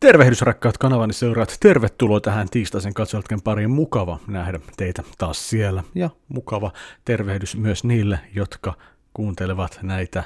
Tervehdys 0.00 0.42
rakkaat 0.42 0.78
kanavani 0.78 1.12
seuraat, 1.12 1.56
tervetuloa 1.60 2.20
tähän 2.20 2.48
tiistaisen 2.50 2.94
katsojaltken 2.94 3.42
pariin. 3.42 3.70
Mukava 3.70 4.18
nähdä 4.26 4.60
teitä 4.76 5.02
taas 5.18 5.50
siellä 5.50 5.84
ja 5.94 6.10
mukava 6.28 6.72
tervehdys 7.04 7.56
myös 7.56 7.84
niille, 7.84 8.18
jotka 8.34 8.74
kuuntelevat 9.14 9.78
näitä 9.82 10.24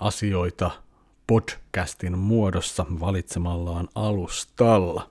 asioita 0.00 0.70
podcastin 1.26 2.18
muodossa 2.18 2.86
valitsemallaan 3.00 3.88
alustalla. 3.94 5.10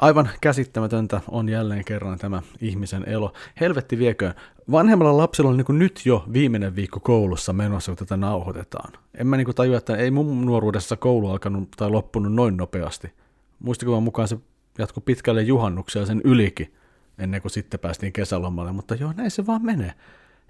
Aivan 0.00 0.30
käsittämätöntä 0.40 1.20
on 1.28 1.48
jälleen 1.48 1.84
kerran 1.84 2.18
tämä 2.18 2.42
ihmisen 2.60 3.08
elo. 3.08 3.32
Helvetti 3.60 3.98
vieköön. 3.98 4.34
Vanhemmalla 4.70 5.16
lapsella 5.16 5.50
on 5.50 5.56
niin 5.56 5.78
nyt 5.78 6.00
jo 6.04 6.24
viimeinen 6.32 6.76
viikko 6.76 7.00
koulussa 7.00 7.52
menossa, 7.52 7.90
kun 7.92 7.96
tätä 7.96 8.16
nauhoitetaan. 8.16 8.92
En 9.14 9.26
mä 9.26 9.36
niin 9.36 9.54
tajua, 9.54 9.76
että 9.76 9.96
ei 9.96 10.10
mun 10.10 10.46
nuoruudessa 10.46 10.96
koulu 10.96 11.30
alkanut 11.30 11.68
tai 11.76 11.90
loppunut 11.90 12.34
noin 12.34 12.56
nopeasti. 12.56 13.12
Muistikuvan 13.58 14.02
mukaan 14.02 14.28
se 14.28 14.38
jatkui 14.78 15.02
pitkälle 15.06 15.42
juhannuksia 15.42 16.06
sen 16.06 16.20
ylikin, 16.24 16.74
ennen 17.18 17.42
kuin 17.42 17.52
sitten 17.52 17.80
päästiin 17.80 18.12
kesälomalle, 18.12 18.72
mutta 18.72 18.94
joo, 18.94 19.12
näin 19.16 19.30
se 19.30 19.46
vaan 19.46 19.64
menee 19.64 19.94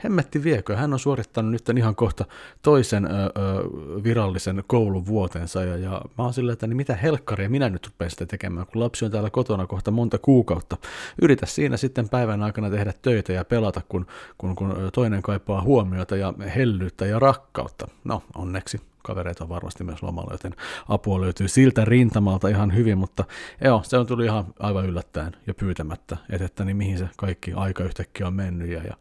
hemmetti 0.04 0.44
viekö, 0.44 0.76
hän 0.76 0.92
on 0.92 0.98
suorittanut 0.98 1.52
nyt 1.52 1.78
ihan 1.78 1.96
kohta 1.96 2.24
toisen 2.62 3.04
ö, 3.04 3.08
ö, 3.08 3.30
virallisen 4.04 4.64
kouluvuotensa, 4.66 5.64
ja, 5.64 5.76
ja 5.76 6.02
mä 6.18 6.24
oon 6.24 6.34
silleen, 6.34 6.52
että 6.52 6.66
niin 6.66 6.76
mitä 6.76 6.94
helkkaria 6.94 7.50
minä 7.50 7.68
nyt 7.68 7.86
rupean 7.86 8.10
sitä 8.10 8.26
tekemään, 8.26 8.66
kun 8.66 8.82
lapsi 8.82 9.04
on 9.04 9.10
täällä 9.10 9.30
kotona 9.30 9.66
kohta 9.66 9.90
monta 9.90 10.18
kuukautta. 10.18 10.76
Yritä 11.22 11.46
siinä 11.46 11.76
sitten 11.76 12.08
päivän 12.08 12.42
aikana 12.42 12.70
tehdä 12.70 12.92
töitä 13.02 13.32
ja 13.32 13.44
pelata, 13.44 13.80
kun, 13.88 14.06
kun, 14.38 14.56
kun 14.56 14.90
toinen 14.92 15.22
kaipaa 15.22 15.62
huomiota 15.62 16.16
ja 16.16 16.34
hellyyttä 16.56 17.06
ja 17.06 17.18
rakkautta. 17.18 17.88
No, 18.04 18.22
onneksi 18.34 18.80
kavereita 19.02 19.44
on 19.44 19.48
varmasti 19.48 19.84
myös 19.84 20.02
lomalla, 20.02 20.32
joten 20.32 20.54
apua 20.88 21.20
löytyy 21.20 21.48
siltä 21.48 21.84
rintamalta 21.84 22.48
ihan 22.48 22.74
hyvin, 22.74 22.98
mutta 22.98 23.24
joo, 23.64 23.82
se 23.84 23.98
on 23.98 24.06
tuli 24.06 24.24
ihan 24.24 24.44
aivan 24.58 24.86
yllättäen 24.86 25.32
ja 25.46 25.54
pyytämättä, 25.54 26.16
että, 26.30 26.44
että 26.44 26.64
niin 26.64 26.76
mihin 26.76 26.98
se 26.98 27.08
kaikki 27.16 27.52
aika 27.52 27.84
yhtäkkiä 27.84 28.26
on 28.26 28.34
mennyt 28.34 28.68
ja, 28.68 28.82
ja 28.82 28.96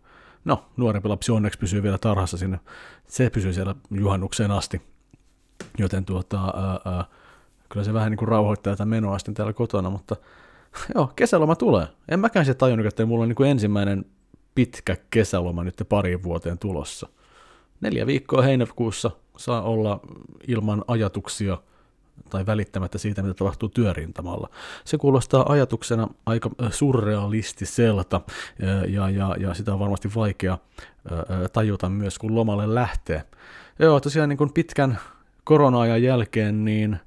No, 0.50 0.66
nuorempi 0.78 1.10
lapsi 1.10 1.32
onneksi 1.32 1.60
pysyy 1.60 1.84
vielä 1.84 1.98
tarhassa 1.98 2.38
sinne. 2.38 2.60
Se 3.08 3.30
pysyy 3.30 3.54
siellä 3.54 3.76
juhannukseen 3.92 4.52
asti. 4.52 4.82
Joten 5.78 6.06
tuota, 6.06 6.38
ää, 6.46 6.94
ää, 6.94 7.06
kyllä 7.70 7.84
se 7.84 7.94
vähän 7.94 8.12
niin 8.12 8.18
kuin 8.18 8.30
rauhoittaa 8.30 8.74
tätä 8.74 8.86
menoa 8.86 9.20
sitten 9.20 9.34
täällä 9.34 9.54
kotona, 9.54 9.90
mutta 9.90 10.16
joo, 10.96 11.12
kesäloma 11.16 11.56
tulee. 11.56 11.88
En 12.08 12.20
mäkään 12.20 12.46
se 12.46 12.54
tajunnut, 12.54 12.88
että 12.88 13.06
mulla 13.06 13.24
on 13.24 13.30
niin 13.30 13.36
kuin 13.36 13.50
ensimmäinen 13.50 14.06
pitkä 14.56 14.98
kesäloma 15.10 15.64
nyt 15.64 15.84
pari 15.90 16.24
vuoteen 16.24 16.58
tulossa. 16.58 17.10
Neljä 17.82 18.08
viikkoa 18.08 18.42
heinäkuussa 18.42 19.12
saa 19.38 19.62
olla 19.62 20.00
ilman 20.48 20.84
ajatuksia 20.88 21.58
tai 22.30 22.46
välittämättä 22.46 22.98
siitä, 22.98 23.22
mitä 23.22 23.34
tapahtuu 23.34 23.70
työrintamalla. 23.70 24.50
Se 24.86 24.98
kuulostaa 24.98 25.52
ajatuksena 25.52 26.08
aika 26.26 26.50
surrealistiselta 26.70 28.22
ja, 28.88 29.10
ja, 29.10 29.36
ja 29.40 29.54
sitä 29.54 29.74
on 29.74 29.80
varmasti 29.80 30.10
vaikea 30.16 30.58
tajuta 31.54 31.90
myös, 31.90 32.20
kun 32.20 32.36
lomalle 32.36 32.76
lähtee. 32.76 33.24
Joo, 33.80 34.00
tosiaan 34.00 34.30
niin 34.30 34.38
kuin 34.38 34.54
pitkän 34.54 35.00
korona-ajan 35.44 36.04
jälkeen 36.04 36.66
niin 36.66 37.00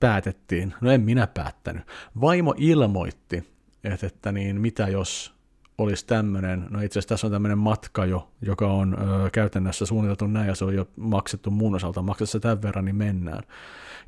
päätettiin, 0.00 0.74
no 0.80 0.90
en 0.90 1.00
minä 1.00 1.26
päättänyt, 1.26 1.84
vaimo 2.20 2.54
ilmoitti, 2.56 3.44
että, 3.84 4.06
että 4.06 4.32
niin 4.32 4.60
mitä 4.60 4.88
jos 4.88 5.34
olisi 5.78 6.06
tämmöinen, 6.06 6.66
no 6.70 6.80
itse 6.80 6.98
asiassa 6.98 7.08
tässä 7.08 7.26
on 7.26 7.32
tämmöinen 7.32 7.58
matka 7.58 8.06
jo, 8.06 8.28
joka 8.42 8.66
on 8.66 8.96
ö, 9.00 9.30
käytännössä 9.30 9.86
suunniteltu 9.86 10.26
näin 10.26 10.48
ja 10.48 10.54
se 10.54 10.64
on 10.64 10.74
jo 10.74 10.88
maksettu 10.96 11.50
muun 11.50 11.74
osalta, 11.74 12.02
maksassa 12.02 12.40
tämän 12.40 12.62
verran, 12.62 12.84
niin 12.84 12.96
mennään. 12.96 13.42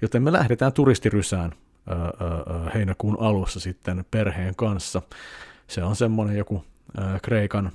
Joten 0.03 0.23
me 0.23 0.33
lähdetään 0.33 0.73
turistirysään 0.73 1.53
ö, 1.91 1.93
ö, 1.95 2.71
heinäkuun 2.75 3.17
alussa 3.21 3.61
sitten 3.61 4.05
perheen 4.11 4.57
kanssa. 4.57 5.03
Se 5.67 5.85
on 5.85 5.97
semmoinen 5.97 6.37
joku 6.37 6.65
Kreikan 7.23 7.73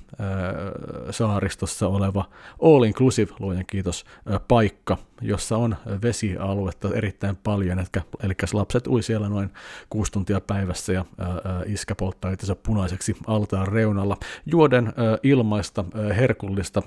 saaristossa 1.10 1.88
oleva 1.88 2.24
all 2.62 2.82
inclusive, 2.82 3.32
luojan 3.38 3.64
kiitos, 3.66 4.04
paikka, 4.48 4.98
jossa 5.20 5.56
on 5.56 5.76
vesialuetta 6.02 6.88
erittäin 6.94 7.36
paljon, 7.36 7.78
eli 8.22 8.34
lapset 8.52 8.86
ui 8.86 9.02
siellä 9.02 9.28
noin 9.28 9.50
kuusi 9.90 10.12
tuntia 10.12 10.40
päivässä 10.40 10.92
ja 10.92 11.04
iskä 11.66 11.94
polttaa 11.94 12.30
itsensä 12.30 12.54
punaiseksi 12.54 13.16
altaan 13.26 13.68
reunalla, 13.68 14.16
juoden 14.46 14.92
ilmaista, 15.22 15.84
herkullista 16.16 16.82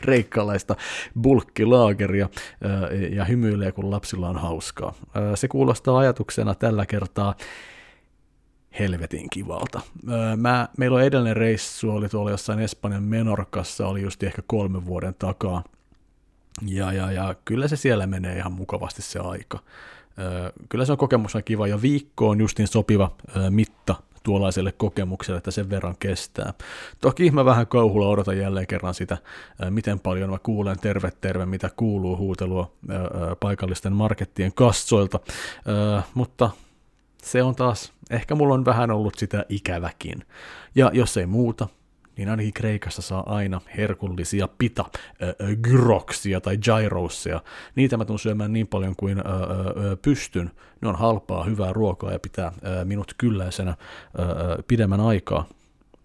kreikkalaista 0.00 0.76
bulkkilaageria 1.22 2.28
ja 3.10 3.24
hymyilee, 3.24 3.72
kun 3.72 3.90
lapsilla 3.90 4.28
on 4.28 4.38
hauskaa. 4.38 4.94
Se 5.34 5.48
kuulostaa 5.48 5.98
ajatuksena 5.98 6.54
tällä 6.54 6.86
kertaa 6.86 7.34
helvetin 8.78 9.30
kivalta. 9.30 9.80
Mä, 10.36 10.68
meillä 10.78 10.96
on 10.96 11.02
edellinen 11.02 11.36
reissu, 11.36 11.90
oli 11.90 12.08
tuolla 12.08 12.30
jossain 12.30 12.58
Espanjan 12.58 13.02
Menorkassa, 13.02 13.86
oli 13.86 14.02
just 14.02 14.22
ehkä 14.22 14.42
kolme 14.46 14.84
vuoden 14.84 15.14
takaa. 15.18 15.64
Ja, 16.66 16.92
ja, 16.92 17.12
ja 17.12 17.34
kyllä 17.44 17.68
se 17.68 17.76
siellä 17.76 18.06
menee 18.06 18.36
ihan 18.36 18.52
mukavasti 18.52 19.02
se 19.02 19.18
aika. 19.18 19.58
Kyllä 20.68 20.84
se 20.84 20.92
on 20.92 20.98
kokemuksena 20.98 21.42
kiva 21.42 21.66
ja 21.66 21.82
viikko 21.82 22.28
on 22.28 22.40
justin 22.40 22.66
sopiva 22.66 23.10
mitta 23.50 23.94
tuollaiselle 24.22 24.72
kokemukselle, 24.72 25.38
että 25.38 25.50
sen 25.50 25.70
verran 25.70 25.94
kestää. 25.98 26.54
Toki 27.00 27.30
mä 27.30 27.44
vähän 27.44 27.66
kauhulla 27.66 28.08
odotan 28.08 28.38
jälleen 28.38 28.66
kerran 28.66 28.94
sitä, 28.94 29.18
miten 29.70 30.00
paljon 30.00 30.30
mä 30.30 30.38
kuulen 30.42 30.78
terve 30.78 31.12
terve, 31.20 31.46
mitä 31.46 31.70
kuuluu 31.76 32.16
huutelua 32.16 32.72
paikallisten 33.40 33.92
markettien 33.92 34.52
kassoilta, 34.54 35.20
mutta 36.14 36.50
se 37.22 37.42
on 37.42 37.54
taas, 37.54 37.92
ehkä 38.10 38.34
mulla 38.34 38.54
on 38.54 38.64
vähän 38.64 38.90
ollut 38.90 39.14
sitä 39.14 39.44
ikäväkin. 39.48 40.24
Ja 40.74 40.90
jos 40.94 41.16
ei 41.16 41.26
muuta, 41.26 41.68
niin 42.16 42.28
ainakin 42.28 42.52
Kreikassa 42.52 43.02
saa 43.02 43.34
aina 43.34 43.60
herkullisia 43.76 44.48
pita 44.58 44.84
gyroksia 45.62 46.40
tai 46.40 46.56
gyrosia. 46.56 47.40
Niitä 47.74 47.96
mä 47.96 48.04
tuun 48.04 48.18
syömään 48.18 48.52
niin 48.52 48.66
paljon 48.66 48.96
kuin 48.96 49.22
pystyn. 50.02 50.50
Ne 50.80 50.88
on 50.88 50.96
halpaa, 50.96 51.44
hyvää 51.44 51.72
ruokaa 51.72 52.12
ja 52.12 52.18
pitää 52.18 52.52
minut 52.84 53.14
kylläisenä 53.18 53.76
pidemmän 54.68 55.00
aikaa. 55.00 55.44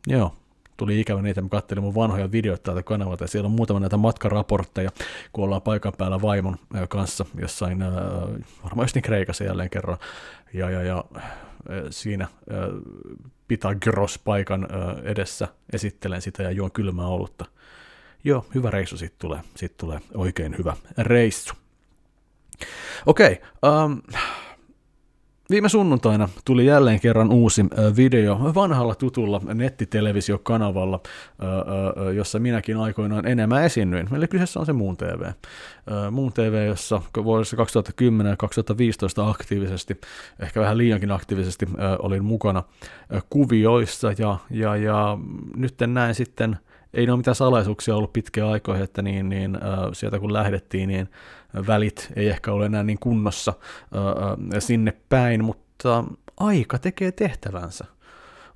Joo, 0.07 0.35
tuli 0.77 0.99
ikävä 0.99 1.21
niitä, 1.21 1.41
mä 1.41 1.49
katselin 1.49 1.83
mun 1.83 1.95
vanhoja 1.95 2.31
videoita 2.31 2.63
täältä 2.63 2.83
kanavalta, 2.83 3.23
ja 3.23 3.27
siellä 3.27 3.47
on 3.47 3.51
muutama 3.51 3.79
näitä 3.79 3.97
matkaraportteja, 3.97 4.91
kun 5.33 5.43
ollaan 5.43 5.61
paikan 5.61 5.93
päällä 5.97 6.21
vaimon 6.21 6.57
kanssa 6.89 7.25
jossain, 7.39 7.81
äh, 7.81 7.93
varmaan 8.63 8.83
just 8.83 8.95
niin 8.95 9.03
Kreikassa 9.03 9.43
jälleen 9.43 9.69
kerran, 9.69 9.97
ja, 10.53 10.69
ja, 10.69 10.83
ja 10.83 11.03
äh, 11.17 11.83
siinä 11.89 12.23
äh, 12.23 12.29
Pythagoras-paikan 13.47 14.63
äh, 14.63 14.97
edessä 15.03 15.47
esittelen 15.73 16.21
sitä 16.21 16.43
ja 16.43 16.51
juon 16.51 16.71
kylmää 16.71 17.07
olutta. 17.07 17.45
Joo, 18.23 18.45
hyvä 18.55 18.71
reissu 18.71 18.97
sitten 18.97 19.19
tulee, 19.19 19.39
sit 19.55 19.77
tulee 19.77 19.99
oikein 20.13 20.57
hyvä 20.57 20.75
reissu. 20.97 21.53
Okei, 23.05 23.41
okay, 23.61 23.83
um, 23.85 24.01
Viime 25.49 25.69
sunnuntaina 25.69 26.29
tuli 26.45 26.65
jälleen 26.65 26.99
kerran 26.99 27.31
uusi 27.31 27.65
video 27.95 28.51
vanhalla 28.55 28.95
tutulla 28.95 29.41
nettitelevisiokanavalla, 29.53 30.99
jossa 32.15 32.39
minäkin 32.39 32.77
aikoinaan 32.77 33.27
enemmän 33.27 33.63
esiinnyin. 33.63 34.09
Eli 34.15 34.27
kyseessä 34.27 34.59
on 34.59 34.65
se 34.65 34.73
Muun 34.73 34.97
TV. 34.97 35.31
Muun 36.11 36.33
TV, 36.33 36.67
jossa 36.67 37.01
vuodessa 37.23 37.57
2010 37.57 38.31
ja 38.31 38.37
2015 38.37 39.29
aktiivisesti, 39.29 40.01
ehkä 40.39 40.61
vähän 40.61 40.77
liiankin 40.77 41.11
aktiivisesti 41.11 41.65
olin 41.99 42.25
mukana 42.25 42.63
kuvioissa 43.29 44.13
ja, 44.17 44.37
ja, 44.49 44.75
ja 44.75 45.17
nyt 45.55 45.75
näen 45.87 46.15
sitten 46.15 46.57
ei 46.93 47.05
ne 47.05 47.11
ole 47.11 47.17
mitään 47.17 47.35
salaisuuksia 47.35 47.95
ollut 47.95 48.13
pitkiä 48.13 48.49
aikoja, 48.49 48.83
että 48.83 49.01
niin, 49.01 49.29
niin, 49.29 49.57
sieltä 49.93 50.19
kun 50.19 50.33
lähdettiin, 50.33 50.89
niin 50.89 51.09
välit 51.67 52.11
ei 52.15 52.29
ehkä 52.29 52.51
ole 52.51 52.65
enää 52.65 52.83
niin 52.83 52.99
kunnossa 52.99 53.53
sinne 54.59 54.93
päin, 55.09 55.43
mutta 55.43 56.03
aika 56.37 56.79
tekee 56.79 57.11
tehtävänsä. 57.11 57.85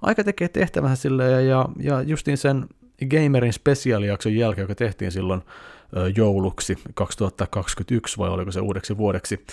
Aika 0.02 0.24
tekee 0.24 0.48
tehtävänsä 0.48 0.96
sille 0.96 1.44
ja, 1.44 1.66
ja, 1.80 2.02
justiin 2.02 2.38
sen 2.38 2.66
Gamerin 3.10 3.54
spesiaalijakson 3.54 4.36
jälkeen, 4.36 4.64
joka 4.64 4.76
tehtiin 4.76 5.12
silloin 5.12 5.42
jouluksi 6.16 6.78
2021 6.94 8.18
vai 8.18 8.30
oliko 8.30 8.52
se 8.52 8.60
uudeksi 8.60 8.98
vuodeksi, 8.98 9.46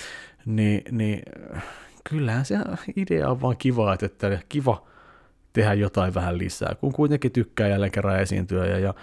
niin, 0.47 0.82
niin 0.91 1.23
kyllähän 2.11 2.44
se 2.44 2.59
idea 2.97 3.31
on 3.31 3.41
vaan 3.41 3.56
kiva, 3.56 3.94
että, 3.94 4.06
että 4.06 4.38
kiva 4.49 4.87
tehdä 5.53 5.75
jotain 5.75 6.15
vähän 6.15 6.38
lisää, 6.38 6.75
kun 6.81 6.93
kuitenkin 6.93 7.32
tykkää 7.32 7.69
jälleen 7.69 7.93
kerran 7.93 8.20
esiintyä 8.20 8.67
ja, 8.67 8.79
ja 8.79 8.94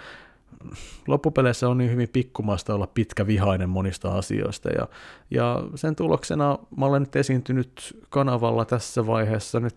loppupeleissä 1.06 1.68
on 1.68 1.78
niin 1.78 1.90
hyvin 1.90 2.08
pikkumasta 2.08 2.74
olla 2.74 2.86
pitkä 2.86 3.26
vihainen 3.26 3.68
monista 3.68 4.18
asioista 4.18 4.68
ja, 4.68 4.88
ja 5.30 5.62
sen 5.74 5.96
tuloksena 5.96 6.58
mä 6.76 6.86
olen 6.86 7.02
nyt 7.02 7.16
esiintynyt 7.16 8.02
kanavalla 8.08 8.64
tässä 8.64 9.06
vaiheessa 9.06 9.60
nyt 9.60 9.76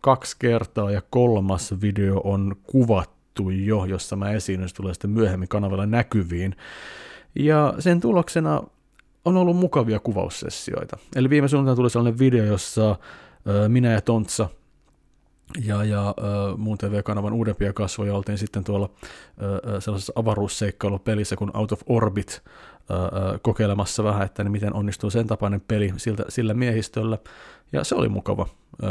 kaksi 0.00 0.36
kertaa 0.38 0.90
ja 0.90 1.02
kolmas 1.10 1.74
video 1.82 2.20
on 2.24 2.56
kuvattu 2.62 3.50
jo, 3.50 3.84
jossa 3.84 4.16
mä 4.16 4.30
esiinnyn, 4.30 4.68
se 4.68 4.74
tulee 4.74 4.94
sitten 4.94 5.10
myöhemmin 5.10 5.48
kanavalla 5.48 5.86
näkyviin. 5.86 6.56
Ja 7.34 7.74
sen 7.78 8.00
tuloksena 8.00 8.62
on 9.24 9.36
ollut 9.36 9.56
mukavia 9.56 10.00
kuvaussessioita. 10.00 10.98
Eli 11.16 11.30
viime 11.30 11.48
sunnuntaina 11.48 11.76
tuli 11.76 11.90
sellainen 11.90 12.18
video, 12.18 12.44
jossa 12.44 12.96
minä 13.68 13.92
ja 13.92 14.00
Tontsa 14.00 14.48
ja, 15.64 15.84
ja 15.84 16.08
äh, 16.08 16.58
muun 16.58 16.78
TV-kanavan 16.78 17.32
uudempia 17.32 17.72
kasvoja 17.72 18.14
oltiin 18.14 18.38
sitten 18.38 18.64
tuolla 18.64 18.90
äh, 19.04 19.80
sellaisessa 19.80 20.12
avaruusseikkailupelissä 20.16 21.36
kuin 21.36 21.56
Out 21.56 21.72
of 21.72 21.80
Orbit 21.86 22.42
äh, 22.90 23.40
kokeilemassa 23.42 24.04
vähän, 24.04 24.22
että 24.22 24.44
niin 24.44 24.52
miten 24.52 24.74
onnistuu 24.74 25.10
sen 25.10 25.26
tapainen 25.26 25.60
peli 25.60 25.92
siltä, 25.96 26.24
sillä 26.28 26.54
miehistöllä, 26.54 27.18
ja 27.72 27.84
se 27.84 27.94
oli 27.94 28.08
mukava 28.08 28.46
äh, 28.84 28.90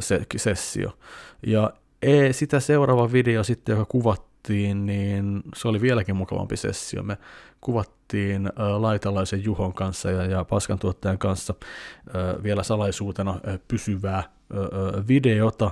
se, 0.00 0.22
sessio. 0.36 0.98
Ja 1.46 1.70
e, 2.02 2.32
sitä 2.32 2.60
seuraava 2.60 3.12
video 3.12 3.44
sitten, 3.44 3.72
joka 3.72 3.84
kuvattiin, 3.84 4.86
niin 4.86 5.42
se 5.56 5.68
oli 5.68 5.80
vieläkin 5.80 6.16
mukavampi 6.16 6.56
sessio. 6.56 7.02
Me 7.02 7.18
kuvattiin 7.60 8.46
äh, 8.46 8.80
Laitalaisen 8.80 9.44
Juhon 9.44 9.72
kanssa 9.72 10.10
ja, 10.10 10.24
ja 10.24 10.44
Paskan 10.44 10.78
tuottajan 10.78 11.18
kanssa 11.18 11.54
äh, 11.60 12.42
vielä 12.42 12.62
salaisuutena 12.62 13.30
äh, 13.30 13.58
pysyvää 13.68 14.35
äh, 14.52 15.08
videota, 15.08 15.70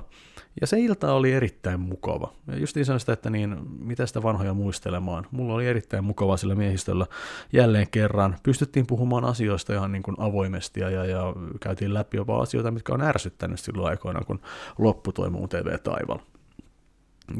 ja 0.60 0.66
se 0.66 0.80
ilta 0.80 1.12
oli 1.12 1.32
erittäin 1.32 1.80
mukava. 1.80 2.32
Ja 2.46 2.56
just 2.56 2.76
niin 2.76 3.00
sitä, 3.00 3.12
että 3.12 3.30
niin, 3.30 3.56
mitä 3.78 4.06
sitä 4.06 4.22
vanhoja 4.22 4.54
muistelemaan. 4.54 5.26
Mulla 5.30 5.54
oli 5.54 5.66
erittäin 5.66 6.04
mukava 6.04 6.36
sillä 6.36 6.54
miehistöllä 6.54 7.06
jälleen 7.52 7.90
kerran. 7.90 8.36
Pystyttiin 8.42 8.86
puhumaan 8.86 9.24
asioista 9.24 9.74
ihan 9.74 9.92
niin 9.92 10.02
kuin 10.02 10.16
avoimesti 10.18 10.80
ja, 10.80 10.90
ja, 10.90 11.04
ja 11.04 11.34
käytiin 11.60 11.94
läpi 11.94 12.16
jopa 12.16 12.42
asioita, 12.42 12.70
mitkä 12.70 12.94
on 12.94 13.02
ärsyttänyt 13.02 13.60
silloin 13.60 13.88
aikoina, 13.88 14.20
kun 14.20 14.40
loppu 14.78 15.12
toi 15.12 15.30
muun 15.30 15.48
TV-taival. 15.48 16.18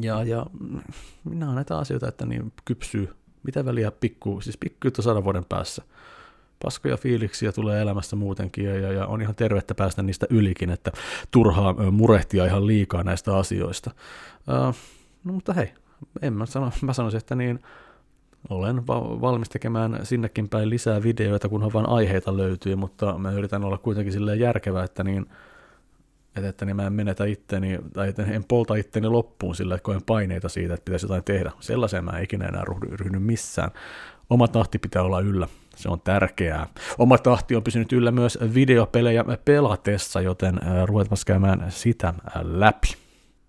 Ja, 0.01 0.23
ja 0.23 0.45
minä 1.23 1.55
näitä 1.55 1.77
asioita, 1.77 2.07
että 2.07 2.25
niin 2.25 2.53
kypsyy, 2.65 3.15
mitä 3.43 3.65
väliä 3.65 3.91
pikku, 3.91 4.41
siis 4.41 4.57
pikku 4.57 5.01
sadan 5.01 5.23
vuoden 5.23 5.45
päässä 5.45 5.83
paskoja 6.63 6.97
fiiliksiä 6.97 7.51
tulee 7.51 7.81
elämästä 7.81 8.15
muutenkin 8.15 8.65
ja, 8.65 8.91
ja 8.91 9.07
on 9.07 9.21
ihan 9.21 9.35
tervettä 9.35 9.75
päästä 9.75 10.03
niistä 10.03 10.27
ylikin, 10.29 10.69
että 10.69 10.91
turhaa 11.31 11.91
murehtia 11.91 12.45
ihan 12.45 12.67
liikaa 12.67 13.03
näistä 13.03 13.37
asioista. 13.37 13.91
Uh, 14.37 14.75
no 15.23 15.33
mutta 15.33 15.53
hei, 15.53 15.71
en 16.21 16.33
mä 16.33 16.45
sano, 16.45 16.71
mä 16.81 16.93
sanoisin, 16.93 17.17
että 17.17 17.35
niin 17.35 17.59
olen 18.49 18.87
va- 18.87 19.21
valmis 19.21 19.49
tekemään 19.49 19.99
sinnekin 20.03 20.49
päin 20.49 20.69
lisää 20.69 21.03
videoita, 21.03 21.49
kunhan 21.49 21.73
vain 21.73 21.89
aiheita 21.89 22.37
löytyy, 22.37 22.75
mutta 22.75 23.17
mä 23.17 23.31
yritän 23.31 23.63
olla 23.63 23.77
kuitenkin 23.77 24.13
silleen 24.13 24.39
järkevä, 24.39 24.83
että 24.83 25.03
niin 25.03 25.25
että, 26.35 26.49
että 26.49 26.65
niin 26.65 26.75
mä 26.75 26.87
en 26.87 26.93
menetä 26.93 27.25
itteni, 27.25 27.79
tai 27.93 28.09
että 28.09 28.23
en 28.23 28.43
polta 28.43 28.75
itteni 28.75 29.07
loppuun 29.07 29.55
sillä, 29.55 29.75
että 29.75 29.83
koen 29.85 30.01
paineita 30.05 30.49
siitä, 30.49 30.73
että 30.73 30.85
pitäisi 30.85 31.05
jotain 31.05 31.23
tehdä. 31.23 31.51
Sellaiseen 31.59 32.05
mä 32.05 32.11
en 32.11 32.23
ikinä 32.23 32.45
enää 32.45 32.63
ryhdy 32.91 33.19
missään. 33.19 33.71
Oma 34.29 34.47
tahti 34.47 34.79
pitää 34.79 35.03
olla 35.03 35.19
yllä. 35.19 35.47
Se 35.75 35.89
on 35.89 36.01
tärkeää. 36.01 36.67
Oma 36.97 37.17
tahti 37.17 37.55
on 37.55 37.63
pysynyt 37.63 37.93
yllä 37.93 38.11
myös 38.11 38.39
videopelejä 38.53 39.25
pelatessa, 39.45 40.21
joten 40.21 40.59
ruvetaan 40.85 41.17
käymään 41.25 41.65
sitä 41.69 42.13
läpi. 42.41 42.87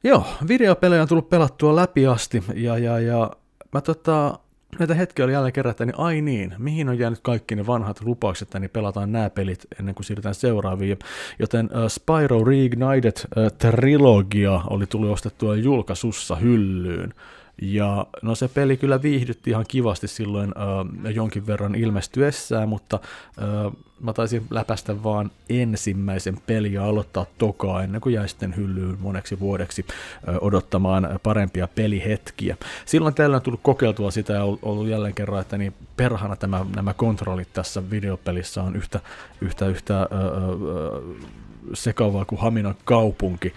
Joo, 0.05 0.27
videopelejä 0.49 1.03
on 1.03 1.09
tullut 1.09 1.31
pelattua 1.31 1.77
läpi 1.77 2.07
asti, 2.07 2.45
ja, 2.55 2.79
ja, 2.79 3.01
ja 3.01 3.31
mä 3.73 3.81
tota, 3.81 4.39
näitä 4.79 4.95
hetkiä 4.95 5.25
oli 5.25 5.33
jälleen 5.33 5.53
kerran, 5.53 5.71
että 5.71 5.87
niin 5.87 5.99
ai 5.99 6.21
niin, 6.21 6.55
mihin 6.59 6.89
on 6.89 6.99
jäänyt 6.99 7.21
kaikki 7.23 7.57
ne 7.57 7.67
vanhat 7.67 8.01
lupaukset, 8.05 8.49
että 8.49 8.59
niin 8.59 8.71
pelataan 8.71 9.13
nämä 9.13 9.31
pelit 9.31 9.67
ennen 9.79 9.95
kuin 9.95 10.05
siirrytään 10.05 10.35
seuraaviin. 10.35 10.99
Joten 11.39 11.67
uh, 11.67 11.89
Spyro 11.89 12.45
Reignited 12.45 13.17
uh, 13.17 13.53
Trilogia 13.59 14.61
oli 14.71 14.87
tullut 14.87 15.11
ostettua 15.11 15.57
julkaisussa 15.57 16.37
hyllyyn. 16.37 17.15
Ja 17.63 18.07
no 18.23 18.35
se 18.35 18.49
peli 18.49 18.77
kyllä 18.77 19.03
viihdytti 19.03 19.51
ihan 19.51 19.65
kivasti 19.69 20.09
silloin 20.09 20.55
äh, 20.57 21.13
jonkin 21.15 21.47
verran 21.47 21.75
ilmestyessään, 21.75 22.69
mutta 22.69 23.01
äh, 23.39 23.73
mä 24.01 24.13
taisin 24.13 24.47
läpästä 24.51 25.03
vaan 25.03 25.31
ensimmäisen 25.49 26.37
peli 26.47 26.73
ja 26.73 26.85
aloittaa 26.85 27.27
tokaa 27.39 27.83
ennen 27.83 28.01
kuin 28.01 28.15
jäi 28.15 28.29
sitten 28.29 28.57
hyllyyn 28.57 28.97
moneksi 29.01 29.41
vuodeksi 29.41 29.85
äh, 30.29 30.37
odottamaan 30.41 31.21
parempia 31.23 31.69
pelihetkiä. 31.69 32.57
Silloin 32.85 33.15
tällä 33.15 33.37
on 33.37 33.43
tullut 33.43 33.61
kokeiltua 33.63 34.11
sitä 34.11 34.33
ja 34.33 34.45
ollut 34.45 34.89
jälleen 34.89 35.15
kerran, 35.15 35.41
että 35.41 35.59
niin 35.59 35.75
perhana 35.97 36.37
tämä, 36.37 36.67
nämä 36.77 36.95
kontrollit 36.95 37.53
tässä 37.53 37.91
videopelissä 37.91 38.63
on 38.63 38.77
yhtä, 38.77 39.01
yhtä, 39.41 39.67
yhtä 39.67 40.01
äh, 40.01 40.09
äh, 40.09 41.27
sekavaa 41.75 42.25
kuin 42.25 42.41
Haminan 42.41 42.75
kaupunki. 42.85 43.53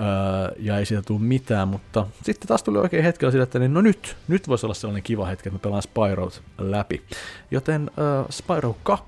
Öö, 0.00 0.54
ja 0.58 0.78
ei 0.78 0.86
siitä 0.86 1.02
tule 1.02 1.20
mitään, 1.20 1.68
mutta 1.68 2.06
sitten 2.22 2.48
taas 2.48 2.62
tuli 2.62 2.78
oikein 2.78 3.04
hetkellä 3.04 3.30
sille, 3.30 3.42
että 3.42 3.58
niin, 3.58 3.74
no 3.74 3.80
nyt, 3.80 4.16
nyt 4.28 4.48
voisi 4.48 4.66
olla 4.66 4.74
sellainen 4.74 5.02
kiva 5.02 5.26
hetki, 5.26 5.48
että 5.48 5.58
mä 5.58 5.62
pelaan 5.62 5.82
Spyro 5.82 6.30
läpi. 6.58 7.02
Joten 7.50 7.90
öö, 7.98 8.24
Spyro 8.30 8.76
2 8.82 9.04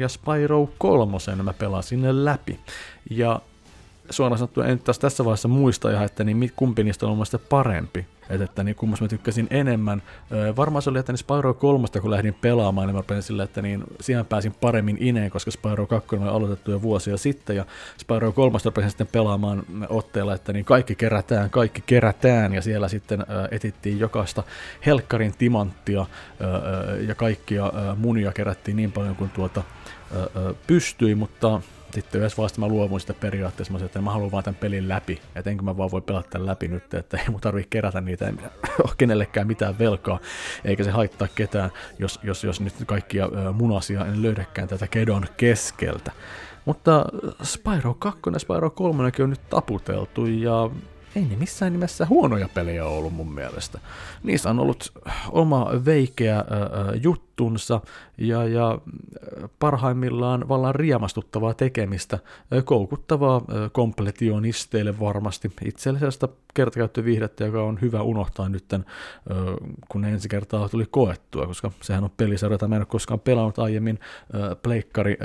ja 0.00 0.08
Spyro 0.08 0.70
3 0.78 1.16
mä 1.42 1.52
pelasin 1.52 2.24
läpi. 2.24 2.60
Ja 3.10 3.40
suoraan 4.10 4.38
sanottuna 4.38 4.66
en 4.66 4.78
taas 4.78 4.98
tässä 4.98 5.24
vaiheessa 5.24 5.48
muista 5.48 5.90
ihan, 5.90 6.04
että 6.04 6.24
niin 6.24 6.52
kumpi 6.56 6.84
niistä 6.84 7.06
on 7.06 7.16
mun 7.16 7.26
parempi. 7.48 8.06
Että, 8.30 8.44
että 8.44 8.64
niin 8.64 8.76
kummassa 8.76 9.04
mä 9.04 9.08
tykkäsin 9.08 9.46
enemmän. 9.50 10.02
Öö, 10.32 10.56
varmaan 10.56 10.82
se 10.82 10.90
oli, 10.90 10.98
että 10.98 11.12
niin 11.12 11.18
Spyro 11.18 11.54
3, 11.54 11.88
kun 12.00 12.10
lähdin 12.10 12.34
pelaamaan, 12.34 12.86
niin 12.86 12.94
mä 12.94 13.00
rupesin 13.00 13.22
sillä, 13.22 13.42
että 13.42 13.62
niin 13.62 13.84
siihen 14.00 14.26
pääsin 14.26 14.54
paremmin 14.60 14.96
ineen, 15.00 15.30
koska 15.30 15.50
Spyro 15.50 15.86
2 15.86 16.16
oli 16.16 16.28
aloitettu 16.28 16.70
jo 16.70 16.82
vuosia 16.82 17.16
sitten, 17.16 17.56
ja 17.56 17.64
Spyro 17.98 18.32
3 18.32 18.58
rupesin 18.64 18.90
sitten 18.90 19.06
pelaamaan 19.06 19.62
otteella, 19.88 20.34
että 20.34 20.52
niin 20.52 20.64
kaikki 20.64 20.94
kerätään, 20.94 21.50
kaikki 21.50 21.82
kerätään, 21.86 22.54
ja 22.54 22.62
siellä 22.62 22.88
sitten 22.88 23.20
öö, 23.20 23.48
etittiin 23.50 23.98
jokaista 23.98 24.42
helkkarin 24.86 25.34
timanttia, 25.38 26.06
öö, 26.40 27.00
ja 27.00 27.14
kaikkia 27.14 27.64
öö, 27.64 27.94
munia 27.94 28.32
kerättiin 28.32 28.76
niin 28.76 28.92
paljon 28.92 29.16
kuin 29.16 29.30
tuota 29.30 29.62
pystyi, 30.66 31.14
mutta 31.14 31.60
sitten 31.92 32.18
yhdessä 32.18 32.36
vaiheessa 32.36 32.60
mä 32.60 32.68
luovuin 32.68 33.00
sitä 33.00 33.14
periaatteessa, 33.14 33.84
että 33.84 34.00
mä 34.00 34.10
haluan 34.10 34.30
vaan 34.30 34.44
tämän 34.44 34.58
pelin 34.60 34.88
läpi, 34.88 35.20
että 35.34 35.50
enkö 35.50 35.62
mä 35.62 35.76
vaan 35.76 35.90
voi 35.90 36.00
pelata 36.00 36.28
tämän 36.30 36.46
läpi 36.46 36.68
nyt, 36.68 36.94
että 36.94 37.18
ei 37.18 37.28
mun 37.30 37.40
tarvitse 37.40 37.68
kerätä 37.70 38.00
niitä, 38.00 38.26
ei 38.26 38.34
ole 38.84 38.92
kenellekään 38.98 39.46
mitään 39.46 39.78
velkaa, 39.78 40.18
eikä 40.64 40.84
se 40.84 40.90
haittaa 40.90 41.28
ketään, 41.34 41.70
jos, 41.98 42.20
jos, 42.22 42.44
jos 42.44 42.60
nyt 42.60 42.74
kaikkia 42.86 43.28
munasia 43.52 44.06
en 44.06 44.22
löydäkään 44.22 44.68
tätä 44.68 44.86
kedon 44.86 45.26
keskeltä. 45.36 46.12
Mutta 46.64 47.04
Spyro 47.42 47.94
2 47.94 48.20
ja 48.32 48.38
Spyro 48.38 48.70
3 48.70 49.12
on 49.22 49.30
nyt 49.30 49.48
taputeltu 49.50 50.26
ja 50.26 50.70
ei 51.16 51.22
ne 51.22 51.36
missään 51.36 51.72
nimessä 51.72 52.06
huonoja 52.06 52.48
pelejä 52.54 52.84
ollut 52.84 53.12
mun 53.12 53.32
mielestä. 53.32 53.78
Niissä 54.22 54.50
on 54.50 54.60
ollut 54.60 54.92
oma 55.30 55.70
veikeä 55.84 56.44
juttunsa 57.02 57.80
ja, 58.18 58.44
ja 58.44 58.78
parhaimmillaan 59.58 60.48
vallan 60.48 60.74
riemastuttavaa 60.74 61.54
tekemistä, 61.54 62.18
koukuttavaa 62.64 63.42
kompletionisteille 63.72 65.00
varmasti, 65.00 65.52
itsellisestä 65.64 66.28
kertakäyttöviihdettä, 66.54 67.44
joka 67.44 67.62
on 67.62 67.78
hyvä 67.80 68.02
unohtaa 68.02 68.48
nyt, 68.48 68.64
kun 69.88 70.04
ensi 70.04 70.28
kertaa 70.28 70.68
tuli 70.68 70.86
koettua, 70.90 71.46
koska 71.46 71.70
sehän 71.80 72.04
on 72.04 72.10
pelisarja, 72.16 72.54
jota 72.54 72.68
mä 72.68 72.76
en 72.76 72.80
ole 72.80 72.86
koskaan 72.86 73.20
pelannut 73.20 73.58
aiemmin 73.58 73.98
pleikkari 74.62 75.18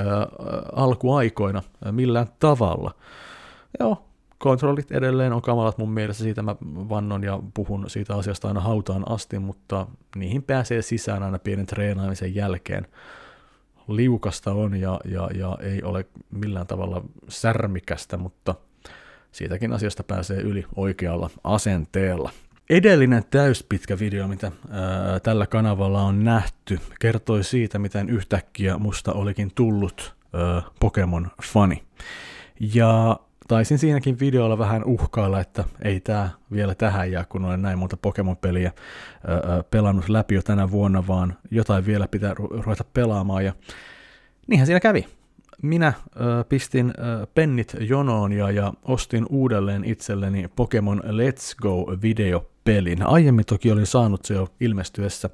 alkuaikoina 0.74 1.62
millään 1.92 2.27
tavalla. 2.39 2.92
Joo, 3.80 4.06
kontrollit 4.46 4.92
edelleen 4.92 5.34
on 5.34 5.42
kamalat 5.42 5.78
mun 5.78 5.92
mielestä, 5.92 6.24
siitä 6.24 6.42
mä 6.42 6.56
vannon 6.64 7.24
ja 7.24 7.40
puhun 7.54 7.90
siitä 7.90 8.16
asiasta 8.16 8.48
aina 8.48 8.60
hautaan 8.60 9.12
asti, 9.12 9.40
mutta 9.40 9.88
niihin 10.16 10.44
pääsee 10.44 10.82
sisään 10.82 11.24
aina 11.24 11.40
pienen 11.40 11.66
treenaamisen 11.66 12.36
jälkeen. 12.36 12.88
Liukasta 13.88 14.52
on 14.54 14.75
ja, 14.75 15.00
ja, 15.06 15.30
ja 15.36 15.58
ei 15.62 15.84
ole 15.84 16.06
millään 16.32 16.68
tavalla 16.68 17.04
särmikästä, 17.28 18.18
mutta 18.18 18.56
siitäkin 19.32 19.74
asiasta 19.74 20.04
pääsee 20.04 20.42
yli 20.42 20.66
oikealla 20.75 21.30
asenteella. 21.44 22.32
Edellinen 22.70 23.24
täyspitkä 23.32 24.00
video, 24.00 24.28
mitä 24.28 24.52
ää, 24.70 25.20
tällä 25.20 25.48
kanavalla 25.48 26.02
on 26.02 26.24
nähty, 26.24 26.80
kertoi 27.00 27.44
siitä, 27.44 27.80
miten 27.80 28.10
yhtäkkiä 28.10 28.78
musta 28.78 29.14
olikin 29.14 29.52
tullut 29.56 30.16
Pokemon-fani. 30.80 31.84
Ja 32.60 33.20
taisin 33.48 33.78
siinäkin 33.78 34.20
videolla 34.20 34.58
vähän 34.58 34.84
uhkailla, 34.84 35.40
että 35.40 35.64
ei 35.82 36.00
tämä 36.00 36.30
vielä 36.52 36.75
tähän 36.75 37.12
jää, 37.12 37.25
kun 37.30 37.46
olen 37.46 37.62
näin 37.62 37.80
monta 37.80 37.98
Pokemon-peliä 37.98 38.72
öö, 39.30 39.64
pelannut 39.64 40.10
läpi 40.10 40.36
jo 40.36 40.42
tänä 40.42 40.72
vuonna, 40.72 41.08
vaan 41.08 41.38
jotain 41.52 41.86
vielä 41.86 42.08
pitää 42.08 42.34
ruveta 42.38 42.84
pelaamaan. 42.94 43.46
Ja 43.46 43.54
niinhän 44.48 44.66
siinä 44.66 44.80
kävi. 44.80 45.06
Minä 45.62 45.94
ö, 46.16 46.44
pistin 46.50 46.94
ö, 46.98 47.28
pennit 47.36 47.75
jonoon 47.80 48.34
ja, 48.34 48.52
ja 48.52 48.74
ostin 48.84 49.25
uudelleen 49.30 49.84
itselleni 49.84 50.48
Pokemon 50.56 51.04
Let's 51.06 51.56
Go-videopelin. 51.62 53.04
Aiemmin 53.04 53.46
toki 53.46 53.72
olin 53.72 53.86
saanut 53.86 54.25
se 54.25 54.34
jo 54.34 54.48
ilmestyessä 54.60 55.30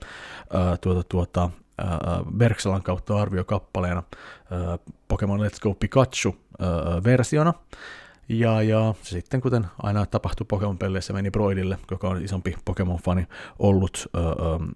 ö, 0.54 0.78
tuota, 0.82 1.04
tuota, 1.04 1.50
Berksalan 2.38 2.84
kautta 2.84 3.22
arviokappaleena 3.22 4.04
Pokemon 5.08 5.40
Let's 5.40 5.60
Go 5.62 5.74
Pikachu-versiona. 5.74 7.54
Ja, 8.30 8.62
ja 8.62 8.94
sitten 9.02 9.42
kuten 9.42 9.66
aina 9.84 10.06
tapahtui 10.06 10.46
Pokemon-peleissä, 10.50 11.14
meni 11.14 11.32
Broidille, 11.32 11.78
joka 11.92 12.10
on 12.10 12.24
isompi 12.24 12.56
Pokemon-fani 12.66 13.28
ollut, 13.60 14.10
ö, 14.16 14.20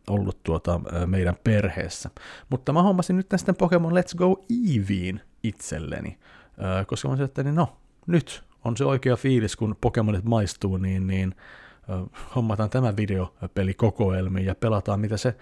ollut 0.07 0.43
tuota, 0.43 0.79
meidän 1.05 1.35
perheessä. 1.43 2.09
Mutta 2.49 2.73
mä 2.73 2.83
hommasin 2.83 3.17
nyt 3.17 3.27
sitten 3.35 3.55
Pokemon 3.55 3.93
Let's 3.93 4.17
Go 4.17 4.45
Eeveen 4.49 5.21
itselleni, 5.43 6.17
ö, 6.57 6.85
koska 6.85 7.09
mä 7.09 7.23
että 7.23 7.43
niin 7.43 7.55
no, 7.55 7.77
nyt 8.07 8.43
on 8.63 8.77
se 8.77 8.85
oikea 8.85 9.15
fiilis, 9.15 9.55
kun 9.55 9.75
Pokemonit 9.81 10.23
maistuu, 10.23 10.77
niin, 10.77 11.07
niin 11.07 11.35
hommataan 12.35 12.69
tämä 12.69 12.95
videopeli 12.97 13.73
kokoelmiin 13.73 14.45
ja 14.45 14.55
pelataan, 14.55 14.99
mitä 14.99 15.17
se, 15.17 15.35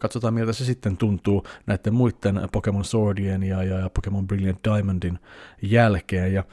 katsotaan 0.00 0.34
miltä 0.34 0.52
se 0.52 0.64
sitten 0.64 0.96
tuntuu 0.96 1.46
näiden 1.66 1.94
muiden 1.94 2.48
Pokemon 2.52 2.84
Swordien 2.84 3.42
ja, 3.42 3.62
ja 3.62 3.90
Pokemon 3.90 4.26
Brilliant 4.26 4.58
Diamondin 4.64 5.18
jälkeen. 5.62 6.32
Ja 6.32 6.44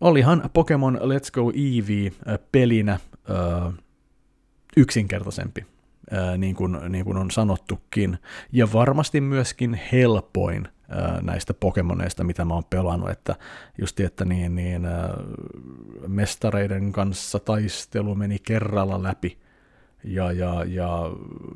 olihan 0.00 0.50
Pokemon 0.52 1.00
Let's 1.02 1.30
Go 1.32 1.52
Eevee 1.54 2.38
pelinä 2.52 3.00
yksinkertaisempi, 4.76 5.66
niin 6.38 6.54
kuin, 6.56 6.78
niin 6.88 7.04
kuin 7.04 7.16
on 7.16 7.30
sanottukin, 7.30 8.18
ja 8.52 8.72
varmasti 8.72 9.20
myöskin 9.20 9.80
helpoin 9.92 10.68
näistä 11.22 11.54
Pokemoneista, 11.54 12.24
mitä 12.24 12.44
mä 12.44 12.54
oon 12.54 12.64
pelannut, 12.70 13.10
että 13.10 13.36
just 13.78 14.00
että 14.00 14.24
niin, 14.24 14.54
niin 14.54 14.82
mestareiden 16.06 16.92
kanssa 16.92 17.38
taistelu 17.38 18.14
meni 18.14 18.38
kerralla 18.38 19.02
läpi, 19.02 19.38
ja, 20.06 20.32
ja, 20.32 20.64
ja 20.68 21.10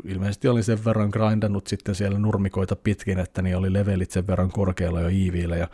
ilmeisesti 0.05 0.49
olin 0.49 0.65
sen 0.65 0.85
verran 0.85 1.09
grindannut 1.09 1.67
sitten 1.67 1.95
siellä 1.95 2.19
nurmikoita 2.19 2.77
pitkin, 2.77 3.19
että 3.19 3.43
niin 3.43 3.57
oli 3.57 3.73
levelit 3.73 4.11
sen 4.11 4.27
verran 4.27 4.51
korkealla 4.51 5.01
jo 5.01 5.09
Iiviillä 5.09 5.57
ja 5.57 5.69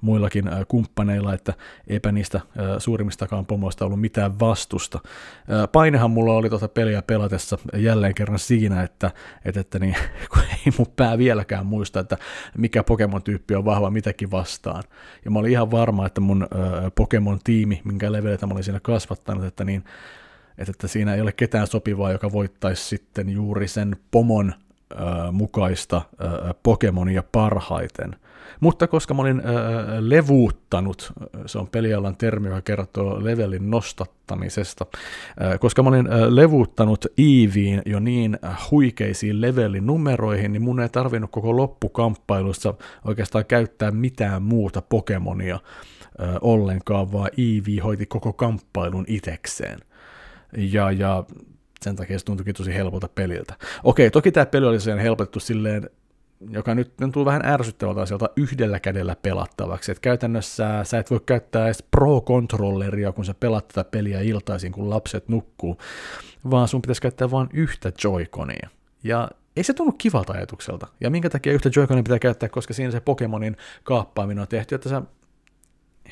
muillakin 0.00 0.48
äh, 0.48 0.58
kumppaneilla, 0.68 1.34
että 1.34 1.54
eipä 1.86 2.12
niistä 2.12 2.38
äh, 2.38 2.66
suurimmistakaan 2.78 3.46
pomoista 3.46 3.84
ollut 3.84 4.00
mitään 4.00 4.40
vastusta. 4.40 5.00
Äh, 5.04 5.68
painehan 5.72 6.10
mulla 6.10 6.32
oli 6.32 6.48
tuota 6.48 6.68
peliä 6.68 7.02
pelatessa 7.02 7.58
jälleen 7.76 8.14
kerran 8.14 8.38
siinä, 8.38 8.82
että, 8.82 9.10
että, 9.44 9.60
että 9.60 9.78
niin, 9.78 9.96
kun 10.32 10.42
ei 10.42 10.72
mun 10.78 10.92
pää 10.96 11.18
vieläkään 11.18 11.66
muista, 11.66 12.00
että 12.00 12.18
mikä 12.58 12.82
Pokemon-tyyppi 12.82 13.54
on 13.54 13.64
vahva 13.64 13.90
mitäkin 13.90 14.30
vastaan. 14.30 14.82
Ja 15.24 15.30
mä 15.30 15.38
olin 15.38 15.52
ihan 15.52 15.70
varma, 15.70 16.06
että 16.06 16.20
mun 16.20 16.48
Pokemon-tiimi, 16.94 17.80
minkä 17.84 18.12
levelitä 18.12 18.46
mä 18.46 18.52
olin 18.52 18.64
siinä 18.64 18.80
kasvattanut, 18.80 19.44
että 19.44 19.64
niin 19.64 19.84
että, 20.58 20.70
että 20.70 20.88
siinä 20.88 21.14
ei 21.14 21.20
ole 21.20 21.32
ketään 21.32 21.66
sopivaa, 21.66 22.12
joka 22.12 22.32
voittaisi 22.32 22.84
sitten 22.84 23.28
juuri 23.28 23.68
sen 23.68 23.96
pomon 24.10 24.54
ö, 24.92 24.96
mukaista 25.32 26.02
ö, 26.20 26.54
Pokemonia 26.62 27.22
parhaiten. 27.32 28.16
Mutta 28.60 28.86
koska 28.86 29.14
mä 29.14 29.22
olin 29.22 29.40
ö, 29.40 29.42
levuuttanut, 29.98 31.12
se 31.46 31.58
on 31.58 31.68
pelialan 31.68 32.16
termi, 32.16 32.48
joka 32.48 32.60
kertoo 32.62 33.24
levelin 33.24 33.70
nostattamisesta, 33.70 34.86
ö, 35.54 35.58
koska 35.58 35.82
mä 35.82 35.88
olin 35.88 36.06
ö, 36.12 36.34
levuuttanut 36.34 37.06
Eeviin 37.18 37.82
jo 37.86 38.00
niin 38.00 38.38
huikeisiin 38.70 39.40
levelin 39.40 39.86
numeroihin, 39.86 40.52
niin 40.52 40.62
mun 40.62 40.80
ei 40.80 40.88
tarvinnut 40.88 41.30
koko 41.30 41.56
loppukamppailussa 41.56 42.74
oikeastaan 43.04 43.44
käyttää 43.46 43.90
mitään 43.90 44.42
muuta 44.42 44.82
Pokemonia 44.82 45.58
ollenkaan, 46.40 47.12
vaan 47.12 47.30
Eevee 47.38 47.80
hoiti 47.84 48.06
koko 48.06 48.32
kamppailun 48.32 49.04
itekseen 49.08 49.78
ja, 50.56 50.90
ja 50.90 51.24
sen 51.82 51.96
takia 51.96 52.18
se 52.18 52.24
tuntuikin 52.24 52.54
tosi 52.54 52.74
helpolta 52.74 53.08
peliltä. 53.08 53.54
Okei, 53.84 54.10
toki 54.10 54.32
tämä 54.32 54.46
peli 54.46 54.66
oli 54.66 54.80
sen 54.80 54.98
helpotettu 54.98 55.40
silleen, 55.40 55.90
joka 56.50 56.74
nyt 56.74 56.96
tuntuu 56.96 57.24
vähän 57.24 57.46
ärsyttävältä 57.46 58.00
asialta 58.00 58.30
yhdellä 58.36 58.80
kädellä 58.80 59.16
pelattavaksi. 59.22 59.92
Et 59.92 60.00
käytännössä 60.00 60.84
sä 60.84 60.98
et 60.98 61.10
voi 61.10 61.20
käyttää 61.26 61.66
edes 61.66 61.84
Pro-controlleria, 61.96 63.12
kun 63.12 63.24
sä 63.24 63.34
pelaat 63.34 63.68
tätä 63.68 63.90
peliä 63.90 64.20
iltaisin, 64.20 64.72
kun 64.72 64.90
lapset 64.90 65.28
nukkuu, 65.28 65.78
vaan 66.50 66.68
sun 66.68 66.82
pitäisi 66.82 67.02
käyttää 67.02 67.30
vain 67.30 67.48
yhtä 67.52 67.92
Joy-Conia. 68.04 68.68
Ja 69.04 69.28
ei 69.56 69.64
se 69.64 69.74
tunnu 69.74 69.92
kivalta 69.92 70.32
ajatukselta. 70.32 70.86
Ja 71.00 71.10
minkä 71.10 71.30
takia 71.30 71.52
yhtä 71.52 71.70
Joy-Conia 71.76 72.02
pitää 72.02 72.18
käyttää, 72.18 72.48
koska 72.48 72.74
siinä 72.74 72.90
se 72.90 73.00
Pokemonin 73.00 73.56
kaappaaminen 73.82 74.42
on 74.42 74.48
tehty, 74.48 74.74
että 74.74 74.88
sä 74.88 75.02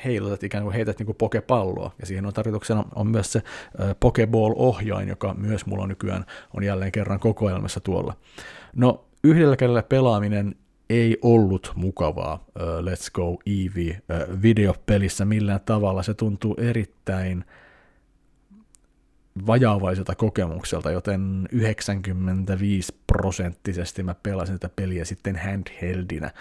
heilutat 0.05 0.43
ikään 0.43 0.63
kuin 0.63 0.73
heität 0.73 0.99
niin 0.99 1.05
kuin 1.05 1.15
pokepalloa, 1.15 1.91
ja 1.99 2.05
siihen 2.05 2.25
on 2.25 2.33
tarkoituksena 2.33 2.85
on 2.95 3.07
myös 3.07 3.31
se 3.31 3.41
Pokeball-ohjain, 3.99 5.07
joka 5.09 5.33
myös 5.33 5.65
mulla 5.65 5.87
nykyään 5.87 6.25
on 6.53 6.63
jälleen 6.63 6.91
kerran 6.91 7.19
kokoelmassa 7.19 7.79
tuolla. 7.79 8.13
No, 8.75 9.05
yhdellä 9.23 9.57
kädellä 9.57 9.83
pelaaminen 9.83 10.55
ei 10.89 11.17
ollut 11.21 11.73
mukavaa 11.75 12.45
Let's 12.59 13.11
Go 13.13 13.37
Eevee 13.45 14.01
videopelissä 14.41 15.25
millään 15.25 15.59
tavalla. 15.65 16.03
Se 16.03 16.13
tuntuu 16.13 16.55
erittäin 16.57 17.45
vajaavaiselta 19.47 20.15
kokemukselta, 20.15 20.91
joten 20.91 21.47
95 21.51 22.95
prosenttisesti 23.07 24.03
mä 24.03 24.15
pelasin 24.23 24.59
tätä 24.59 24.73
peliä 24.75 25.05
sitten 25.05 25.35
handheldinä, 25.35 26.31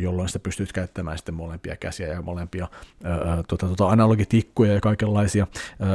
jolloin 0.00 0.28
sitä 0.28 0.38
pystyt 0.38 0.72
käyttämään 0.72 1.18
sitten 1.18 1.34
molempia 1.34 1.76
käsiä 1.76 2.06
ja 2.06 2.22
molempia 2.22 2.68
tuota, 3.48 3.66
tuota, 3.66 3.88
analogitikkuja 3.88 4.72
ja 4.74 4.80
kaikenlaisia 4.80 5.46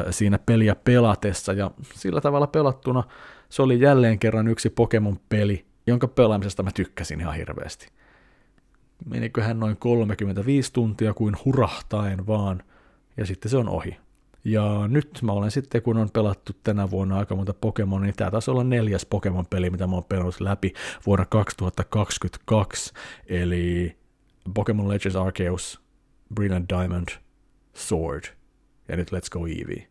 siinä 0.09 0.39
peliä 0.39 0.75
pelatessa, 0.75 1.53
ja 1.53 1.71
sillä 1.93 2.21
tavalla 2.21 2.47
pelattuna 2.47 3.03
se 3.49 3.61
oli 3.61 3.81
jälleen 3.81 4.19
kerran 4.19 4.47
yksi 4.47 4.69
Pokemon-peli, 4.69 5.65
jonka 5.87 6.07
pelaamisesta 6.07 6.63
mä 6.63 6.71
tykkäsin 6.71 7.19
ihan 7.19 7.35
hirveästi. 7.35 7.87
Meniköhän 9.05 9.59
noin 9.59 9.77
35 9.77 10.73
tuntia 10.73 11.13
kuin 11.13 11.35
hurahtaen 11.45 12.27
vaan, 12.27 12.63
ja 13.17 13.25
sitten 13.25 13.51
se 13.51 13.57
on 13.57 13.69
ohi. 13.69 13.97
Ja 14.47 14.87
nyt 14.87 15.19
mä 15.21 15.31
olen 15.31 15.51
sitten, 15.51 15.81
kun 15.81 15.97
on 15.97 16.09
pelattu 16.13 16.53
tänä 16.63 16.91
vuonna 16.91 17.17
aika 17.17 17.35
monta 17.35 17.53
Pokemon, 17.53 18.01
niin 18.01 18.15
tämä 18.15 18.31
taisi 18.31 18.51
olla 18.51 18.63
neljäs 18.63 19.05
Pokemon-peli, 19.05 19.69
mitä 19.69 19.87
mä 19.87 19.95
oon 19.95 20.03
pelannut 20.03 20.39
läpi 20.39 20.73
vuonna 21.05 21.25
2022, 21.25 22.93
eli 23.25 23.97
Pokemon 24.53 24.89
Legends 24.89 25.15
Arceus, 25.15 25.81
Brilliant 26.35 26.69
Diamond, 26.69 27.07
Sword, 27.73 28.23
ja 28.87 28.97
nyt 28.97 29.11
Let's 29.11 29.29
Go 29.31 29.47
Eevee. 29.47 29.87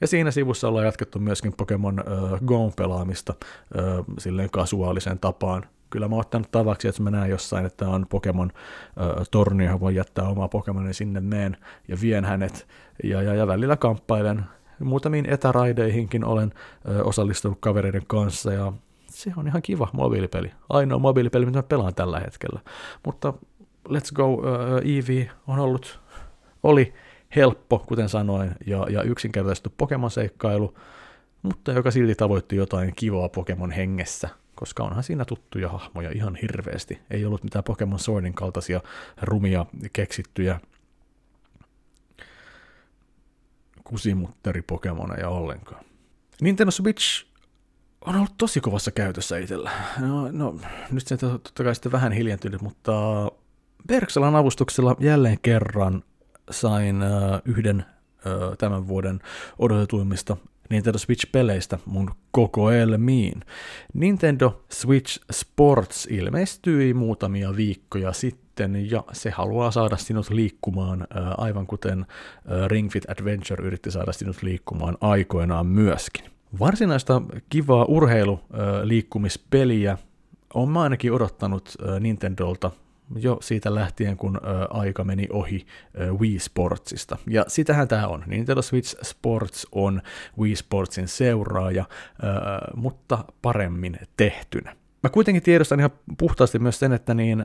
Ja 0.00 0.06
siinä 0.06 0.30
sivussa 0.30 0.68
ollaan 0.68 0.86
jatkettu 0.86 1.18
myöskin 1.18 1.52
Pokemon 1.56 2.00
uh, 2.00 2.40
Go-pelaamista 2.40 3.34
uh, 3.38 4.04
silleen 4.18 4.50
kasuaaliseen 4.50 5.18
tapaan, 5.18 5.62
kyllä 5.92 6.08
mä 6.08 6.14
oon 6.14 6.20
ottanut 6.20 6.50
tavaksi, 6.50 6.88
että 6.88 7.02
mä 7.02 7.10
näen 7.10 7.30
jossain, 7.30 7.66
että 7.66 7.88
on 7.88 8.06
Pokemon 8.08 8.52
äh, 8.54 9.28
torni, 9.30 9.64
johon 9.64 9.80
voi 9.80 9.94
jättää 9.94 10.28
omaa 10.28 10.48
Pokemonin 10.48 10.94
sinne 10.94 11.20
meen 11.20 11.56
ja 11.88 11.96
vien 12.00 12.24
hänet. 12.24 12.66
Ja, 13.04 13.22
ja, 13.22 13.34
ja 13.34 13.46
välillä 13.46 13.76
kamppailen. 13.76 14.44
Muutamiin 14.78 15.26
etäraideihinkin 15.26 16.24
olen 16.24 16.52
äh, 16.88 17.06
osallistunut 17.06 17.58
kavereiden 17.60 18.06
kanssa 18.06 18.52
ja 18.52 18.72
se 19.06 19.32
on 19.36 19.46
ihan 19.46 19.62
kiva 19.62 19.88
mobiilipeli. 19.92 20.52
Ainoa 20.68 20.98
mobiilipeli, 20.98 21.46
mitä 21.46 21.58
mä 21.58 21.62
pelaan 21.62 21.94
tällä 21.94 22.20
hetkellä. 22.20 22.60
Mutta 23.04 23.34
Let's 23.88 24.14
Go 24.14 24.34
uh, 24.34 24.42
Eevee 24.84 25.30
on 25.46 25.58
ollut, 25.58 26.00
oli 26.62 26.94
helppo, 27.36 27.78
kuten 27.78 28.08
sanoin, 28.08 28.54
ja, 28.66 28.86
ja 28.90 29.02
yksinkertaisesti 29.02 29.70
Pokemon-seikkailu, 29.76 30.78
mutta 31.42 31.72
joka 31.72 31.90
silti 31.90 32.14
tavoitti 32.14 32.56
jotain 32.56 32.92
kivaa 32.96 33.28
Pokemon 33.28 33.70
hengessä 33.70 34.28
koska 34.54 34.84
onhan 34.84 35.02
siinä 35.02 35.24
tuttuja 35.24 35.68
hahmoja 35.68 36.10
ihan 36.10 36.36
hirveästi. 36.36 37.00
Ei 37.10 37.24
ollut 37.24 37.44
mitään 37.44 37.64
Pokemon 37.64 37.98
Swordin 37.98 38.34
kaltaisia 38.34 38.80
rumia 39.22 39.66
keksittyjä 39.92 40.60
kusimutteri-pokemoneja 43.84 45.28
ollenkaan. 45.28 45.84
Nintendo 46.40 46.70
Switch 46.70 47.26
on 48.00 48.16
ollut 48.16 48.34
tosi 48.38 48.60
kovassa 48.60 48.90
käytössä 48.90 49.38
itsellä. 49.38 49.70
No, 49.98 50.30
no 50.30 50.56
nyt 50.90 51.06
se 51.06 51.16
totta 51.16 51.64
kai 51.64 51.74
sitten 51.74 51.92
vähän 51.92 52.12
hiljentynyt, 52.12 52.62
mutta 52.62 52.92
Berksalan 53.86 54.36
avustuksella 54.36 54.96
jälleen 55.00 55.38
kerran 55.42 56.02
sain 56.50 56.96
yhden 57.44 57.84
tämän 58.58 58.88
vuoden 58.88 59.20
odotetuimmista 59.58 60.36
Nintendo 60.72 60.98
Switch-peleistä 60.98 61.78
mun 61.86 62.10
kokoelmiin. 62.30 63.40
Nintendo 63.94 64.64
Switch 64.68 65.20
Sports 65.32 66.06
ilmestyi 66.10 66.94
muutamia 66.94 67.56
viikkoja 67.56 68.12
sitten 68.12 68.90
ja 68.90 69.04
se 69.12 69.30
haluaa 69.30 69.70
saada 69.70 69.96
sinut 69.96 70.30
liikkumaan 70.30 71.06
aivan 71.38 71.66
kuten 71.66 72.06
Ring 72.66 72.90
Fit 72.90 73.10
Adventure 73.10 73.66
yritti 73.66 73.90
saada 73.90 74.12
sinut 74.12 74.42
liikkumaan 74.42 74.98
aikoinaan 75.00 75.66
myöskin. 75.66 76.24
Varsinaista 76.60 77.22
kivaa 77.50 77.84
urheiluliikkumispeliä 77.84 79.98
on 80.54 80.68
mä 80.68 80.82
ainakin 80.82 81.12
odottanut 81.12 81.74
Nintendolta 82.00 82.70
jo 83.16 83.38
siitä 83.40 83.74
lähtien, 83.74 84.16
kun 84.16 84.36
ö, 84.36 84.66
aika 84.70 85.04
meni 85.04 85.26
ohi 85.32 85.66
ö, 86.00 86.12
Wii 86.12 86.38
Sportsista. 86.38 87.16
Ja 87.26 87.44
sitähän 87.48 87.88
tämä 87.88 88.06
on. 88.08 88.24
Nintendo 88.26 88.62
Switch 88.62 89.04
Sports 89.04 89.66
on 89.72 90.02
Wii 90.38 90.56
Sportsin 90.56 91.08
seuraaja, 91.08 91.84
ö, 92.24 92.26
mutta 92.76 93.24
paremmin 93.42 93.98
tehtynä. 94.16 94.76
Mä 95.02 95.10
kuitenkin 95.10 95.42
tiedostan 95.42 95.78
ihan 95.80 95.90
puhtaasti 96.18 96.58
myös 96.58 96.78
sen, 96.78 96.92
että 96.92 97.14
niin, 97.14 97.44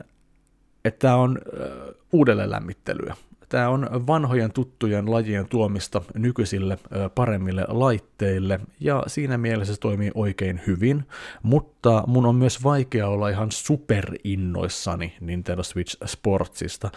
että 0.86 1.16
on 1.16 1.38
ö, 1.54 1.94
uudelleen 2.14 2.52
lämmittelyä. 2.52 3.16
Tämä 3.50 3.70
on 3.70 3.90
vanhojen 4.08 4.52
tuttujen 4.52 5.12
lajien 5.12 5.48
tuomista 5.48 6.02
nykyisille 6.14 6.78
paremmille 7.16 7.66
laitteille, 7.68 8.60
ja 8.80 9.04
siinä 9.08 9.38
mielessä 9.38 9.74
se 9.74 9.80
toimii 9.80 10.12
oikein 10.16 10.62
hyvin, 10.68 11.04
mutta 11.44 12.04
mun 12.08 12.26
on 12.26 12.36
myös 12.36 12.64
vaikea 12.64 13.08
olla 13.08 13.30
ihan 13.30 13.52
superinnoissani 13.52 15.14
Nintendo 15.22 15.64
Switch 15.64 15.98
Sportsista, 16.06 16.90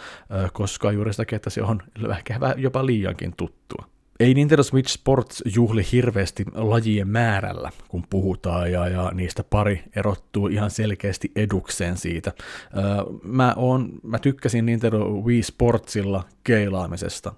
koska 0.53 0.91
juuri 0.91 1.13
sitä, 1.13 1.35
että 1.35 1.49
se 1.49 1.63
on 1.63 1.83
ehkä 2.11 2.39
jopa 2.57 2.85
liiankin 2.85 3.33
tuttua 3.37 3.85
ei 4.19 4.33
Nintendo 4.33 4.63
Switch 4.63 4.93
Sports 4.93 5.43
juhli 5.55 5.83
hirveästi 5.91 6.45
lajien 6.53 7.07
määrällä, 7.07 7.71
kun 7.87 8.03
puhutaan, 8.09 8.71
ja, 8.71 8.87
ja 8.87 9.11
niistä 9.13 9.43
pari 9.43 9.83
erottuu 9.95 10.47
ihan 10.47 10.71
selkeästi 10.71 11.31
edukseen 11.35 11.97
siitä. 11.97 12.31
Öö, 12.77 12.83
mä, 13.23 13.53
oon, 13.57 13.89
mä 14.03 14.19
tykkäsin 14.19 14.65
Nintendo 14.65 14.99
Wii 14.99 15.43
Sportsilla 15.43 16.23
keilaamisesta 16.43 17.33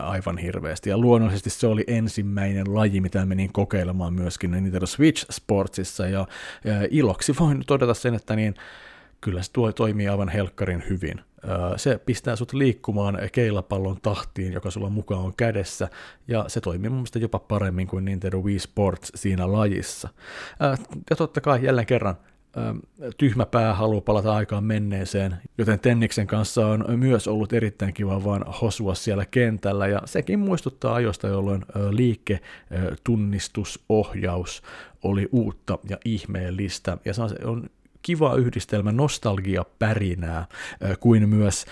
aivan 0.00 0.38
hirveästi, 0.38 0.90
ja 0.90 0.98
luonnollisesti 0.98 1.50
se 1.50 1.66
oli 1.66 1.84
ensimmäinen 1.86 2.74
laji, 2.74 3.00
mitä 3.00 3.26
menin 3.26 3.52
kokeilemaan 3.52 4.14
myöskin 4.14 4.50
Nintendo 4.50 4.86
Switch 4.86 5.26
Sportsissa, 5.30 6.06
ja, 6.06 6.26
ja 6.64 6.88
iloksi 6.90 7.34
voin 7.40 7.62
todeta 7.66 7.94
sen, 7.94 8.14
että 8.14 8.36
niin, 8.36 8.54
kyllä 9.20 9.42
se 9.42 9.52
tuo, 9.52 9.72
toimii 9.72 10.08
aivan 10.08 10.28
helkkarin 10.28 10.84
hyvin. 10.88 11.20
Se 11.76 12.00
pistää 12.06 12.36
sut 12.36 12.52
liikkumaan 12.52 13.18
keilapallon 13.32 13.98
tahtiin, 14.02 14.52
joka 14.52 14.70
sulla 14.70 14.90
mukaan 14.90 15.24
on 15.24 15.34
kädessä, 15.36 15.88
ja 16.28 16.44
se 16.48 16.60
toimii 16.60 16.90
mun 16.90 16.98
mielestä 16.98 17.18
jopa 17.18 17.38
paremmin 17.38 17.86
kuin 17.86 18.04
Nintendo 18.04 18.38
Wii 18.38 18.58
Sports 18.58 19.12
siinä 19.14 19.52
lajissa. 19.52 20.08
Ja 21.10 21.16
totta 21.16 21.40
kai 21.40 21.64
jälleen 21.64 21.86
kerran, 21.86 22.16
tyhmä 23.18 23.46
pää 23.46 23.74
haluaa 23.74 24.00
palata 24.00 24.34
aikaan 24.34 24.64
menneeseen, 24.64 25.36
joten 25.58 25.80
Tenniksen 25.80 26.26
kanssa 26.26 26.66
on 26.66 26.84
myös 26.98 27.28
ollut 27.28 27.52
erittäin 27.52 27.94
kiva 27.94 28.24
vaan 28.24 28.44
hosua 28.62 28.94
siellä 28.94 29.26
kentällä, 29.26 29.86
ja 29.86 30.02
sekin 30.04 30.38
muistuttaa 30.38 30.94
ajoista, 30.94 31.28
jolloin 31.28 31.64
liike, 31.90 32.40
tunnistusohjaus 33.04 34.62
oli 35.02 35.28
uutta 35.32 35.78
ja 35.88 35.98
ihmeellistä, 36.04 36.98
ja 37.04 37.14
se 37.14 37.22
on 37.44 37.70
kiva 38.02 38.34
yhdistelmä 38.34 38.92
nostalgia 38.92 39.64
pärinää 39.78 40.46
kuin 41.00 41.28
myös 41.28 41.66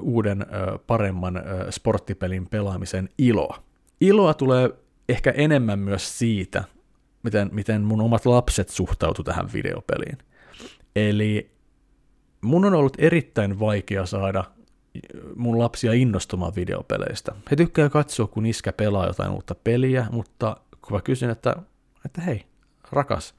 uuden 0.00 0.46
paremman 0.86 1.42
sporttipelin 1.70 2.46
pelaamisen 2.46 3.08
iloa. 3.18 3.62
Iloa 4.00 4.34
tulee 4.34 4.70
ehkä 5.08 5.30
enemmän 5.30 5.78
myös 5.78 6.18
siitä, 6.18 6.64
miten, 7.22 7.50
miten 7.52 7.82
mun 7.82 8.00
omat 8.00 8.26
lapset 8.26 8.68
suhtautu 8.68 9.24
tähän 9.24 9.48
videopeliin. 9.52 10.18
Eli 10.96 11.50
mun 12.40 12.64
on 12.64 12.74
ollut 12.74 12.96
erittäin 12.98 13.60
vaikea 13.60 14.06
saada 14.06 14.44
mun 15.36 15.58
lapsia 15.58 15.92
innostumaan 15.92 16.54
videopeleistä. 16.56 17.32
He 17.50 17.56
tykkää 17.56 17.88
katsoa, 17.88 18.26
kun 18.26 18.46
iskä 18.46 18.72
pelaa 18.72 19.06
jotain 19.06 19.30
uutta 19.30 19.54
peliä, 19.54 20.06
mutta 20.10 20.56
kun 20.82 20.96
mä 20.96 21.00
kysyn, 21.00 21.30
että, 21.30 21.56
että 22.04 22.20
hei, 22.20 22.44
rakas, 22.92 23.34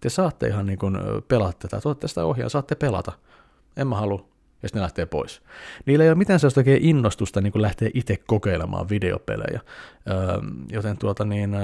te 0.00 0.08
saatte 0.08 0.46
ihan 0.46 0.66
niin 0.66 0.78
kuin 0.78 0.98
pelata 1.28 1.58
tätä, 1.58 1.80
tuotte 1.80 2.08
sitä 2.08 2.24
ohjaa, 2.24 2.48
saatte 2.48 2.74
pelata. 2.74 3.12
En 3.76 3.86
mä 3.86 3.96
halua, 3.96 4.28
ja 4.62 4.68
sitten 4.68 4.80
ne 4.80 4.82
lähtee 4.82 5.06
pois. 5.06 5.42
Niillä 5.86 6.04
ei 6.04 6.10
ole 6.10 6.18
mitään 6.18 6.40
sellaista 6.40 6.60
oikein 6.60 6.84
innostusta 6.84 7.40
niin 7.40 7.52
kuin 7.52 7.62
lähteä 7.62 7.90
itse 7.94 8.16
kokeilemaan 8.26 8.88
videopelejä, 8.88 9.60
öö, 10.10 10.16
joten 10.68 10.98
tuota 10.98 11.24
niin, 11.24 11.56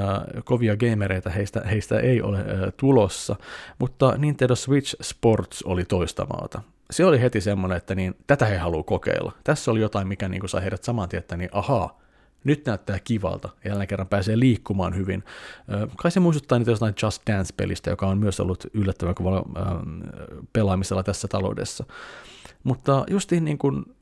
kovia 0.44 0.76
gamereita 0.76 1.30
heistä, 1.30 1.60
heistä 1.60 2.00
ei 2.00 2.22
ole 2.22 2.38
tulossa, 2.76 3.36
mutta 3.78 4.14
Nintendo 4.18 4.56
Switch 4.56 4.96
Sports 5.02 5.62
oli 5.62 5.84
toista 5.84 6.26
maata. 6.26 6.62
Se 6.90 7.04
oli 7.04 7.20
heti 7.20 7.40
semmoinen, 7.40 7.76
että 7.76 7.94
niin, 7.94 8.16
tätä 8.26 8.46
he 8.46 8.56
haluaa 8.56 8.82
kokeilla. 8.82 9.32
Tässä 9.44 9.70
oli 9.70 9.80
jotain, 9.80 10.08
mikä 10.08 10.28
niin 10.28 10.48
sai 10.48 10.62
heidät 10.62 10.84
saman 10.84 11.08
tien, 11.08 11.18
että 11.18 11.36
niin, 11.36 11.50
ahaa, 11.52 12.00
nyt 12.46 12.66
näyttää 12.66 12.98
kivalta, 13.04 13.48
ja 13.64 13.70
jälleen 13.70 13.88
kerran 13.88 14.08
pääsee 14.08 14.38
liikkumaan 14.38 14.96
hyvin. 14.96 15.24
Kai 15.96 16.10
se 16.10 16.20
muistuttaa 16.20 16.58
niitä 16.58 16.70
jostain 16.70 16.94
Just 17.02 17.22
Dance-pelistä, 17.26 17.90
joka 17.90 18.06
on 18.06 18.18
myös 18.18 18.40
ollut 18.40 18.66
yllättävän 18.74 19.14
kovalla 19.14 19.44
pelaamisella 20.52 21.02
tässä 21.02 21.28
taloudessa. 21.28 21.84
Mutta 22.64 23.04
justiin 23.10 23.44
niin 23.44 23.58
kuin 23.58 23.95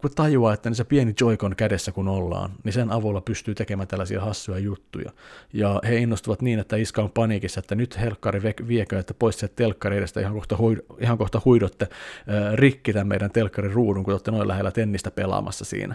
kun 0.00 0.10
tajuaa, 0.14 0.54
että 0.54 0.70
niin 0.70 0.76
se 0.76 0.84
pieni 0.84 1.14
Joikon 1.20 1.56
kädessä 1.56 1.92
kun 1.92 2.08
ollaan, 2.08 2.50
niin 2.64 2.72
sen 2.72 2.90
avulla 2.90 3.20
pystyy 3.20 3.54
tekemään 3.54 3.88
tällaisia 3.88 4.20
hassuja 4.20 4.58
juttuja. 4.58 5.10
Ja 5.52 5.80
he 5.88 5.96
innostuvat 5.96 6.42
niin, 6.42 6.58
että 6.58 6.76
iska 6.76 7.02
on 7.02 7.10
paniikissa, 7.10 7.60
että 7.60 7.74
nyt 7.74 8.00
helkkari 8.00 8.42
viekö, 8.68 8.98
että 8.98 9.14
pois 9.14 9.38
se 9.38 9.48
telkkari 9.48 9.96
edestä 9.96 10.20
ihan 10.20 10.34
kohta, 10.34 10.56
huid, 10.56 10.78
ihan 10.98 11.18
kohta 11.18 11.40
huidotte 11.44 11.88
äh, 11.90 12.54
rikki 12.54 12.92
tämän 12.92 13.08
meidän 13.08 13.30
telkkarin 13.30 13.72
ruudun, 13.72 14.04
kun 14.04 14.14
olette 14.14 14.30
noin 14.30 14.48
lähellä 14.48 14.70
tennistä 14.70 15.10
pelaamassa 15.10 15.64
siinä. 15.64 15.94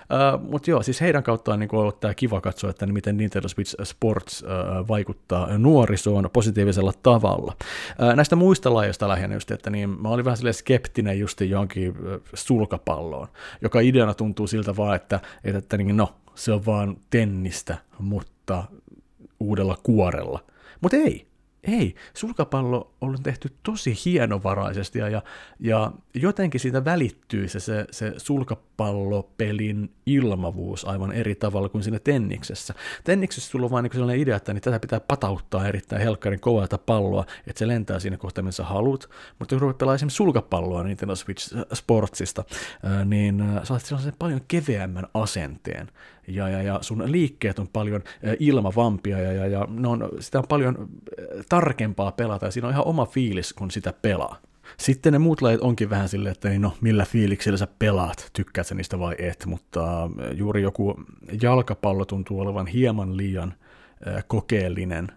Äh, 0.00 0.40
Mutta 0.40 0.70
joo, 0.70 0.82
siis 0.82 1.00
heidän 1.00 1.22
kauttaan 1.22 1.58
niin 1.58 1.74
ollut 1.74 2.00
tämä 2.00 2.14
kiva 2.14 2.40
katsoa, 2.40 2.70
että 2.70 2.86
miten 2.86 3.16
Nintendo 3.16 3.48
Switch 3.48 3.84
Sports 3.84 4.44
äh, 4.44 4.88
vaikuttaa 4.88 5.58
nuorisoon 5.58 6.30
positiivisella 6.32 6.92
tavalla. 7.02 7.56
Äh, 8.02 8.16
näistä 8.16 8.36
muista 8.36 8.74
lajeista 8.74 9.08
lähinnä 9.08 9.36
just, 9.36 9.50
että 9.50 9.70
niin 9.70 9.90
mä 10.02 10.08
olin 10.08 10.24
vähän 10.24 10.38
skeptinen 10.52 11.18
just 11.18 11.40
johonkin 11.40 11.94
sulkapalloon 12.34 13.28
joka 13.62 13.80
ideana 13.80 14.14
tuntuu 14.14 14.46
siltä 14.46 14.76
vaan, 14.76 14.96
että, 14.96 15.20
että, 15.44 15.58
että 15.58 15.76
niin, 15.76 15.96
no, 15.96 16.14
se 16.34 16.52
on 16.52 16.66
vaan 16.66 16.96
tennistä, 17.10 17.78
mutta 17.98 18.64
uudella 19.40 19.78
kuorella. 19.82 20.44
Mutta 20.80 20.96
ei, 20.96 21.27
ei, 21.64 21.94
sulkapallo 22.14 22.94
on 23.00 23.22
tehty 23.22 23.56
tosi 23.62 23.98
hienovaraisesti 24.04 24.98
ja, 24.98 25.22
ja 25.60 25.92
jotenkin 26.14 26.60
siitä 26.60 26.84
välittyy 26.84 27.48
se, 27.48 27.60
se, 27.60 27.86
se 27.90 28.14
sulkapallopelin 28.16 29.90
ilmavuus 30.06 30.84
aivan 30.84 31.12
eri 31.12 31.34
tavalla 31.34 31.68
kuin 31.68 31.84
siinä 31.84 31.98
tenniksessä. 31.98 32.74
Tenniksessä 33.04 33.50
sulla 33.50 33.64
on 33.64 33.70
vain 33.70 33.82
niin 33.82 33.92
sellainen 33.92 34.20
idea, 34.20 34.36
että 34.36 34.54
niin 34.54 34.62
tätä 34.62 34.80
pitää 34.80 35.00
patauttaa 35.00 35.68
erittäin 35.68 36.02
helkkarin 36.02 36.40
kovaa 36.40 36.66
palloa, 36.86 37.24
että 37.46 37.58
se 37.58 37.68
lentää 37.68 37.98
siinä 37.98 38.16
kohtaa, 38.16 38.44
missä 38.44 38.64
haluat, 38.64 39.08
mutta 39.38 39.54
kun 39.54 39.60
rupeat 39.60 39.78
pelaamaan 39.78 39.94
esimerkiksi 39.94 40.16
sulkapalloa 40.16 40.82
Nintendo 40.82 41.16
Switch 41.16 41.56
Sportsista, 41.74 42.44
niin 43.04 43.44
saat 43.62 43.82
sellaisen 43.82 44.14
paljon 44.18 44.40
keveämmän 44.48 45.06
asenteen 45.14 45.88
ja, 46.28 46.48
ja, 46.48 46.62
ja 46.62 46.78
sun 46.80 47.12
liikkeet 47.12 47.58
on 47.58 47.68
paljon 47.72 48.02
ilmavampia 48.38 49.20
ja, 49.20 49.32
ja, 49.32 49.46
ja 49.46 49.66
ne 49.70 49.88
on, 49.88 50.08
sitä 50.20 50.38
on 50.38 50.44
paljon 50.48 50.88
tarkempaa 51.48 52.12
pelata 52.12 52.46
ja 52.46 52.50
siinä 52.50 52.68
on 52.68 52.74
ihan 52.74 52.86
oma 52.86 53.06
fiilis, 53.06 53.52
kun 53.52 53.70
sitä 53.70 53.92
pelaa. 53.92 54.36
Sitten 54.76 55.12
ne 55.12 55.18
muut 55.18 55.42
lajit 55.42 55.60
onkin 55.60 55.90
vähän 55.90 56.08
silleen, 56.08 56.32
että 56.32 56.48
niin 56.48 56.62
no, 56.62 56.72
millä 56.80 57.04
fiiliksellä 57.04 57.56
sä 57.56 57.68
pelaat, 57.78 58.30
tykkäät 58.32 58.66
sä 58.66 58.74
niistä 58.74 58.98
vai 58.98 59.14
et, 59.18 59.46
mutta 59.46 60.10
juuri 60.32 60.62
joku 60.62 61.00
jalkapallo 61.42 62.04
tuntuu 62.04 62.40
olevan 62.40 62.66
hieman 62.66 63.16
liian– 63.16 63.54
kokeellinen 64.26 65.08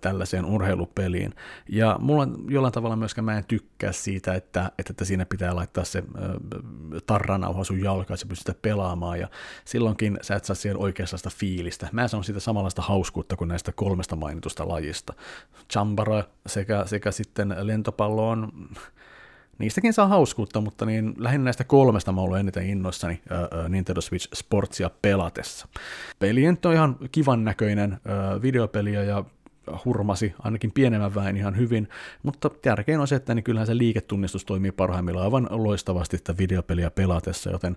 tällaiseen 0.00 0.44
urheilupeliin. 0.44 1.34
Ja 1.68 1.96
mulla 2.00 2.28
jollain 2.48 2.72
tavalla 2.72 2.96
myöskään 2.96 3.24
mä 3.24 3.38
en 3.38 3.44
tykkää 3.44 3.92
siitä, 3.92 4.34
että, 4.34 4.72
että 4.78 5.04
siinä 5.04 5.26
pitää 5.26 5.56
laittaa 5.56 5.84
se 5.84 6.02
tarranauha 7.06 7.64
sun 7.64 7.80
jalkaan, 7.80 8.14
että 8.14 8.16
sä 8.16 8.28
pystyt 8.28 8.62
pelaamaan, 8.62 9.20
ja 9.20 9.28
silloinkin 9.64 10.18
sä 10.22 10.34
et 10.34 10.44
saa 10.44 10.56
siihen 10.56 10.78
oikeasta 10.78 11.30
fiilistä. 11.30 11.88
Mä 11.92 12.08
sanon 12.08 12.24
siitä 12.24 12.40
samanlaista 12.40 12.82
hauskuutta 12.82 13.36
kuin 13.36 13.48
näistä 13.48 13.72
kolmesta 13.72 14.16
mainitusta 14.16 14.68
lajista. 14.68 15.14
Chambara 15.72 16.24
sekä, 16.46 16.82
sekä 16.86 17.10
sitten 17.10 17.54
lentopallo 17.60 18.28
on 18.28 18.52
niistäkin 19.58 19.92
saa 19.92 20.06
hauskuutta, 20.06 20.60
mutta 20.60 20.86
niin 20.86 21.14
lähinnä 21.18 21.44
näistä 21.44 21.64
kolmesta 21.64 22.12
mä 22.12 22.20
oon 22.20 22.40
eniten 22.40 22.66
innoissani 22.66 23.20
uh, 23.30 23.68
Nintendo 23.68 24.00
Switch 24.00 24.28
Sportsia 24.34 24.90
pelatessa. 25.02 25.68
Peli 26.18 26.48
on 26.48 26.72
ihan 26.74 26.96
kivan 27.12 27.44
näköinen 27.44 27.92
uh, 27.92 28.42
videopeliä 28.42 29.02
ja 29.02 29.24
hurmasi 29.84 30.34
ainakin 30.38 30.72
pienemmän 30.72 31.14
väen 31.14 31.36
ihan 31.36 31.56
hyvin, 31.56 31.88
mutta 32.22 32.50
tärkein 32.50 33.00
on 33.00 33.08
se, 33.08 33.14
että 33.14 33.34
niin 33.34 33.44
kyllähän 33.44 33.66
se 33.66 33.76
liiketunnistus 33.76 34.44
toimii 34.44 34.72
parhaimmillaan 34.72 35.24
aivan 35.24 35.48
loistavasti 35.50 36.16
sitä 36.16 36.34
videopeliä 36.38 36.90
pelatessa, 36.90 37.50
joten 37.50 37.76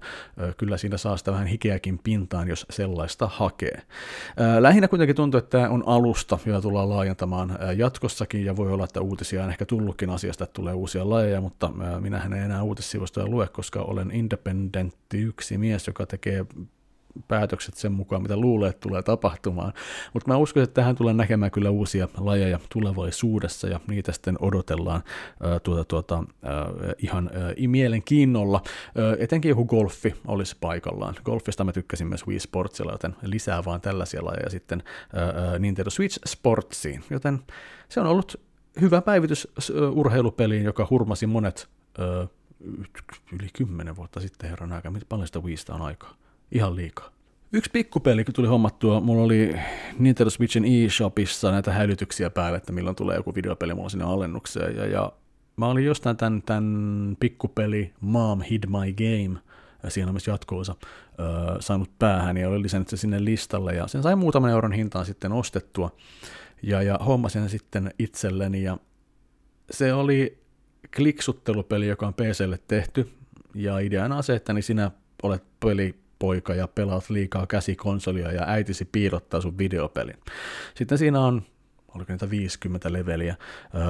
kyllä 0.58 0.78
siinä 0.78 0.98
saa 0.98 1.18
sitä 1.18 1.32
vähän 1.32 1.48
hikeäkin 1.48 2.00
pintaan, 2.04 2.48
jos 2.48 2.66
sellaista 2.70 3.28
hakee. 3.28 3.82
Lähinnä 4.60 4.88
kuitenkin 4.88 5.16
tuntuu, 5.16 5.38
että 5.38 5.58
tämä 5.58 5.70
on 5.70 5.84
alusta, 5.86 6.40
jota 6.46 6.62
tullaan 6.62 6.90
laajentamaan 6.90 7.58
jatkossakin, 7.78 8.46
ja 8.46 8.56
voi 8.56 8.72
olla, 8.72 8.84
että 8.84 9.02
uutisia 9.02 9.44
on 9.44 9.50
ehkä 9.50 9.66
tullutkin 9.66 10.10
asiasta, 10.10 10.44
että 10.44 10.54
tulee 10.54 10.74
uusia 10.74 11.10
lajeja, 11.10 11.42
mutta 11.42 11.72
minähän 12.00 12.34
en 12.34 12.44
enää 12.44 12.64
uutissivustoja 12.64 13.28
lue, 13.28 13.48
koska 13.48 13.82
olen 13.82 14.12
independentti 14.12 15.22
yksi 15.22 15.58
mies, 15.58 15.88
joka 15.88 16.06
tekee 16.06 16.46
päätökset 17.28 17.76
sen 17.76 17.92
mukaan, 17.92 18.22
mitä 18.22 18.38
luulee, 18.38 18.70
että 18.70 18.80
tulee 18.80 19.04
tapahtumaan. 19.04 19.74
Mutta 20.14 20.32
mä 20.32 20.38
uskon, 20.38 20.64
että 20.64 20.74
tähän 20.74 20.96
tulee 20.96 21.14
näkemään 21.14 21.52
kyllä 21.52 21.70
uusia 21.70 22.08
lajeja 22.18 22.60
tulevaisuudessa, 22.74 23.68
ja 23.68 23.80
niitä 23.88 24.12
sitten 24.12 24.38
odotellaan 24.40 25.04
äh, 25.46 25.62
tuota, 25.64 25.84
tuota, 25.86 26.18
äh, 26.18 26.24
ihan 26.98 27.30
äh, 27.36 27.68
mielenkiinnolla. 27.68 28.62
Äh, 28.66 29.16
etenkin 29.20 29.50
joku 29.50 29.66
golfi 29.66 30.16
olisi 30.28 30.58
paikallaan. 30.62 31.16
Golfista 31.26 31.64
mä 31.64 31.72
tykkäsin 31.72 32.08
myös 32.08 32.28
Wii 32.28 32.40
Sportsilla, 32.40 32.92
joten 32.92 33.16
lisää 33.24 33.66
vaan 33.66 33.82
tällaisia 33.82 34.26
lajeja 34.26 34.50
sitten 34.50 34.84
äh, 34.84 35.60
Nintendo 35.60 35.90
Switch 35.90 36.20
Sportsiin. 36.26 37.04
Joten 37.10 37.40
se 37.90 38.00
on 38.00 38.08
ollut 38.08 38.42
hyvä 38.82 39.02
päivitys 39.02 39.48
urheilupeliin, 39.92 40.64
joka 40.64 40.88
hurmasi 40.90 41.28
monet 41.28 41.70
äh, 42.00 42.30
yli 43.32 43.48
kymmenen 43.54 43.96
vuotta 43.96 44.20
sitten 44.20 44.50
herran 44.50 44.74
aika. 44.74 44.92
Miten 44.92 45.08
paljon 45.10 45.28
sitä 45.28 45.40
Wiista 45.40 45.74
on 45.74 45.82
aikaa? 45.82 46.16
Ihan 46.52 46.76
liikaa. 46.76 47.10
Yksi 47.54 47.72
pikkupeli, 47.72 48.24
kun 48.24 48.34
tuli 48.34 48.48
hommattua, 48.48 49.00
mulla 49.00 49.24
oli 49.24 49.56
Nintendo 50.00 50.30
Switchin 50.30 50.86
eShopissa 50.86 51.52
näitä 51.52 51.74
hälytyksiä 51.74 52.30
päällä, 52.30 52.58
että 52.58 52.72
milloin 52.72 52.96
tulee 52.96 53.16
joku 53.16 53.36
videopeli 53.36 53.74
mulla 53.74 53.90
sinne 53.90 54.06
alennukseen. 54.06 54.76
Ja, 54.76 54.86
ja 54.86 55.12
mä 55.56 55.68
olin 55.68 55.86
jostain 55.86 56.18
tämän, 56.18 56.42
tämän 56.42 57.18
pikkupeli 57.20 57.94
Mom 58.02 58.42
Hid 58.42 58.64
My 58.68 58.94
Game, 58.94 59.40
siinä 59.88 60.08
on 60.08 60.14
myös 60.14 60.28
jatkoosa, 60.28 60.76
äh, 60.82 61.58
saanut 61.60 61.90
päähän 62.00 62.38
ja 62.38 62.50
oli 62.50 62.62
lisännyt 62.62 62.88
se 62.88 62.98
sinne 62.98 63.26
listalle 63.26 63.74
ja 63.74 63.88
sen 63.88 64.04
sai 64.04 64.16
muutaman 64.16 64.52
euron 64.52 64.72
hintaan 64.72 65.06
sitten 65.06 65.32
ostettua 65.32 65.92
ja, 66.64 66.82
ja 66.82 67.00
hommasin 67.06 67.42
sen 67.42 67.50
sitten 67.50 67.92
itselleni 68.00 68.64
ja 68.64 68.78
se 69.72 69.94
oli 69.94 70.38
kliksuttelupeli, 70.96 71.88
joka 71.88 72.08
on 72.08 72.14
PClle 72.14 72.60
tehty 72.68 73.10
ja 73.56 73.80
ideana 73.80 74.18
on 74.18 74.24
se, 74.24 74.36
että 74.36 74.54
niin 74.54 74.64
sinä 74.64 74.92
olet 75.24 75.44
pelipoika 76.20 76.56
ja 76.56 76.68
pelaat 76.68 77.10
liikaa 77.10 77.48
käsikonsolia 77.48 78.32
ja 78.32 78.44
äitisi 78.48 78.86
piirottaa 78.86 79.42
sun 79.42 79.58
videopelin. 79.58 80.18
Sitten 80.76 80.98
siinä 80.98 81.20
on, 81.20 81.42
oliko 81.96 82.14
niitä 82.14 82.30
50 82.30 82.94
leveliä, 82.94 83.36
öö, 83.76 83.82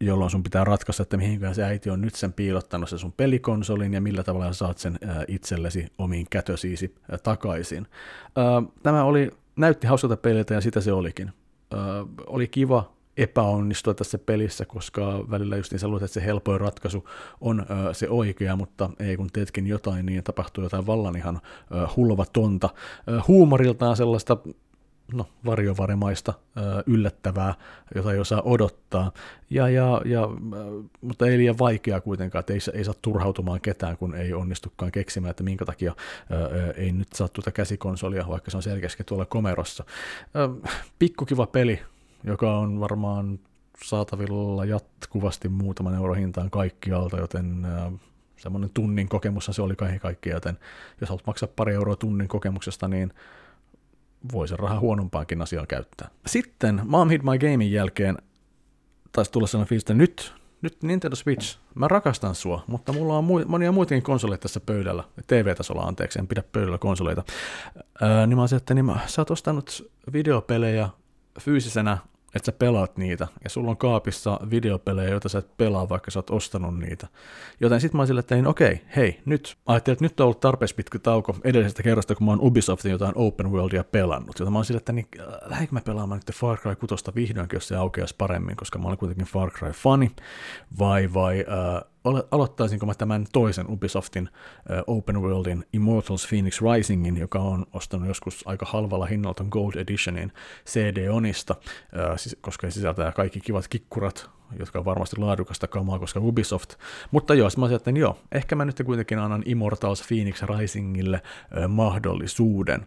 jolloin 0.00 0.30
sun 0.30 0.42
pitää 0.42 0.64
ratkaista, 0.64 1.02
että 1.02 1.16
mihin 1.16 1.54
se 1.54 1.64
äiti 1.64 1.90
on 1.90 2.00
nyt 2.00 2.14
sen 2.14 2.32
piilottanut 2.32 2.88
se 2.88 2.98
sun 2.98 3.12
pelikonsolin 3.12 3.94
ja 3.94 4.00
millä 4.00 4.22
tavalla 4.22 4.52
saat 4.52 4.78
sen 4.78 4.98
itsellesi 5.28 5.86
omiin 5.98 6.26
kätösiisi 6.30 6.94
takaisin. 7.22 7.86
Tämä 8.82 9.04
oli, 9.04 9.30
näytti 9.56 9.86
hauskalta 9.86 10.16
peliltä 10.16 10.54
ja 10.54 10.60
sitä 10.60 10.80
se 10.80 10.92
olikin. 10.92 11.32
Oli 12.26 12.48
kiva 12.48 12.92
epäonnistua 13.20 13.94
tässä 13.94 14.18
pelissä, 14.18 14.64
koska 14.64 15.24
välillä 15.30 15.56
just 15.56 15.72
niin 15.72 15.78
sä 15.78 15.88
luulet, 15.88 16.02
että 16.02 16.14
se 16.14 16.24
helpoin 16.26 16.60
ratkaisu 16.60 17.08
on 17.40 17.66
se 17.92 18.08
oikea, 18.08 18.56
mutta 18.56 18.90
ei 18.98 19.16
kun 19.16 19.28
teetkin 19.32 19.66
jotain, 19.66 20.06
niin 20.06 20.24
tapahtuu 20.24 20.64
jotain 20.64 20.86
vallan 20.86 21.16
ihan 21.16 21.40
hulvatonta. 21.96 22.68
huumoriltaan 23.28 23.96
sellaista 23.96 24.36
no, 25.14 25.26
varjovaremaista, 25.46 26.34
yllättävää, 26.86 27.54
jota 27.94 28.12
ei 28.12 28.18
osaa 28.18 28.42
odottaa, 28.42 29.12
ja, 29.50 29.68
ja, 29.68 30.02
ja, 30.04 30.28
mutta 31.00 31.26
ei 31.26 31.38
liian 31.38 31.58
vaikeaa 31.58 32.00
kuitenkaan, 32.00 32.40
että 32.40 32.52
ei, 32.52 32.58
ei 32.74 32.84
saa 32.84 32.94
turhautumaan 33.02 33.60
ketään, 33.60 33.96
kun 33.96 34.14
ei 34.14 34.32
onnistukaan 34.32 34.92
keksimään, 34.92 35.30
että 35.30 35.42
minkä 35.42 35.64
takia 35.64 35.94
ei 36.76 36.92
nyt 36.92 37.08
saa 37.14 37.28
tuota 37.28 37.50
käsikonsolia, 37.50 38.28
vaikka 38.28 38.50
se 38.50 38.56
on 38.56 38.62
selkeästi 38.62 39.04
tuolla 39.04 39.24
komerossa. 39.26 39.84
Pikkukiva 40.98 41.46
peli, 41.46 41.80
joka 42.24 42.58
on 42.58 42.80
varmaan 42.80 43.38
saatavilla 43.84 44.64
jatkuvasti 44.64 45.48
muutaman 45.48 45.94
euron 45.94 46.16
hintaan 46.16 46.50
kaikkialta, 46.50 47.16
joten 47.16 47.66
semmoinen 48.36 48.70
tunnin 48.74 49.08
kokemus 49.08 49.48
se 49.50 49.62
oli 49.62 49.76
kaikki 49.76 49.98
kaikki, 49.98 50.30
joten 50.30 50.58
jos 51.00 51.10
haluat 51.10 51.26
maksaa 51.26 51.48
pari 51.56 51.74
euroa 51.74 51.96
tunnin 51.96 52.28
kokemuksesta, 52.28 52.88
niin 52.88 53.12
voi 54.32 54.48
se 54.48 54.56
raha 54.56 54.80
huonompaankin 54.80 55.42
asiaan 55.42 55.66
käyttää. 55.66 56.08
Sitten 56.26 56.80
Mom 56.84 57.08
Hit 57.08 57.22
My 57.22 57.38
Gamein 57.38 57.72
jälkeen 57.72 58.18
taisi 59.12 59.32
tulla 59.32 59.46
sellainen 59.46 59.68
fiilis, 59.68 59.82
että 59.82 59.94
nyt, 59.94 60.34
nyt 60.62 60.82
Nintendo 60.82 61.16
Switch, 61.16 61.58
mä 61.74 61.88
rakastan 61.88 62.34
sua, 62.34 62.64
mutta 62.66 62.92
mulla 62.92 63.18
on 63.18 63.24
mu- 63.24 63.48
monia 63.48 63.72
muitakin 63.72 64.02
konsoleita 64.02 64.42
tässä 64.42 64.60
pöydällä, 64.60 65.04
TV-tasolla 65.26 65.82
anteeksi, 65.82 66.18
en 66.18 66.26
pidä 66.26 66.42
pöydällä 66.52 66.78
konsoleita, 66.78 67.24
Ää, 68.00 68.26
niin 68.26 68.36
mä 68.36 68.42
olisin, 68.42 68.56
että 68.56 68.74
niin 68.74 68.84
mä, 68.84 68.98
sä 69.06 69.20
oot 69.20 69.30
ostanut 69.30 69.92
videopelejä 70.12 70.88
fyysisenä 71.40 71.98
että 72.34 72.46
sä 72.46 72.52
pelaat 72.52 72.96
niitä, 72.96 73.28
ja 73.44 73.50
sulla 73.50 73.70
on 73.70 73.76
kaapissa 73.76 74.40
videopelejä, 74.50 75.10
joita 75.10 75.28
sä 75.28 75.38
et 75.38 75.56
pelaa, 75.56 75.88
vaikka 75.88 76.10
sä 76.10 76.18
oot 76.18 76.30
ostanut 76.30 76.78
niitä. 76.78 77.06
Joten 77.60 77.80
sitten 77.80 78.00
mä 78.00 78.06
sille, 78.06 78.20
että 78.20 78.34
niin, 78.34 78.46
okei, 78.46 78.82
hei, 78.96 79.20
nyt, 79.24 79.56
ajattelin, 79.66 79.94
että 79.94 80.04
nyt 80.04 80.20
on 80.20 80.24
ollut 80.24 80.40
tarpeeksi 80.40 80.74
pitkä 80.74 80.98
tauko 80.98 81.36
edellisestä 81.44 81.82
kerrasta, 81.82 82.14
kun 82.14 82.24
mä 82.24 82.30
oon 82.30 82.40
Ubisoftin 82.42 82.92
jotain 82.92 83.12
open 83.14 83.52
worldia 83.52 83.84
pelannut. 83.84 84.38
Joten 84.38 84.52
mä 84.52 84.58
oon 84.58 84.64
sille, 84.64 84.78
että 84.78 84.92
niin, 84.92 85.08
äh, 85.20 85.26
lähdenkö 85.50 85.74
mä 85.74 85.80
pelaamaan 85.80 86.20
nyt 86.26 86.36
Far 86.36 86.58
Cry 86.58 86.76
6 86.76 87.04
vihdoinkin, 87.14 87.56
jos 87.56 87.68
se 87.68 87.76
aukeaisi 87.76 88.14
paremmin, 88.18 88.56
koska 88.56 88.78
mä 88.78 88.86
olen 88.86 88.98
kuitenkin 88.98 89.26
Far 89.26 89.50
Cry-fani, 89.50 90.10
vai, 90.78 91.14
vai 91.14 91.44
äh, 91.48 91.89
aloittaisinko 92.30 92.86
mä 92.86 92.94
tämän 92.94 93.26
toisen 93.32 93.70
Ubisoftin 93.70 94.28
uh, 94.86 94.96
Open 94.96 95.22
Worldin 95.22 95.64
Immortals 95.72 96.26
Phoenix 96.28 96.60
Risingin, 96.60 97.16
joka 97.16 97.38
on 97.38 97.66
ostanut 97.72 98.08
joskus 98.08 98.42
aika 98.46 98.66
halvalla 98.66 99.06
hinnalta 99.06 99.44
Gold 99.44 99.74
Editionin 99.74 100.32
CD-onista, 100.66 101.54
uh, 101.58 102.36
koska 102.40 102.66
se 102.66 102.70
sisältää 102.70 103.12
kaikki 103.12 103.40
kivat 103.40 103.68
kikkurat, 103.68 104.30
jotka 104.58 104.78
on 104.78 104.84
varmasti 104.84 105.16
laadukasta 105.16 105.66
kamaa, 105.66 105.98
koska 105.98 106.20
Ubisoft. 106.20 106.74
Mutta 107.10 107.34
joo, 107.34 107.48
mä 107.56 107.66
ajattelin, 107.66 108.00
joo, 108.00 108.18
ehkä 108.32 108.56
mä 108.56 108.64
nyt 108.64 108.82
kuitenkin 108.84 109.18
annan 109.18 109.42
Immortals 109.46 110.04
Phoenix 110.08 110.42
Risingille 110.42 111.22
ö, 111.56 111.68
mahdollisuuden. 111.68 112.86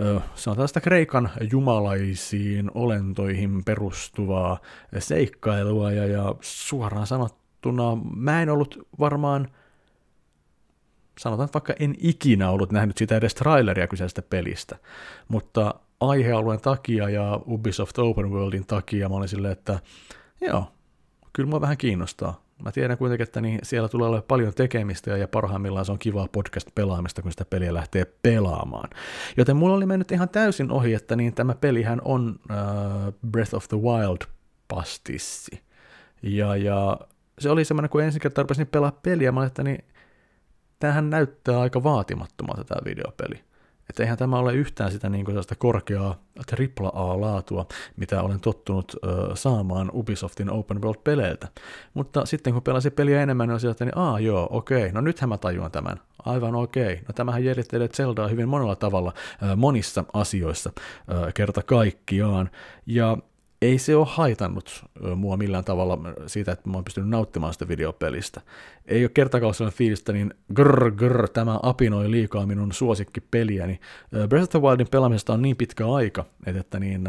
Ö, 0.00 0.20
se 0.34 0.50
on 0.50 0.56
tällaista 0.56 0.80
Kreikan 0.80 1.30
jumalaisiin 1.50 2.70
olentoihin 2.74 3.64
perustuvaa 3.64 4.58
seikkailua, 4.98 5.92
ja, 5.92 6.06
ja 6.06 6.34
suoraan 6.40 7.06
sanottu, 7.06 7.41
verrattuna 7.66 7.98
mä 8.16 8.42
en 8.42 8.50
ollut 8.50 8.88
varmaan, 8.98 9.48
sanotaan 11.18 11.44
että 11.44 11.54
vaikka 11.54 11.74
en 11.78 11.94
ikinä 11.98 12.50
ollut 12.50 12.72
nähnyt 12.72 12.98
sitä 12.98 13.16
edes 13.16 13.34
traileria 13.34 13.86
kyseisestä 13.86 14.22
pelistä, 14.22 14.76
mutta 15.28 15.74
aihealueen 16.00 16.60
takia 16.60 17.08
ja 17.08 17.40
Ubisoft 17.46 17.98
Open 17.98 18.30
Worldin 18.30 18.66
takia 18.66 19.08
mä 19.08 19.14
olin 19.14 19.28
silleen, 19.28 19.52
että 19.52 19.80
joo, 20.40 20.72
kyllä 21.32 21.48
mua 21.48 21.60
vähän 21.60 21.76
kiinnostaa. 21.76 22.42
Mä 22.62 22.72
tiedän 22.72 22.98
kuitenkin, 22.98 23.22
että 23.22 23.40
niin 23.40 23.58
siellä 23.62 23.88
tulee 23.88 24.08
olla 24.08 24.22
paljon 24.22 24.54
tekemistä 24.54 25.16
ja 25.16 25.28
parhaimmillaan 25.28 25.84
se 25.84 25.92
on 25.92 25.98
kivaa 25.98 26.28
podcast-pelaamista, 26.28 27.22
kun 27.22 27.30
sitä 27.30 27.44
peliä 27.44 27.74
lähtee 27.74 28.04
pelaamaan. 28.22 28.90
Joten 29.36 29.56
mulla 29.56 29.74
oli 29.74 29.86
mennyt 29.86 30.12
ihan 30.12 30.28
täysin 30.28 30.70
ohi, 30.70 30.94
että 30.94 31.16
niin 31.16 31.34
tämä 31.34 31.54
pelihän 31.54 32.00
on 32.04 32.38
uh, 32.50 33.12
Breath 33.30 33.54
of 33.54 33.68
the 33.68 33.76
Wild 33.76 34.18
pastissi. 34.68 35.62
Ja, 36.22 36.56
ja 36.56 36.98
se 37.38 37.50
oli 37.50 37.64
semmoinen, 37.64 37.90
kun 37.90 38.02
ensin 38.02 38.20
kertaa 38.20 38.42
rupesin 38.42 38.66
pelaa 38.66 38.98
peliä, 39.02 39.32
mä 39.32 39.46
että 39.46 39.62
niin, 39.62 39.84
tämähän 40.78 41.10
näyttää 41.10 41.60
aika 41.60 41.82
vaatimattomalta 41.82 42.64
tämä 42.64 42.80
videopeli. 42.84 43.40
Että 43.90 44.02
eihän 44.02 44.18
tämä 44.18 44.38
ole 44.38 44.54
yhtään 44.54 44.92
sitä 44.92 45.08
niin 45.08 45.24
kuin 45.24 45.36
korkeaa 45.58 46.18
AAA-laatua, 46.92 47.66
mitä 47.96 48.22
olen 48.22 48.40
tottunut 48.40 48.96
ö, 49.04 49.36
saamaan 49.36 49.90
Ubisoftin 49.94 50.50
Open 50.50 50.82
World-peleiltä. 50.82 51.48
Mutta 51.94 52.26
sitten 52.26 52.52
kun 52.52 52.62
pelasin 52.62 52.92
peliä 52.92 53.22
enemmän, 53.22 53.48
niin 53.48 53.60
sieltä, 53.60 53.84
niin 53.84 53.98
aa 53.98 54.20
joo, 54.20 54.48
okei, 54.50 54.92
no 54.92 55.00
nythän 55.00 55.28
mä 55.28 55.38
tajuan 55.38 55.70
tämän. 55.70 56.00
Aivan 56.24 56.54
okei. 56.54 57.00
No 57.08 57.14
tämähän 57.14 57.44
järjestelee 57.44 57.88
Zeldaa 57.88 58.28
hyvin 58.28 58.48
monella 58.48 58.76
tavalla, 58.76 59.12
ö, 59.42 59.56
monissa 59.56 60.04
asioissa 60.12 60.72
ö, 60.76 61.32
kerta 61.32 61.62
kaikkiaan. 61.62 62.50
Ja 62.86 63.16
ei 63.62 63.78
se 63.78 63.96
ole 63.96 64.06
haitannut 64.10 64.84
mua 65.16 65.36
millään 65.36 65.64
tavalla 65.64 65.98
siitä, 66.26 66.52
että 66.52 66.68
mä 66.68 66.74
oon 66.76 66.84
pystynyt 66.84 67.10
nauttimaan 67.10 67.52
sitä 67.52 67.68
videopelistä. 67.68 68.40
Ei 68.86 69.04
ole 69.04 69.10
kertakaan 69.14 69.54
sellainen 69.54 69.78
fiilistä, 69.78 70.12
niin 70.12 70.34
grr, 70.54 70.90
grr, 70.90 71.28
tämä 71.28 71.58
apinoi 71.62 72.10
liikaa 72.10 72.46
minun 72.46 72.72
suosikkipeliäni. 72.72 73.80
Breath 74.28 74.44
of 74.44 74.50
the 74.50 74.68
Wildin 74.68 74.88
pelaamisesta 74.90 75.32
on 75.32 75.42
niin 75.42 75.56
pitkä 75.56 75.92
aika, 75.92 76.24
että, 76.46 76.60
että 76.60 76.80
niin, 76.80 77.04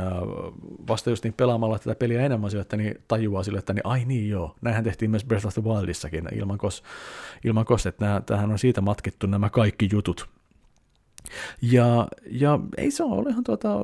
vasta 0.88 1.10
just 1.10 1.24
niin 1.24 1.34
pelaamalla 1.34 1.80
tätä 1.80 1.96
peliä 1.96 2.22
enemmän 2.22 2.50
sille, 2.52 2.62
että 2.62 2.78
niin 2.78 2.96
tajuaa 3.08 3.44
sille, 3.44 3.60
että 3.60 3.74
niin, 3.74 3.86
ai 3.88 4.06
niin 4.06 4.30
joo, 4.30 4.56
näinhän 4.62 4.84
tehtiin 4.84 5.12
myös 5.12 5.26
Breath 5.26 5.48
of 5.48 5.54
the 5.54 5.64
Wildissakin, 5.64 6.30
ilman 6.36 6.58
kos, 6.58 6.84
ilman 7.44 7.66
kos 7.66 7.86
että 7.86 8.22
tähän 8.26 8.52
on 8.52 8.60
siitä 8.60 8.82
matkittu 8.82 9.28
nämä 9.28 9.50
kaikki 9.50 9.90
jutut. 9.92 10.33
Ja, 11.62 12.08
ja 12.32 12.60
ei 12.78 12.92
se 12.92 13.04
ole 13.04 13.30
ihan 13.30 13.44
tuota 13.44 13.80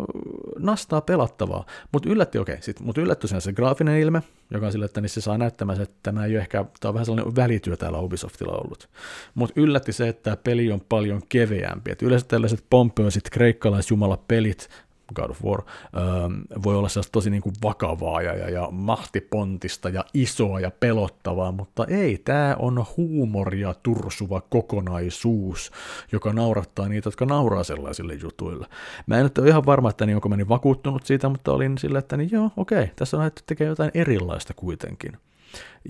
nastaa 0.60 1.02
pelattavaa, 1.02 1.66
mutta 1.92 2.10
yllätti, 2.10 2.38
okei, 2.38 2.56
okay, 2.56 2.74
mutta 2.86 3.02
yllätty 3.02 3.28
sen 3.28 3.42
se 3.42 3.54
graafinen 3.54 4.00
ilme, 4.00 4.24
joka 4.52 4.66
on 4.66 4.72
sille, 4.72 4.86
että 4.86 5.02
niin 5.02 5.10
se 5.10 5.22
saa 5.22 5.38
näyttämään, 5.38 5.82
että 5.82 5.96
tämä 6.04 6.26
ei 6.26 6.32
ole 6.32 6.42
ehkä, 6.42 6.66
tämä 6.80 6.90
on 6.90 6.94
vähän 6.94 7.06
sellainen 7.06 7.36
välityö 7.36 7.78
täällä 7.78 8.00
Ubisoftilla 8.00 8.58
ollut. 8.58 8.90
Mutta 9.36 9.62
yllätti 9.62 9.94
se, 9.94 10.08
että 10.08 10.38
peli 10.44 10.72
on 10.72 10.82
paljon 10.90 11.22
keveämpi, 11.30 11.92
että 11.92 12.06
yleensä 12.06 12.28
tällaiset 12.28 12.64
pompöösit, 12.70 13.30
kreikkalaisjumala 13.30 14.18
pelit, 14.28 14.70
God 15.16 15.30
of 15.30 15.44
War, 15.44 15.62
ähm, 15.98 16.42
voi 16.64 16.76
olla 16.76 16.90
sellaista 16.90 17.12
tosi 17.12 17.30
niin 17.30 17.42
kuin 17.42 17.56
vakavaa 17.64 18.22
ja, 18.22 18.36
ja, 18.36 18.50
ja 18.50 18.68
mahtipontista 18.72 19.90
ja 19.90 20.06
isoa 20.14 20.60
ja 20.60 20.72
pelottavaa, 20.80 21.52
mutta 21.52 21.86
ei, 21.86 22.18
tämä 22.18 22.56
on 22.60 22.86
huumoria 22.98 23.74
tursuva 23.84 24.42
kokonaisuus, 24.42 25.72
joka 26.12 26.34
naurattaa 26.34 26.90
niitä, 26.90 27.08
jotka 27.08 27.26
nauraa 27.26 27.64
sellaisille 27.64 28.14
jutuille. 28.14 28.68
Mä 29.08 29.18
en 29.18 29.24
nyt 29.24 29.38
ole 29.38 29.48
ihan 29.48 29.66
varma, 29.66 29.90
että 29.90 30.06
niin 30.06 30.16
onko 30.16 30.30
meni 30.30 30.50
vakuuttunut 30.50 31.06
siitä, 31.06 31.30
mutta 31.30 31.52
olin 31.52 31.78
sillä, 31.78 32.00
että 32.00 32.18
niin 32.18 32.32
joo, 32.32 32.52
okei, 32.58 32.92
tässä 32.96 33.18
on 33.18 33.20
lähdetty 33.20 33.44
tekemään 33.46 33.72
jotain 33.72 33.92
erilaista 33.94 34.54
kuitenkin. 34.54 35.18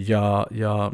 Ja, 0.08 0.48
ja, 0.52 0.92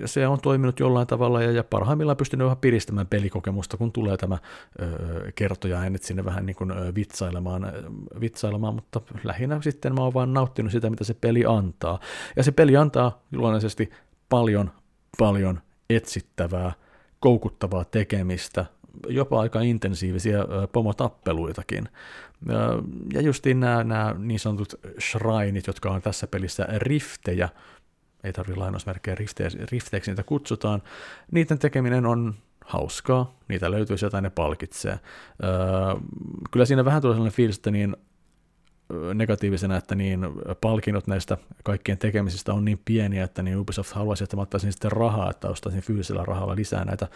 ja 0.00 0.08
se 0.08 0.26
on 0.26 0.40
toiminut 0.40 0.80
jollain 0.80 1.06
tavalla 1.06 1.42
ja, 1.42 1.50
ja 1.50 1.64
parhaimmillaan 1.64 2.16
pystynyt 2.16 2.44
vähän 2.44 2.58
piristämään 2.58 3.06
pelikokemusta, 3.06 3.76
kun 3.76 3.92
tulee 3.92 4.16
tämä 4.16 4.38
ö, 4.80 5.32
kertoja 5.34 5.78
äänet 5.78 6.02
sinne 6.02 6.24
vähän 6.24 6.46
niin 6.46 6.56
kuin 6.56 6.72
vitsailemaan, 6.94 7.72
vitsailemaan, 8.20 8.74
mutta 8.74 9.00
lähinnä 9.24 9.62
sitten 9.62 9.94
mä 9.94 10.02
oon 10.02 10.14
vaan 10.14 10.34
nauttinut 10.34 10.72
sitä, 10.72 10.90
mitä 10.90 11.04
se 11.04 11.14
peli 11.14 11.44
antaa. 11.46 12.00
Ja 12.36 12.42
se 12.42 12.52
peli 12.52 12.76
antaa 12.76 13.22
luonnollisesti 13.32 13.90
paljon, 14.28 14.70
paljon 15.18 15.60
etsittävää, 15.90 16.72
koukuttavaa 17.20 17.84
tekemistä, 17.84 18.66
jopa 19.08 19.40
aika 19.40 19.60
intensiivisiä 19.60 20.38
pomotappeluitakin. 20.72 21.88
Ja 23.12 23.20
justiin 23.20 23.60
nämä, 23.60 23.84
nämä 23.84 24.14
niin 24.18 24.40
sanotut 24.40 24.74
shrineit, 25.00 25.66
jotka 25.66 25.90
on 25.90 26.02
tässä 26.02 26.26
pelissä 26.26 26.66
riftejä, 26.76 27.48
ei 28.24 28.32
tarvitse 28.32 28.60
lainausmerkkejä 28.60 29.16
rifteeksi 29.70 30.10
niitä 30.10 30.22
kutsutaan, 30.22 30.82
niiden 31.30 31.58
tekeminen 31.58 32.06
on 32.06 32.34
hauskaa, 32.64 33.38
niitä 33.48 33.70
löytyy 33.70 33.98
sieltä 33.98 34.20
ne 34.20 34.30
palkitsee. 34.30 35.00
kyllä 36.50 36.64
siinä 36.64 36.84
vähän 36.84 37.02
tulee 37.02 37.14
sellainen 37.14 37.36
fiilis, 37.36 37.56
että 37.56 37.70
niin 37.70 37.96
negatiivisena, 39.14 39.76
että 39.76 39.94
niin 39.94 40.20
palkinnot 40.60 41.06
näistä 41.06 41.36
kaikkien 41.64 41.98
tekemisistä 41.98 42.52
on 42.52 42.64
niin 42.64 42.80
pieniä, 42.84 43.24
että 43.24 43.42
niin 43.42 43.58
Ubisoft 43.58 43.92
haluaisi, 43.92 44.24
että 44.24 44.36
mä 44.36 44.42
ottaisin 44.42 44.72
sitten 44.72 44.92
rahaa, 44.92 45.30
että 45.30 45.48
ostaisin 45.48 45.82
fyysisellä 45.82 46.24
rahalla 46.24 46.56
lisää 46.56 46.84
näitä, 46.84 47.08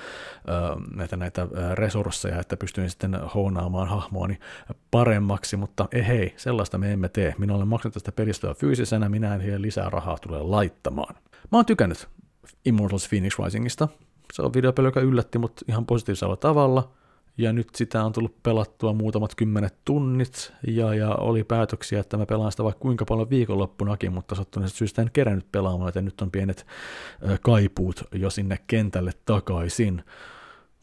näitä, 0.96 1.16
näitä 1.16 1.48
resursseja, 1.74 2.40
että 2.40 2.56
pystyin 2.56 2.90
sitten 2.90 3.14
hoonaamaan 3.34 3.88
hahmoani 3.88 4.38
paremmaksi, 4.90 5.56
mutta 5.56 5.88
ei 5.92 6.06
hei, 6.06 6.34
sellaista 6.36 6.78
me 6.78 6.92
emme 6.92 7.08
tee. 7.08 7.34
Minä 7.38 7.54
olen 7.54 7.68
maksanut 7.68 7.94
tästä 7.94 8.12
pelistä 8.12 8.54
fyysisenä, 8.54 9.08
minä 9.08 9.34
en 9.34 9.62
lisää 9.62 9.90
rahaa 9.90 10.18
tule 10.18 10.42
laittamaan. 10.42 11.14
Mä 11.52 11.58
oon 11.58 11.66
tykännyt 11.66 12.08
Immortals 12.64 13.08
Phoenix 13.08 13.38
Risingista. 13.44 13.88
Se 14.32 14.42
on 14.42 14.54
videopeli, 14.54 14.88
joka 14.88 15.00
yllätti 15.00 15.38
mut 15.38 15.60
ihan 15.68 15.86
positiivisella 15.86 16.36
tavalla– 16.36 16.88
ja 17.38 17.52
nyt 17.52 17.68
sitä 17.74 18.04
on 18.04 18.12
tullut 18.12 18.42
pelattua 18.42 18.92
muutamat 18.92 19.34
kymmenet 19.34 19.74
tunnit, 19.84 20.52
ja, 20.66 20.94
ja 20.94 21.14
oli 21.14 21.44
päätöksiä, 21.44 22.00
että 22.00 22.16
mä 22.16 22.26
pelaan 22.26 22.50
sitä 22.50 22.64
vaikka 22.64 22.80
kuinka 22.80 23.04
paljon 23.04 23.30
viikonloppunakin, 23.30 24.12
mutta 24.12 24.34
sattuneesta 24.34 24.78
syystä 24.78 25.02
en 25.02 25.10
kerännyt 25.12 25.52
pelaamaan, 25.52 25.88
joten 25.88 26.04
nyt 26.04 26.20
on 26.20 26.30
pienet 26.30 26.66
kaipuut 27.42 28.04
jo 28.12 28.30
sinne 28.30 28.58
kentälle 28.66 29.12
takaisin. 29.26 30.02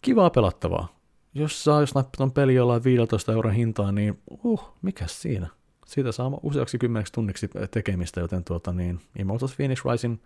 Kivaa 0.01 0.29
pelattavaa. 0.29 1.01
Jos 1.33 1.63
saa, 1.63 1.81
jos 1.81 1.95
nappat 1.95 2.33
peli 2.33 2.55
jollain 2.55 2.83
15 2.83 3.33
euron 3.33 3.53
hintaan, 3.53 3.95
niin 3.95 4.21
uh, 4.43 4.73
mikä 4.81 5.07
siinä? 5.07 5.47
Siitä 5.85 6.11
saa 6.11 6.31
useaksi 6.43 6.77
kymmeneksi 6.77 7.13
tunniksi 7.13 7.49
tekemistä, 7.71 8.19
joten 8.19 8.43
tuota 8.43 8.73
niin, 8.73 8.99
Immortals 9.19 9.55
Phoenix 9.55 9.85
Rising 9.91 10.17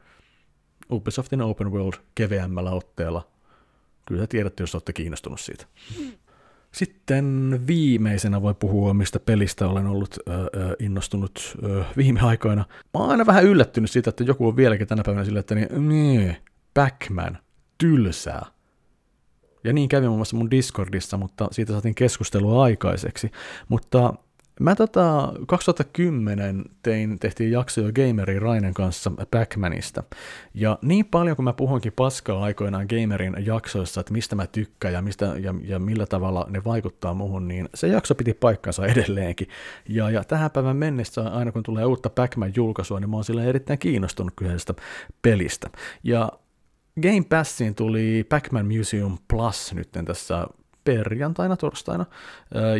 Ubisoftin 0.91 1.41
Open 1.41 1.71
World 1.71 1.93
keveämmällä 2.15 2.71
otteella 2.71 3.34
Kyllä 4.05 4.27
tiedätte, 4.27 4.63
jos 4.63 4.75
olette 4.75 4.93
kiinnostunut 4.93 5.39
siitä. 5.39 5.65
Sitten 6.71 7.59
viimeisenä 7.67 8.41
voi 8.41 8.53
puhua, 8.53 8.93
mistä 8.93 9.19
pelistä 9.19 9.67
olen 9.67 9.87
ollut 9.87 10.17
ö, 10.27 10.31
innostunut 10.79 11.57
ö, 11.63 11.83
viime 11.97 12.21
aikoina. 12.21 12.65
Mä 12.69 12.99
oon 12.99 13.09
aina 13.09 13.25
vähän 13.25 13.43
yllättynyt 13.43 13.91
siitä, 13.91 14.09
että 14.09 14.23
joku 14.23 14.47
on 14.47 14.55
vieläkin 14.55 14.87
tänä 14.87 15.03
päivänä 15.05 15.25
sillä, 15.25 15.39
että 15.39 15.55
niin, 15.55 15.89
nee, 15.89 16.41
Pac-Man, 16.73 17.37
tylsää. 17.77 18.45
Ja 19.63 19.73
niin 19.73 19.89
kävi 19.89 20.05
muun 20.07 20.17
muassa 20.17 20.37
mun 20.37 20.51
Discordissa, 20.51 21.17
mutta 21.17 21.47
siitä 21.51 21.73
saatiin 21.73 21.95
keskustelua 21.95 22.63
aikaiseksi. 22.63 23.31
Mutta 23.69 24.13
Mä 24.59 24.75
tota, 24.75 25.33
2010 25.47 26.65
tein, 26.83 27.19
tehtiin 27.19 27.51
jakso 27.51 27.81
jo 27.81 27.91
Gamerin 27.93 28.41
Rainen 28.41 28.73
kanssa 28.73 29.11
Backmanista. 29.31 30.03
Ja 30.53 30.79
niin 30.81 31.05
paljon 31.05 31.35
kuin 31.35 31.43
mä 31.43 31.53
puhunkin 31.53 31.93
paskaa 31.95 32.43
aikoinaan 32.43 32.87
Gamerin 32.89 33.35
jaksoissa, 33.45 34.01
että 34.01 34.13
mistä 34.13 34.35
mä 34.35 34.47
tykkään 34.47 34.93
ja, 34.93 35.01
mistä, 35.01 35.25
ja, 35.25 35.53
ja 35.63 35.79
millä 35.79 36.05
tavalla 36.05 36.47
ne 36.49 36.63
vaikuttaa 36.63 37.13
muhun, 37.13 37.47
niin 37.47 37.69
se 37.73 37.87
jakso 37.87 38.15
piti 38.15 38.33
paikkansa 38.33 38.85
edelleenkin. 38.95 39.47
Ja, 39.89 40.09
ja 40.09 40.23
tähän 40.23 40.51
päivän 40.51 40.77
mennessä, 40.77 41.21
aina 41.21 41.51
kun 41.51 41.63
tulee 41.63 41.85
uutta 41.85 42.09
Pac-Man 42.09 42.53
julkaisua, 42.55 42.99
niin 42.99 43.09
mä 43.09 43.15
oon 43.15 43.23
sillä 43.23 43.43
erittäin 43.43 43.79
kiinnostunut 43.79 44.33
kyseisestä 44.35 44.73
pelistä. 45.21 45.69
Ja 46.03 46.31
Game 47.01 47.23
Passiin 47.29 47.75
tuli 47.75 48.25
Pac-Man 48.29 48.65
Museum 48.77 49.17
Plus 49.27 49.73
nyt 49.73 49.89
tässä 50.05 50.47
perjantaina, 50.85 51.57
torstaina, 51.57 52.05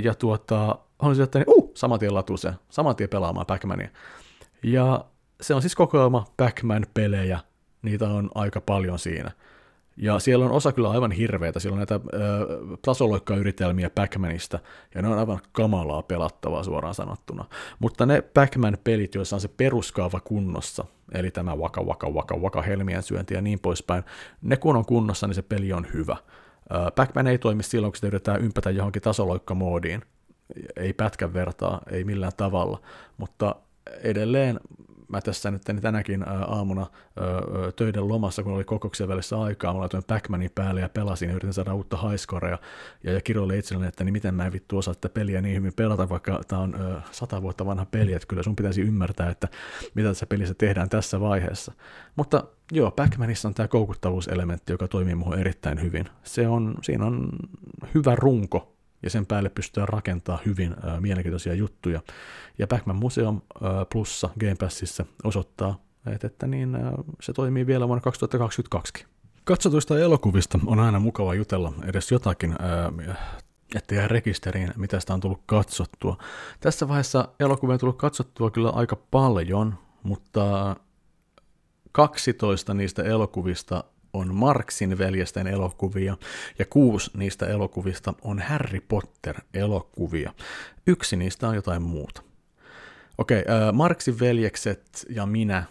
ja 0.04 0.14
tuota, 0.14 0.80
olin 1.00 1.22
että 1.22 1.40
niin, 1.40 1.50
uh, 1.50 1.72
saman 1.74 2.00
tien 2.00 2.14
latuse, 2.14 2.54
saman 2.70 2.96
tien 2.96 3.10
pelaamaan 3.10 3.46
Pac-Mania. 3.46 3.90
Ja 4.64 5.06
se 5.42 5.54
on 5.54 5.62
siis 5.62 5.76
kokoelma 5.76 6.26
Pac-Man-pelejä, 6.38 7.40
niitä 7.82 8.10
on 8.10 8.30
aika 8.36 8.62
paljon 8.62 9.00
siinä. 9.00 9.32
Ja 9.98 10.20
siellä 10.20 10.46
on 10.46 10.52
osa 10.52 10.72
kyllä 10.72 10.90
aivan 10.90 11.12
hirveitä, 11.12 11.60
siellä 11.60 11.74
on 11.74 11.78
näitä 11.78 12.00
tasoloikkayritelmiä 12.82 13.90
Pac-Manista, 13.90 14.60
ja 14.96 15.02
ne 15.02 15.08
on 15.08 15.18
aivan 15.18 15.40
kamalaa 15.52 16.04
pelattavaa 16.04 16.64
suoraan 16.64 16.96
sanottuna. 16.96 17.46
Mutta 17.80 18.06
ne 18.06 18.22
Pac-Man-pelit, 18.22 19.16
joissa 19.16 19.36
on 19.36 19.42
se 19.42 19.48
peruskaava 19.48 20.20
kunnossa, 20.20 20.86
eli 21.12 21.32
tämä 21.32 21.56
waka 21.56 21.82
waka 21.82 22.10
waka 22.10 22.36
waka 22.36 22.62
helmien 22.62 23.04
syönti 23.04 23.34
ja 23.34 23.42
niin 23.42 23.60
poispäin, 23.60 24.04
ne 24.42 24.58
kun 24.58 24.76
on 24.76 24.86
kunnossa, 24.86 25.28
niin 25.28 25.36
se 25.36 25.42
peli 25.42 25.74
on 25.74 25.88
hyvä. 25.94 26.18
Pac-Man 26.96 27.28
ei 27.28 27.38
toimi 27.38 27.64
silloin, 27.64 27.92
kun 27.92 27.96
sitä 27.96 28.08
yritetään 28.08 28.42
ympätä 28.42 28.70
johonkin 28.70 29.02
tasoloikkamoodiin, 29.02 30.02
ei 30.76 30.94
pätkän 30.94 31.34
vertaa, 31.34 31.82
ei 31.92 32.04
millään 32.04 32.32
tavalla, 32.38 32.82
mutta 33.18 33.56
edelleen 34.04 34.60
mä 35.08 35.22
tässä 35.22 35.52
nyt 35.52 35.62
tänäkin 35.82 36.26
aamuna 36.48 36.88
töiden 37.76 38.08
lomassa, 38.08 38.44
kun 38.44 38.54
oli 38.54 38.64
kokouksen 38.64 39.08
välissä 39.08 39.42
aikaa, 39.42 39.74
mä 39.74 39.80
laitoin 39.80 40.04
Backmanin 40.04 40.52
päälle 40.56 40.82
ja 40.82 40.90
pelasin 40.90 41.30
ja 41.30 41.36
yritin 41.36 41.54
saada 41.54 41.74
uutta 41.74 41.98
highscorea. 41.98 42.58
Ja, 43.04 43.14
ja 43.14 43.22
kirjoille 43.22 43.58
itselleni, 43.58 43.88
että 43.88 44.04
niin 44.04 44.14
miten 44.14 44.36
mä 44.36 44.46
en 44.46 44.54
vittu 44.54 44.78
osaa 44.78 44.94
tätä 44.94 45.10
peliä 45.10 45.42
niin 45.42 45.56
hyvin 45.56 45.74
pelata, 45.76 46.10
vaikka 46.10 46.42
tämä 46.48 46.62
on 46.62 47.02
sata 47.12 47.42
vuotta 47.42 47.66
vanha 47.66 47.86
peli, 47.86 48.14
että 48.14 48.28
kyllä 48.28 48.44
sun 48.44 48.56
pitäisi 48.56 48.82
ymmärtää, 48.82 49.30
että 49.30 49.48
mitä 49.94 50.08
tässä 50.10 50.26
pelissä 50.26 50.54
tehdään 50.54 50.90
tässä 50.90 51.20
vaiheessa. 51.20 51.72
Mutta 52.16 52.44
joo, 52.72 52.92
Backmanissa 52.92 53.48
on 53.48 53.54
tämä 53.54 53.68
koukuttavuuselementti, 53.68 54.74
joka 54.74 54.88
toimii 54.88 55.16
muuhun 55.16 55.40
erittäin 55.40 55.82
hyvin. 55.82 56.10
Se 56.24 56.48
on, 56.48 56.76
siinä 56.82 57.06
on 57.06 57.30
hyvä 57.94 58.16
runko 58.16 58.76
ja 59.04 59.10
sen 59.10 59.26
päälle 59.26 59.50
pystytään 59.50 59.88
rakentamaan 59.88 60.46
hyvin 60.46 60.76
ää, 60.84 61.02
mielenkiintoisia 61.02 61.54
juttuja. 61.54 62.02
Ja 62.58 62.68
Backman 62.68 62.96
Museum 62.96 63.42
ää, 63.62 63.86
Plussa 63.86 64.30
Game 64.40 64.56
Passissa 64.56 65.06
osoittaa, 65.24 65.80
että, 66.14 66.28
että 66.28 66.48
niin, 66.48 66.76
ää, 66.76 66.94
se 67.22 67.34
toimii 67.34 67.68
vielä 67.68 67.88
vuonna 67.88 68.02
2022. 68.02 69.06
Katsotuista 69.44 70.00
elokuvista 70.00 70.60
on 70.66 70.80
aina 70.80 71.00
mukava 71.00 71.34
jutella 71.34 71.74
edes 71.84 72.12
jotakin, 72.12 72.56
ää, 72.60 72.92
että 73.76 73.96
jää 73.96 74.08
rekisteriin, 74.08 74.74
mitä 74.78 75.00
sitä 75.00 75.14
on 75.14 75.20
tullut 75.20 75.42
katsottua. 75.46 76.18
Tässä 76.60 76.88
vaiheessa 76.88 77.28
elokuvia 77.40 77.74
on 77.74 77.80
tullut 77.80 77.98
katsottua 77.98 78.52
kyllä 78.52 78.70
aika 78.70 78.96
paljon, 78.96 79.78
mutta 80.04 80.76
12 81.96 82.74
niistä 82.74 83.04
elokuvista 83.04 83.84
on 84.14 84.36
Marksin 84.36 84.98
veljesten 84.98 85.48
elokuvia 85.48 86.18
ja 86.60 86.66
kuusi 86.66 87.12
niistä 87.18 87.48
elokuvista 87.48 88.14
on 88.22 88.40
Harry 88.40 88.80
Potter-elokuvia. 88.80 90.34
Yksi 90.88 91.16
niistä 91.16 91.48
on 91.48 91.56
jotain 91.56 91.82
muuta. 91.82 92.22
Okei, 93.18 93.38
äh, 93.38 93.74
Marksin 93.74 94.20
veljekset 94.20 95.06
ja 95.10 95.26
minä, 95.26 95.64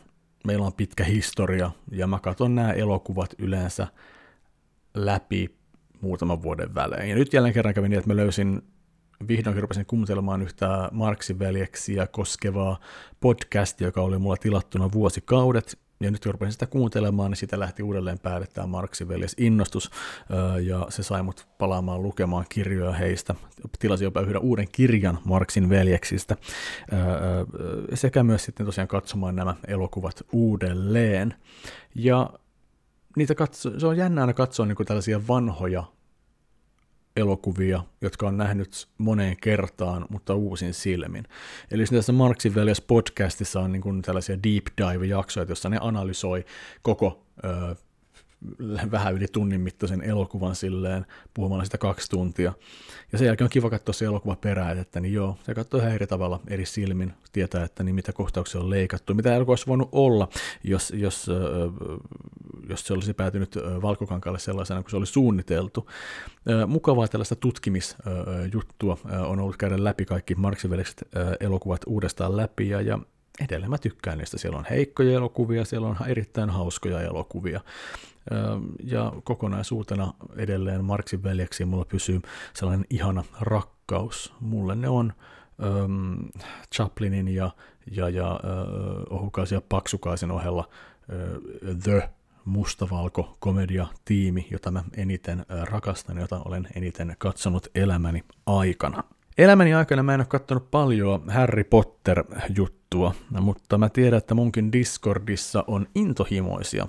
meillä 0.46 0.66
on 0.66 0.72
pitkä 0.72 1.04
historia 1.04 1.70
ja 1.90 2.06
mä 2.06 2.18
katson 2.18 2.54
nämä 2.54 2.72
elokuvat 2.72 3.34
yleensä 3.38 3.86
läpi 4.94 5.56
muutaman 6.00 6.42
vuoden 6.42 6.74
välein. 6.74 7.10
Ja 7.10 7.14
nyt 7.14 7.32
jälleen 7.32 7.54
kerran 7.54 7.74
kävin 7.74 7.90
niin, 7.90 7.98
että 7.98 8.10
mä 8.10 8.16
löysin 8.16 8.62
vihdoin 9.28 9.62
rupesin 9.62 9.86
kuuntelemaan 9.86 10.42
yhtä 10.42 10.88
Marksin 10.92 11.38
veljeksiä 11.38 12.06
koskevaa 12.06 12.80
podcastia, 13.20 13.88
joka 13.88 14.00
oli 14.00 14.18
mulla 14.18 14.36
tilattuna 14.36 14.92
vuosikaudet, 14.92 15.83
ja 16.00 16.10
nyt 16.10 16.24
kun 16.38 16.52
sitä 16.52 16.66
kuuntelemaan, 16.66 17.30
niin 17.30 17.36
sitä 17.36 17.58
lähti 17.58 17.82
uudelleen 17.82 18.18
päälle 18.18 18.46
tämä 18.46 18.66
Marksin 18.66 19.08
veljes 19.08 19.34
innostus, 19.38 19.90
ja 20.62 20.86
se 20.88 21.02
sai 21.02 21.22
mut 21.22 21.46
palaamaan 21.58 22.02
lukemaan 22.02 22.44
kirjoja 22.48 22.92
heistä. 22.92 23.34
Tilasin 23.78 24.04
jopa 24.04 24.20
yhden 24.20 24.40
uuden 24.40 24.68
kirjan 24.72 25.18
Marksin 25.24 25.68
veljeksistä, 25.68 26.36
sekä 27.94 28.22
myös 28.22 28.44
sitten 28.44 28.66
tosiaan 28.66 28.88
katsomaan 28.88 29.36
nämä 29.36 29.54
elokuvat 29.66 30.22
uudelleen. 30.32 31.34
Ja 31.94 32.30
niitä 33.16 33.34
katso, 33.34 33.80
se 33.80 33.86
on 33.86 33.96
jännä 33.96 34.20
aina 34.20 34.32
katsoa 34.32 34.66
niin 34.66 34.76
tällaisia 34.86 35.26
vanhoja 35.28 35.84
elokuvia, 37.16 37.82
jotka 38.00 38.28
on 38.28 38.36
nähnyt 38.36 38.88
moneen 38.98 39.36
kertaan, 39.40 40.06
mutta 40.10 40.34
uusin 40.34 40.74
silmin. 40.74 41.24
Eli 41.70 41.84
tässä 41.84 42.12
Marksin 42.12 42.54
veljes 42.54 42.80
podcastissa 42.80 43.60
on 43.60 43.72
niin 43.72 43.82
kuin 43.82 44.02
tällaisia 44.02 44.36
deep 44.42 44.66
dive-jaksoja, 44.78 45.46
joissa 45.48 45.68
ne 45.68 45.78
analysoi 45.80 46.44
koko 46.82 47.22
ö, 47.44 47.76
vähän 48.90 49.14
yli 49.14 49.26
tunnin 49.28 49.60
mittaisen 49.60 50.02
elokuvan 50.02 50.54
silleen, 50.54 51.06
puhumalla 51.34 51.64
sitä 51.64 51.78
kaksi 51.78 52.10
tuntia. 52.10 52.52
Ja 53.12 53.18
sen 53.18 53.26
jälkeen 53.26 53.46
on 53.46 53.50
kiva 53.50 53.70
katsoa 53.70 53.92
se 53.92 54.04
elokuva 54.04 54.36
perään, 54.36 54.78
että 54.78 55.00
niin 55.00 55.14
joo, 55.14 55.36
se 55.42 55.54
katsoo 55.54 55.80
ihan 55.80 55.92
eri 55.92 56.06
tavalla 56.06 56.40
eri 56.48 56.66
silmin, 56.66 57.12
tietää, 57.32 57.64
että 57.64 57.82
niin 57.82 57.94
mitä 57.94 58.12
kohtauksia 58.12 58.60
on 58.60 58.70
leikattu, 58.70 59.14
mitä 59.14 59.34
elokuva 59.34 59.52
olisi 59.52 59.66
voinut 59.66 59.88
olla, 59.92 60.28
jos, 60.64 60.90
jos, 60.90 61.26
jos 62.68 62.86
se 62.86 62.92
olisi 62.92 63.14
päätynyt 63.14 63.58
valkokankaalle 63.82 64.38
sellaisena 64.38 64.82
kuin 64.82 64.90
se 64.90 64.96
oli 64.96 65.06
suunniteltu. 65.06 65.90
Mukavaa 66.66 67.08
tällaista 67.08 67.36
tutkimisjuttua 67.36 68.96
on 69.26 69.40
ollut 69.40 69.56
käydä 69.56 69.84
läpi 69.84 70.04
kaikki 70.04 70.34
Marksin 70.34 70.70
elokuvat 71.40 71.80
uudestaan 71.86 72.36
läpi, 72.36 72.68
ja, 72.68 72.80
ja 72.80 72.98
edelleen 73.40 73.70
mä 73.70 73.78
tykkään 73.78 74.18
niistä. 74.18 74.38
Siellä 74.38 74.58
on 74.58 74.66
heikkoja 74.70 75.16
elokuvia, 75.16 75.64
siellä 75.64 75.88
on 75.88 75.96
erittäin 76.06 76.50
hauskoja 76.50 77.00
elokuvia. 77.00 77.60
Ja 78.82 79.12
kokonaisuutena 79.24 80.14
edelleen 80.36 80.84
Marksin 80.84 81.22
veljeksi 81.22 81.64
mulla 81.64 81.84
pysyy 81.84 82.20
sellainen 82.54 82.86
ihana 82.90 83.24
rakkaus. 83.40 84.34
Mulle 84.40 84.74
ne 84.74 84.88
on 84.88 85.12
ähm, 85.62 86.14
Chaplinin 86.74 87.28
ja, 87.28 87.50
ja, 87.90 88.08
ja 88.08 88.30
äh, 88.30 89.12
Ohukaisen 89.18 89.56
ja 89.56 89.62
Paksukaisen 89.68 90.30
ohella 90.30 90.68
äh, 91.12 91.76
The 91.82 92.10
mustavalko 92.44 93.36
komedia 93.38 93.86
tiimi, 94.04 94.46
jota 94.50 94.70
mä 94.70 94.84
eniten 94.96 95.46
rakastan, 95.62 96.18
jota 96.18 96.40
olen 96.44 96.68
eniten 96.74 97.16
katsonut 97.18 97.66
elämäni 97.74 98.24
aikana. 98.46 99.04
Elämäni 99.38 99.74
aikana 99.74 100.02
mä 100.02 100.14
en 100.14 100.20
ole 100.20 100.26
katsonut 100.26 100.70
paljon 100.70 101.30
Harry 101.30 101.64
Potter-juttua, 101.64 103.14
mutta 103.40 103.78
mä 103.78 103.88
tiedän, 103.88 104.18
että 104.18 104.34
munkin 104.34 104.72
Discordissa 104.72 105.64
on 105.66 105.86
intohimoisia 105.94 106.88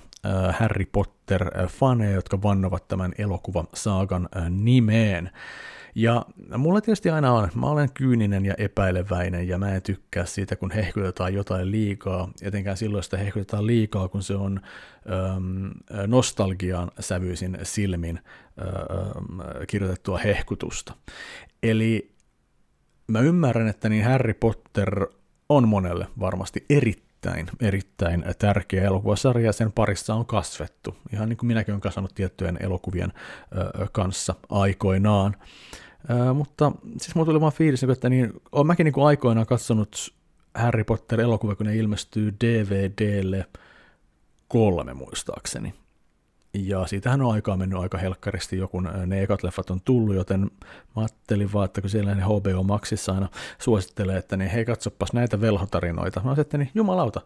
Harry 0.52 0.84
Potter-faneja, 0.84 2.14
jotka 2.14 2.42
vannovat 2.42 2.88
tämän 2.88 3.12
elokuvan 3.18 3.66
saagan 3.74 4.28
nimeen. 4.50 5.30
Ja 5.94 6.26
mulla 6.58 6.80
tietysti 6.80 7.10
aina 7.10 7.32
on, 7.32 7.48
mä 7.54 7.66
olen 7.66 7.92
kyyninen 7.94 8.44
ja 8.44 8.54
epäileväinen 8.58 9.48
ja 9.48 9.58
mä 9.58 9.74
en 9.74 9.82
tykkää 9.82 10.24
siitä, 10.26 10.56
kun 10.56 10.70
hehkutetaan 10.70 11.34
jotain 11.34 11.70
liikaa, 11.70 12.28
etenkään 12.42 12.76
silloin 12.76 13.04
sitä 13.04 13.16
hehkutetaan 13.16 13.66
liikaa, 13.66 14.08
kun 14.08 14.22
se 14.22 14.34
on 14.34 14.60
ähm, 15.10 15.66
nostalgiaan 16.06 16.90
sävyisin 17.00 17.58
silmin 17.62 18.20
ähm, 18.60 19.40
kirjoitettua 19.66 20.18
hehkutusta. 20.18 20.94
Eli 21.62 22.15
mä 23.06 23.20
ymmärrän, 23.20 23.68
että 23.68 23.88
niin 23.88 24.04
Harry 24.04 24.34
Potter 24.34 25.06
on 25.48 25.68
monelle 25.68 26.06
varmasti 26.20 26.64
erittäin, 26.70 27.46
erittäin 27.60 28.24
tärkeä 28.38 28.84
elokuvasarja, 28.84 29.52
sen 29.52 29.72
parissa 29.72 30.14
on 30.14 30.26
kasvettu, 30.26 30.96
ihan 31.12 31.28
niin 31.28 31.36
kuin 31.36 31.46
minäkin 31.46 31.72
olen 31.72 31.80
kasvanut 31.80 32.14
tiettyjen 32.14 32.58
elokuvien 32.60 33.12
kanssa 33.92 34.34
aikoinaan. 34.50 35.36
Mutta 36.34 36.72
siis 37.00 37.14
mulla 37.14 37.26
tuli 37.26 37.40
vaan 37.40 37.52
fiilis, 37.52 37.82
niin 37.82 37.90
että 37.90 38.08
niin, 38.08 38.32
olen 38.52 38.66
mäkin 38.66 38.84
niin 38.84 38.94
kuin 38.94 39.06
aikoinaan 39.06 39.46
katsonut 39.46 40.14
Harry 40.54 40.84
Potter-elokuva, 40.84 41.54
kun 41.54 41.66
ne 41.66 41.76
ilmestyy 41.76 42.34
DVDlle 42.44 43.46
kolme 44.48 44.94
muistaakseni. 44.94 45.74
Ja 46.64 46.86
siitähän 46.86 47.22
on 47.22 47.32
aikaa 47.32 47.56
mennyt 47.56 47.78
aika 47.78 47.98
helkkaristi 47.98 48.58
jo, 48.58 48.68
kun 48.68 48.88
ne 49.06 49.22
ekat 49.22 49.42
leffat 49.42 49.70
on 49.70 49.80
tullut, 49.80 50.14
joten 50.14 50.40
mä 50.40 50.48
ajattelin 50.96 51.52
vaan, 51.52 51.64
että 51.64 51.80
kun 51.80 51.90
siellä 51.90 52.14
ne 52.14 52.22
HBO 52.22 52.62
Maxissa 52.62 53.12
aina 53.12 53.28
suosittelee, 53.58 54.16
että 54.16 54.36
niin 54.36 54.50
hei 54.50 54.64
katsopas 54.64 55.12
näitä 55.12 55.40
velhotarinoita. 55.40 56.22
Mä 56.24 56.34
että 56.38 56.58
niin 56.58 56.70
jumalauta, 56.74 57.20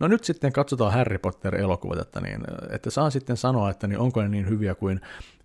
no 0.00 0.08
nyt 0.08 0.24
sitten 0.24 0.52
katsotaan 0.52 0.92
Harry 0.92 1.18
Potter-elokuvat, 1.18 1.98
että, 1.98 2.20
niin, 2.20 2.40
että 2.70 2.90
saan 2.90 3.12
sitten 3.12 3.36
sanoa, 3.36 3.70
että 3.70 3.86
niin 3.86 3.98
onko 3.98 4.22
ne 4.22 4.28
niin 4.28 4.48
hyviä 4.48 4.74
kuin, 4.74 5.00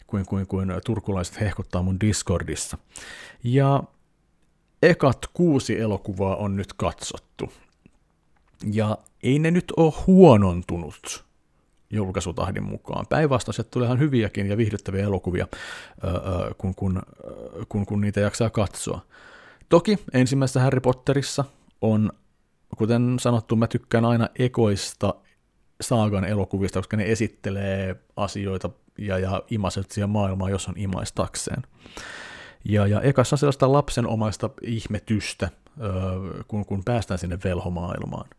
kuin, 0.07 0.25
kuin, 0.25 0.47
kuin 0.47 0.69
turkulaiset 0.85 1.39
hehkuttaa 1.39 1.83
mun 1.83 1.99
Discordissa. 1.99 2.77
Ja 3.43 3.83
ekat 4.83 5.19
kuusi 5.33 5.79
elokuvaa 5.79 6.35
on 6.35 6.55
nyt 6.55 6.73
katsottu. 6.73 7.53
Ja 8.71 8.97
ei 9.23 9.39
ne 9.39 9.51
nyt 9.51 9.73
ole 9.77 9.93
huonontunut 10.07 11.26
julkaisutahdin 11.89 12.63
mukaan. 12.63 13.05
Päinvastoin 13.09 13.55
tulee 13.71 13.85
ihan 13.85 13.99
hyviäkin 13.99 14.47
ja 14.47 14.57
viihdyttäviä 14.57 15.03
elokuvia, 15.03 15.47
kun, 16.57 16.75
kun, 16.75 17.01
kun, 17.69 17.85
kun 17.85 18.01
niitä 18.01 18.19
jaksaa 18.19 18.49
katsoa. 18.49 19.01
Toki 19.69 19.99
ensimmäisessä 20.13 20.59
Harry 20.59 20.79
Potterissa 20.79 21.45
on, 21.81 22.11
kuten 22.77 23.17
sanottu, 23.19 23.55
mä 23.55 23.67
tykkään 23.67 24.05
aina 24.05 24.29
ekoista 24.39 25.13
saagan 25.81 26.25
elokuvista, 26.25 26.79
koska 26.79 26.97
ne 26.97 27.11
esittelee 27.11 27.95
asioita 28.15 28.69
ja, 28.97 29.19
ja 29.19 29.43
imaset 29.49 29.91
siihen 29.91 30.09
maailmaan, 30.09 30.51
jos 30.51 30.67
on 30.67 30.73
imaistakseen. 30.77 31.61
Ja, 32.65 32.87
ja 32.87 33.01
ekassa 33.01 33.33
on 33.33 33.37
sellaista 33.37 33.71
lapsenomaista 33.71 34.49
ihmetystä, 34.61 35.49
kun, 36.47 36.65
kun 36.65 36.83
päästään 36.83 37.17
sinne 37.17 37.39
velhomaailmaan. 37.43 38.29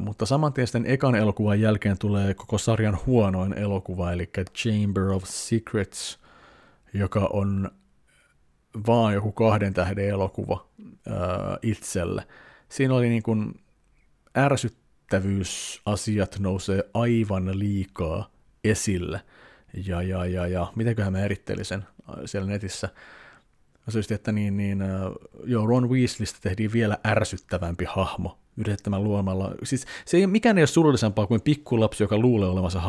Mutta 0.00 0.26
saman 0.26 0.52
tien 0.52 0.66
sitten 0.66 0.86
ekan 0.86 1.14
elokuvan 1.14 1.60
jälkeen 1.60 1.98
tulee 1.98 2.34
koko 2.34 2.58
sarjan 2.58 2.98
huonoin 3.06 3.52
elokuva, 3.52 4.12
eli 4.12 4.30
Chamber 4.56 5.08
of 5.08 5.24
Secrets, 5.24 6.18
joka 6.94 7.30
on 7.32 7.70
vaan 8.86 9.14
joku 9.14 9.32
kahden 9.32 9.74
tähden 9.74 10.08
elokuva 10.08 10.66
uh, 10.80 10.86
itselle. 11.62 12.26
Siinä 12.68 12.94
oli 12.94 13.08
niin 13.08 13.22
kuin 13.22 13.60
ärsyttävyysasiat 14.38 16.38
nousee 16.38 16.84
aivan 16.94 17.58
liikaa 17.58 18.30
esille. 18.64 19.20
Ja, 19.86 20.02
ja, 20.02 20.26
ja, 20.26 20.46
ja 20.46 20.72
mitenköhän 20.76 21.12
mä 21.12 21.18
erittelisin 21.18 21.82
siellä 22.24 22.48
netissä. 22.48 22.88
Mä 23.86 24.14
että 24.14 24.32
niin, 24.32 24.56
niin, 24.56 24.84
joo, 25.44 25.66
Ron 25.66 25.90
Weasleystä 25.90 26.38
tehtiin 26.42 26.72
vielä 26.72 26.98
ärsyttävämpi 27.06 27.84
hahmo 27.84 28.38
yrittämään 28.56 29.04
luomalla. 29.04 29.52
Siis 29.62 29.86
se 30.04 30.16
ei, 30.16 30.26
mikään 30.26 30.58
ei 30.58 30.62
ole 30.62 30.66
surullisempaa 30.66 31.26
kuin 31.26 31.40
pikkulapsi, 31.40 32.02
joka 32.02 32.18
luulee 32.18 32.48
olevansa 32.48 32.80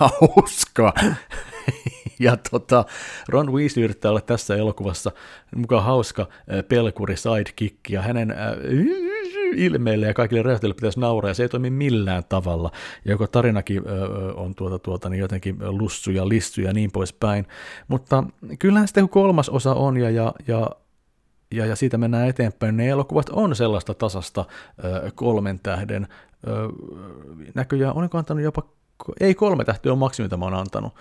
hauska. 0.00 0.94
ja 2.18 2.36
tota, 2.50 2.84
Ron 3.28 3.52
Weasley 3.52 3.84
yrittää 3.84 4.10
olla 4.10 4.20
tässä 4.20 4.56
elokuvassa 4.56 5.12
mukaan 5.56 5.84
hauska 5.84 6.28
pelkuri 6.68 7.16
sidekick, 7.16 7.90
ja 7.90 8.02
hänen 8.02 8.30
äh, 8.30 8.36
ilmeille 9.54 10.06
ja 10.06 10.14
kaikille 10.14 10.42
räjähtelyille 10.42 10.74
pitäisi 10.74 11.00
nauraa, 11.00 11.30
ja 11.30 11.34
se 11.34 11.42
ei 11.42 11.48
toimi 11.48 11.70
millään 11.70 12.24
tavalla. 12.28 12.70
Ja 13.04 13.10
joko 13.10 13.26
tarinakin 13.26 13.78
äh, 13.78 14.38
on 14.38 14.54
tuota, 14.54 14.78
tuota, 14.78 15.08
niin 15.08 15.20
jotenkin 15.20 15.56
lussu 15.60 16.10
ja 16.10 16.28
lissu 16.28 16.60
ja 16.60 16.72
niin 16.72 16.90
poispäin. 16.92 17.46
Mutta 17.88 18.24
kyllähän 18.58 18.88
sitten 18.88 19.08
kolmas 19.08 19.48
osa 19.48 19.74
on, 19.74 19.96
ja, 19.96 20.10
ja, 20.10 20.34
ja 20.48 20.70
ja, 21.50 21.66
ja 21.66 21.76
siitä 21.76 21.98
mennään 21.98 22.28
eteenpäin, 22.28 22.76
ne 22.76 22.88
elokuvat 22.88 23.28
on 23.28 23.56
sellaista 23.56 23.94
tasasta 23.94 24.44
ö, 24.84 25.10
kolmen 25.14 25.60
tähden. 25.62 26.08
Ö, 26.46 26.50
näköjään, 27.54 27.96
olenko 27.96 28.18
antanut 28.18 28.44
jopa, 28.44 28.62
ei 29.20 29.34
kolme 29.34 29.64
tähtiä 29.64 29.92
on 29.92 29.98
maksimi, 29.98 30.24
mitä 30.24 30.36
mä 30.36 30.44
oon 30.44 30.54
antanut. 30.54 30.94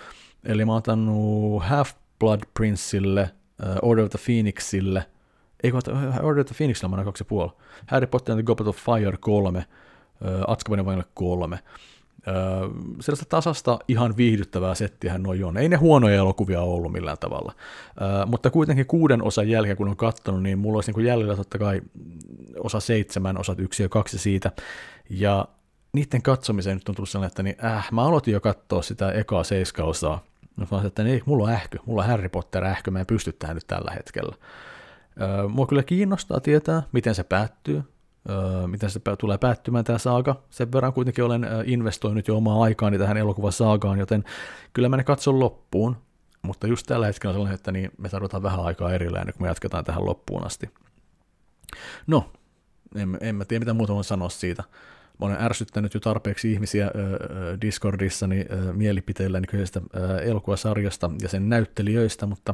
Eli 0.43 0.65
mä 0.65 0.71
oon 0.71 0.77
antanut 0.77 1.63
Half-Blood 1.63 2.41
Princeille, 2.53 3.31
Order 3.81 4.05
of 4.05 4.11
the 4.11 4.19
Phoenixille, 4.25 5.05
ei 5.63 5.71
Order 6.21 6.41
of 6.41 6.47
the 6.47 6.55
Phoenixille 6.57 6.89
mä 6.89 6.93
annan 6.93 7.05
kaksi 7.05 7.21
ja 7.21 7.25
puoli. 7.25 7.51
Harry 7.87 8.07
Potter 8.07 8.33
and 8.33 8.41
the 8.41 8.45
Goblet 8.45 8.67
of 8.67 8.77
Fire 8.77 9.17
kolme, 9.19 9.65
Atskabanin 10.47 10.85
vainalle 10.85 11.09
kolme 11.13 11.59
sellaista 12.99 13.25
tasasta 13.29 13.79
ihan 13.87 14.17
viihdyttävää 14.17 14.75
settiä 14.75 15.17
noin 15.17 15.45
on. 15.45 15.57
Ei 15.57 15.69
ne 15.69 15.75
huonoja 15.75 16.15
elokuvia 16.15 16.61
ollut 16.61 16.91
millään 16.91 17.17
tavalla, 17.17 17.53
mutta 18.25 18.49
kuitenkin 18.49 18.85
kuuden 18.85 19.23
osan 19.23 19.49
jälkeen, 19.49 19.77
kun 19.77 19.89
on 19.89 19.97
katsonut, 19.97 20.43
niin 20.43 20.59
mulla 20.59 20.77
olisi 20.77 20.91
niin 20.91 21.05
jäljellä 21.05 21.35
totta 21.35 21.57
kai 21.57 21.81
osa 22.59 22.79
seitsemän, 22.79 23.37
osat 23.37 23.59
yksi 23.59 23.83
ja 23.83 23.89
kaksi 23.89 24.17
siitä, 24.17 24.51
ja 25.09 25.45
niiden 25.93 26.21
katsomiseen 26.21 26.77
nyt 26.77 26.89
on 26.89 26.95
tullut 26.95 27.09
sellainen, 27.09 27.31
että 27.31 27.43
niin, 27.43 27.55
äh, 27.65 27.91
mä 27.91 28.03
aloitin 28.03 28.33
jo 28.33 28.39
katsoa 28.41 28.81
sitä 28.81 29.11
ekaa 29.11 29.43
seiskaosaa, 29.43 30.23
mä 30.55 30.65
sanoin, 30.65 30.87
että 30.87 31.03
niin, 31.03 31.21
mulla 31.25 31.43
on 31.43 31.49
ähky, 31.53 31.77
mulla 31.85 32.01
on 32.01 32.07
Harry 32.07 32.29
Potter 32.29 32.65
ähky, 32.65 32.91
mä 32.91 32.99
en 32.99 33.05
pysty 33.05 33.33
tähän 33.33 33.55
nyt 33.55 33.67
tällä 33.67 33.91
hetkellä. 33.91 34.35
Mua 35.49 35.67
kyllä 35.67 35.83
kiinnostaa 35.83 36.39
tietää, 36.39 36.83
miten 36.91 37.15
se 37.15 37.23
päättyy, 37.23 37.83
miten 38.67 38.89
se 38.89 38.99
tulee 39.19 39.37
päättymään 39.37 39.85
tämä 39.85 39.97
saaga. 39.97 40.35
Sen 40.49 40.71
verran 40.71 40.93
kuitenkin 40.93 41.23
olen 41.23 41.47
investoinut 41.65 42.27
jo 42.27 42.37
omaa 42.37 42.63
aikaani 42.63 42.97
tähän 42.97 43.17
elokuvasaagaan, 43.17 43.99
joten 43.99 44.23
kyllä 44.73 44.89
mä 44.89 44.97
ne 44.97 45.03
katson 45.03 45.39
loppuun, 45.39 45.97
mutta 46.41 46.67
just 46.67 46.87
tällä 46.87 47.05
hetkellä 47.05 47.31
on 47.31 47.35
sellainen, 47.35 47.55
että 47.55 47.71
niin 47.71 47.91
me 47.97 48.09
tarvitaan 48.09 48.43
vähän 48.43 48.59
aikaa 48.59 48.91
erillään, 48.93 49.25
kun 49.25 49.41
me 49.41 49.47
jatketaan 49.47 49.85
tähän 49.85 50.05
loppuun 50.05 50.45
asti. 50.45 50.69
No, 52.07 52.31
en, 52.95 53.17
en 53.21 53.35
mä 53.35 53.45
tiedä 53.45 53.59
mitä 53.59 53.73
muuta 53.73 53.93
voin 53.93 54.03
sanoa 54.03 54.29
siitä 54.29 54.63
mä 55.19 55.25
olen 55.25 55.41
ärsyttänyt 55.41 55.93
jo 55.93 55.99
tarpeeksi 55.99 56.51
ihmisiä 56.51 56.91
Discordissani 57.61 58.39
äh, 58.39 58.75
mielipiteilläni 58.75 59.47
kyseisestä 59.47 59.81
elokuvasarjasta 60.23 61.11
ja 61.21 61.29
sen 61.29 61.49
näyttelijöistä, 61.49 62.25
mutta 62.25 62.53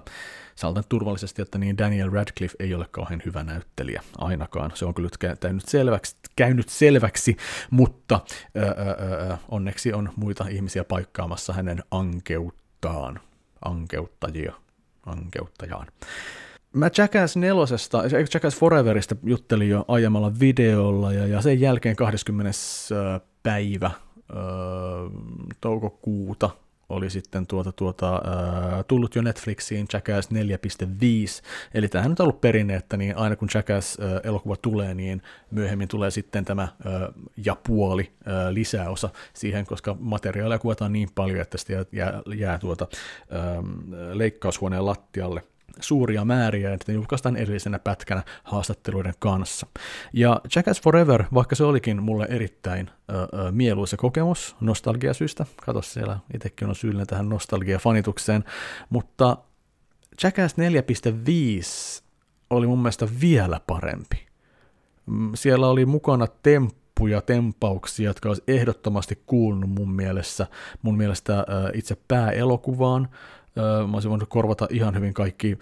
saatan 0.56 0.84
turvallisesti, 0.90 1.42
että 1.42 1.58
niin 1.58 1.78
Daniel 1.78 2.12
Radcliffe 2.12 2.56
ei 2.60 2.74
ole 2.74 2.86
kauhean 2.92 3.22
hyvä 3.26 3.44
näyttelijä 3.44 4.04
ainakaan. 4.18 4.72
Se 4.74 4.86
on 4.86 4.94
kyllä 4.94 5.10
käynyt 5.40 5.66
selväksi, 5.66 6.16
käynyt 6.36 6.70
selväksi 6.70 7.38
mutta 7.70 8.20
onneksi 9.50 9.94
on 9.94 10.10
muita 10.16 10.46
ihmisiä 10.50 10.84
paikkaamassa 10.84 11.54
hänen 11.54 11.84
ankeuttaan, 11.92 13.20
ankeuttajia, 13.66 14.54
ankeuttajaan. 15.06 15.88
Mä 16.76 16.90
Jackass 16.98 17.36
nelosesta, 17.36 18.04
Jackass 18.34 18.58
Foreverista 18.58 19.16
juttelin 19.24 19.70
jo 19.70 19.86
aiemmalla 19.88 20.32
videolla 20.40 21.14
ja, 21.14 21.28
ja 21.28 21.42
sen 21.42 21.60
jälkeen 21.60 21.96
20. 21.96 22.52
päivä 23.44 23.92
ö, 24.30 24.36
toukokuuta 25.62 26.50
oli 26.90 27.10
sitten 27.10 27.48
tuota, 27.48 27.72
tuota, 27.72 28.16
äh, 28.16 28.86
tullut 28.88 29.16
jo 29.16 29.22
Netflixiin 29.22 29.88
Jackass 29.94 30.30
4.5, 30.32 30.38
eli 31.74 31.88
tämähän 31.88 32.12
on 32.12 32.16
ollut 32.20 32.42
perinne, 32.42 32.76
että 32.76 32.98
niin 32.98 33.18
aina 33.18 33.36
kun 33.36 33.50
Jackass-elokuva 33.54 34.56
tulee, 34.62 34.94
niin 34.94 35.22
myöhemmin 35.52 35.88
tulee 35.88 36.12
sitten 36.12 36.46
tämä 36.46 36.64
äh, 36.64 36.70
ja 37.46 37.56
puoli 37.68 38.12
äh, 38.28 38.34
lisäosa 38.50 39.10
siihen, 39.34 39.66
koska 39.66 39.96
materiaalia 40.00 40.60
kuvataan 40.60 40.94
niin 40.94 41.10
paljon, 41.16 41.42
että 41.42 41.58
sitä 41.58 41.86
jää, 41.92 42.22
jää, 42.36 42.58
tuota, 42.58 42.88
äh, 43.34 43.64
leikkaushuoneen 44.14 44.86
lattialle– 44.86 45.44
suuria 45.80 46.26
määriä, 46.26 46.74
että 46.74 46.92
ne 46.92 46.96
julkaistaan 46.96 47.38
erillisenä 47.38 47.80
pätkänä 47.80 48.24
haastatteluiden 48.44 49.14
kanssa. 49.20 49.68
Ja 50.14 50.42
Jackass 50.56 50.82
Forever, 50.82 51.24
vaikka 51.34 51.56
se 51.56 51.64
olikin 51.64 52.04
mulle 52.04 52.28
erittäin 52.30 52.90
ö, 53.10 53.14
ö, 53.14 53.52
mieluisa 53.52 53.98
kokemus 53.98 54.56
nostalgiasyistä, 54.62 55.46
kato 55.66 55.82
siellä 55.82 56.20
itsekin 56.34 56.70
on 56.70 56.76
syyllinen 56.76 57.08
tähän 57.08 57.30
nostalgiafanitukseen, 57.30 58.44
mutta 58.90 59.38
Jackass 60.24 60.56
4.5 60.58 62.04
oli 62.50 62.68
mun 62.68 62.80
mielestä 62.80 63.08
vielä 63.22 63.60
parempi. 63.68 64.26
Mm, 65.06 65.32
siellä 65.36 65.68
oli 65.68 65.86
mukana 65.86 66.28
temppuja, 66.44 67.22
tempauksia, 67.22 68.10
jotka 68.10 68.30
olisi 68.30 68.44
ehdottomasti 68.48 69.24
kuulunut 69.26 69.70
mun 69.70 69.92
mielestä, 69.92 70.48
mun 70.82 70.98
mielestä 70.98 71.46
itse 71.74 71.98
pääelokuvaan, 72.08 73.10
Mä 73.88 73.94
olisin 73.94 74.10
voinut 74.12 74.30
korvata 74.30 74.68
ihan 74.70 74.96
hyvin 74.96 75.14
kaikki 75.14 75.58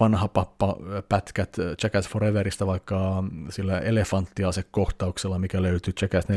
vanha 0.00 0.28
pappa 0.28 0.76
pätkät 1.08 1.56
Jackass 1.82 2.08
Foreverista 2.08 2.66
vaikka 2.66 3.24
sillä 3.50 3.78
elefanttiase-kohtauksella, 3.78 5.38
mikä 5.38 5.62
löytyy 5.62 5.94
Jackass 6.02 6.28
4.5. 6.28 6.34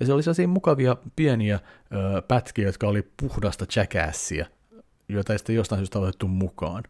Ja 0.00 0.06
se 0.06 0.12
oli 0.12 0.22
sellaisia 0.22 0.48
mukavia 0.48 0.96
pieniä 1.16 1.60
pätkiä, 2.28 2.66
jotka 2.66 2.88
oli 2.88 3.08
puhdasta 3.16 3.66
Jackassia, 3.76 4.46
joita 5.08 5.32
ei 5.32 5.38
sitten 5.38 5.56
jostain 5.56 5.78
syystä 5.78 5.98
otettu 5.98 6.28
mukaan. 6.28 6.82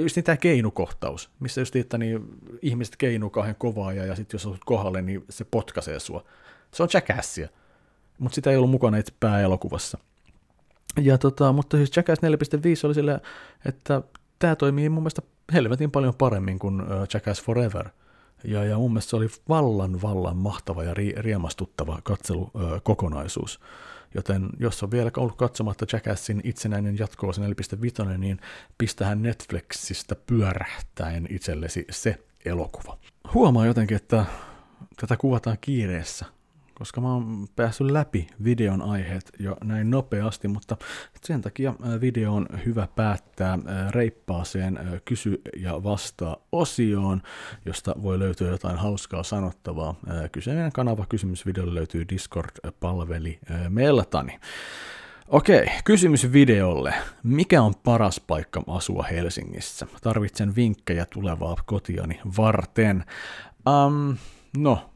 Just 0.00 0.16
niin 0.16 0.24
tämä 0.24 0.36
keinukohtaus, 0.36 1.30
missä 1.40 1.60
just 1.60 1.76
että 1.76 1.98
niin 1.98 2.20
ihmiset 2.62 2.96
keinuu 2.96 3.30
kauhean 3.30 3.56
kovaa 3.58 3.92
ja, 3.92 4.04
ja 4.04 4.16
sitten 4.16 4.34
jos 4.34 4.46
osut 4.46 4.64
kohdalle, 4.64 5.02
niin 5.02 5.24
se 5.30 5.44
potkaisee 5.44 6.00
sua. 6.00 6.24
Se 6.70 6.82
on 6.82 6.88
Jackassia, 6.94 7.48
mutta 8.18 8.34
sitä 8.34 8.50
ei 8.50 8.56
ollut 8.56 8.70
mukana 8.70 8.96
itse 8.96 9.12
pääelokuvassa. 9.20 9.98
Ja 11.02 11.18
tota, 11.18 11.52
mutta 11.52 11.76
siis 11.76 11.96
Jackass 11.96 12.22
4.5 12.22 12.28
oli 12.84 12.94
sillä, 12.94 13.20
että 13.64 14.02
tämä 14.38 14.56
toimii 14.56 14.88
mun 14.88 15.02
mielestä 15.02 15.22
helvetin 15.52 15.90
paljon 15.90 16.14
paremmin 16.14 16.58
kuin 16.58 16.82
Jackass 17.14 17.42
Forever. 17.42 17.88
Ja, 18.44 18.64
ja 18.64 18.78
mun 18.78 18.90
mielestä 18.90 19.10
se 19.10 19.16
oli 19.16 19.28
vallan, 19.48 20.02
vallan 20.02 20.36
mahtava 20.36 20.84
ja 20.84 20.94
ri, 20.94 21.14
riemastuttava 21.16 21.98
katselukokonaisuus. 22.04 23.60
Joten 24.14 24.48
jos 24.58 24.82
on 24.82 24.90
vielä 24.90 25.10
ollut 25.16 25.36
katsomatta 25.36 25.86
Jackassin 25.92 26.40
itsenäinen 26.44 26.98
jatko 26.98 27.26
4.5, 27.26 28.18
niin 28.18 28.40
pistähän 28.78 29.22
Netflixistä 29.22 30.16
pyörähtäen 30.26 31.26
itsellesi 31.30 31.86
se 31.90 32.18
elokuva. 32.44 32.98
Huomaa 33.34 33.66
jotenkin, 33.66 33.96
että 33.96 34.24
tätä 35.00 35.16
kuvataan 35.16 35.58
kiireessä 35.60 36.26
koska 36.78 37.00
mä 37.00 37.12
oon 37.12 37.46
päässyt 37.56 37.90
läpi 37.90 38.26
videon 38.44 38.82
aiheet 38.82 39.32
jo 39.38 39.56
näin 39.64 39.90
nopeasti, 39.90 40.48
mutta 40.48 40.76
sen 41.24 41.42
takia 41.42 41.74
video 42.00 42.34
on 42.34 42.46
hyvä 42.66 42.88
päättää 42.96 43.58
reippaaseen 43.90 44.78
kysy 45.04 45.40
ja 45.56 45.82
vastaa 45.82 46.36
osioon, 46.52 47.22
josta 47.64 47.94
voi 48.02 48.18
löytyä 48.18 48.50
jotain 48.50 48.76
hauskaa 48.76 49.22
sanottavaa. 49.22 49.94
Kyseinen 50.32 50.72
kanava 50.72 51.06
kysymysvideolle 51.08 51.74
löytyy 51.74 52.04
Discord-palveli 52.08 53.38
Meltani. 53.68 54.38
Okei, 55.28 55.66
kysymys 55.84 56.32
videolle. 56.32 56.94
Mikä 57.22 57.62
on 57.62 57.74
paras 57.84 58.20
paikka 58.26 58.62
asua 58.66 59.02
Helsingissä? 59.02 59.86
Tarvitsen 60.02 60.56
vinkkejä 60.56 61.06
tulevaa 61.12 61.56
kotiani 61.66 62.20
varten. 62.36 63.04
Um, 63.66 64.16
no, 64.58 64.90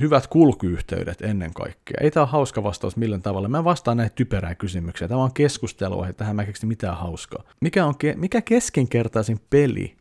hyvät 0.00 0.26
kulkuyhteydet 0.26 1.22
ennen 1.22 1.54
kaikkea. 1.54 1.96
Ei 2.00 2.10
tämä 2.10 2.24
ole 2.24 2.30
hauska 2.30 2.62
vastaus 2.62 2.96
millään 2.96 3.22
tavalla. 3.22 3.48
Mä 3.48 3.64
vastaan 3.64 3.96
näitä 3.96 4.14
typerää 4.14 4.54
kysymyksiä. 4.54 5.08
Tämä 5.08 5.22
on 5.22 5.32
keskustelua, 5.34 6.08
että 6.08 6.18
tähän 6.18 6.36
mä 6.36 6.44
keksin 6.44 6.68
mitään 6.68 6.96
hauskaa. 6.96 7.44
Mikä, 7.60 7.86
on 7.86 7.94
ke- 7.94 8.16
mikä 8.16 8.40
keskinkertaisin 8.40 9.40
peli, 9.50 9.96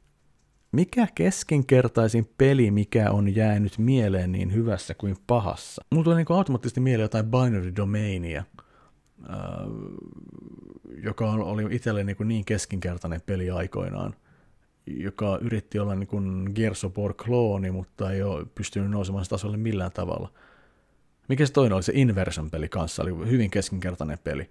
mikä 0.71 1.07
keskinkertaisin 1.15 2.29
peli, 2.37 2.71
mikä 2.71 3.11
on 3.11 3.35
jäänyt 3.35 3.77
mieleen 3.77 4.31
niin 4.31 4.53
hyvässä 4.53 4.93
kuin 4.93 5.15
pahassa? 5.27 5.85
Mulla 5.91 6.03
tuli 6.03 6.15
niin 6.15 6.25
automaattisesti 6.29 6.79
mieleen 6.79 7.05
jotain 7.05 7.25
Binary 7.25 7.75
Domainia, 7.75 8.43
äh, 9.29 9.35
joka 11.03 11.31
oli 11.31 11.75
itselle 11.75 12.03
niin, 12.03 12.17
niin 12.23 12.45
keskinkertainen 12.45 13.21
peli 13.25 13.49
aikoinaan 13.49 14.13
joka 14.87 15.37
yritti 15.41 15.79
olla 15.79 15.95
niin 15.95 16.07
kuin 16.07 16.51
Gears 16.55 16.83
of 16.83 16.97
War-klooni, 16.97 17.71
mutta 17.71 18.11
ei 18.11 18.23
ole 18.23 18.45
pystynyt 18.55 18.91
nousemaan 18.91 19.25
tasolle 19.29 19.57
millään 19.57 19.91
tavalla. 19.91 20.31
Mikä 21.27 21.45
se 21.45 21.53
toinen 21.53 21.73
oli? 21.73 21.83
Se 21.83 21.91
Inversion-peli 21.95 22.69
kanssa 22.69 23.03
oli 23.03 23.29
hyvin 23.29 23.51
keskinkertainen 23.51 24.17
peli. 24.23 24.49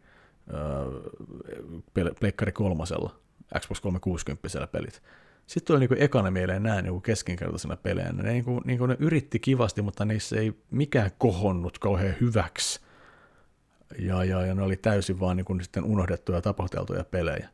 Öö, 0.55 2.11
Pleikkari 2.21 2.53
kolmasella, 2.53 3.17
Xbox 3.59 3.81
360 3.81 4.67
pelit. 4.67 5.03
Sitten 5.47 5.67
tuli 5.67 5.87
niin 5.87 6.03
ekana 6.03 6.31
mieleen 6.31 6.63
nämä 6.63 6.83
niin 6.83 7.03
keskinkertaisena 7.03 7.77
pelejä. 7.77 8.13
Ne, 8.13 8.33
niin 8.33 8.45
kuin, 8.45 8.61
niin 8.65 8.79
kuin 8.79 8.89
ne 8.89 8.97
yritti 8.99 9.39
kivasti, 9.39 9.83
mutta 9.83 10.05
niissä 10.05 10.37
ei 10.37 10.53
mikään 10.71 11.11
kohonnut 11.19 11.79
kauhean 11.79 12.15
hyväksi. 12.21 12.81
Ja, 13.99 14.25
ja, 14.25 14.47
ja 14.47 14.55
ne 14.55 14.63
oli 14.63 14.77
täysin 14.77 15.21
vaan 15.21 15.37
niin 15.37 15.45
kuin 15.45 15.63
sitten 15.63 15.85
unohdettuja 15.85 16.39
ja 16.39 16.43
tapahteltuja 16.43 17.05
pelejä. 17.05 17.49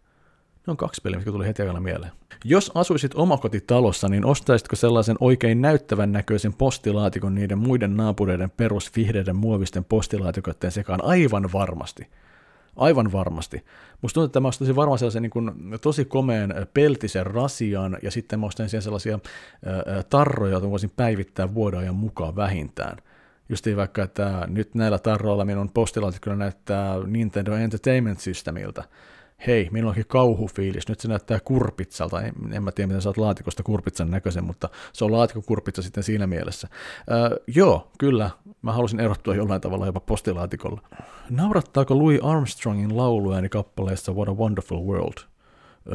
Ne 0.66 0.70
on 0.70 0.76
kaksi 0.76 1.00
peliä, 1.02 1.18
mitkä 1.18 1.32
tuli 1.32 1.46
heti 1.46 1.62
aikana 1.62 1.80
mieleen. 1.80 2.12
Jos 2.44 2.72
asuisit 2.74 3.14
omakotitalossa, 3.14 4.08
niin 4.08 4.24
ostaisitko 4.24 4.76
sellaisen 4.76 5.16
oikein 5.20 5.62
näyttävän 5.62 6.12
näköisen 6.12 6.54
postilaatikon 6.54 7.34
niiden 7.34 7.58
muiden 7.58 7.96
naapureiden 7.96 8.50
perusvihreiden 8.50 9.36
muovisten 9.36 9.84
postilaatikoiden 9.84 10.70
sekaan? 10.70 11.04
Aivan 11.04 11.52
varmasti. 11.52 12.06
Aivan 12.76 13.12
varmasti. 13.12 13.64
Musta 14.02 14.14
tuntuu, 14.14 14.26
että 14.26 14.40
mä 14.40 14.48
ostaisin 14.48 14.76
varmaan 14.76 14.98
sellaisen 14.98 15.22
niin 15.22 15.30
kuin, 15.30 15.52
tosi 15.80 16.04
komeen 16.04 16.54
peltisen 16.74 17.26
rasian 17.26 17.98
ja 18.02 18.10
sitten 18.10 18.40
mä 18.40 18.46
ostaisin 18.46 18.82
sellaisia 18.82 19.18
ää, 19.66 20.02
tarroja, 20.10 20.52
joita 20.52 20.70
voisin 20.70 20.92
päivittää 20.96 21.54
vuoden 21.54 21.80
ajan 21.80 21.94
mukaan 21.94 22.36
vähintään. 22.36 22.96
Justiin 23.48 23.76
vaikka, 23.76 24.02
että 24.02 24.46
nyt 24.46 24.74
näillä 24.74 24.98
tarroilla 24.98 25.44
minun 25.44 25.70
postilaatikolla 25.74 26.36
näyttää 26.36 26.94
Nintendo 27.06 27.54
Entertainment 27.54 28.20
Systemiltä 28.20 28.84
hei, 29.47 29.68
minulla 29.72 29.91
onkin 29.91 30.07
kauhufiilis, 30.07 30.89
nyt 30.89 31.01
se 31.01 31.09
näyttää 31.09 31.41
kurpitsalta, 31.41 32.22
en, 32.22 32.32
en 32.53 32.62
mä 32.62 32.72
tiedä, 32.72 32.87
miten 32.87 33.03
sä 33.03 33.09
oot 33.09 33.16
laatikosta 33.16 33.62
kurpitsan 33.62 34.11
näköisen, 34.11 34.45
mutta 34.45 34.68
se 34.93 35.05
on 35.05 35.12
laatikkokurpitsa 35.12 35.82
sitten 35.82 36.03
siinä 36.03 36.26
mielessä. 36.26 36.68
Öö, 37.11 37.41
joo, 37.47 37.91
kyllä, 37.99 38.30
mä 38.62 38.72
halusin 38.72 39.01
erottua 39.01 39.34
jollain 39.34 39.61
tavalla 39.61 39.87
jopa 39.87 40.01
postilaatikolla. 40.01 40.80
Naurattaako 41.30 41.99
Louis 41.99 42.20
Armstrongin 42.22 42.97
lauluääni 42.97 43.49
kappaleessa 43.49 44.12
What 44.12 44.28
a 44.28 44.34
Wonderful 44.34 44.87
World? 44.87 45.18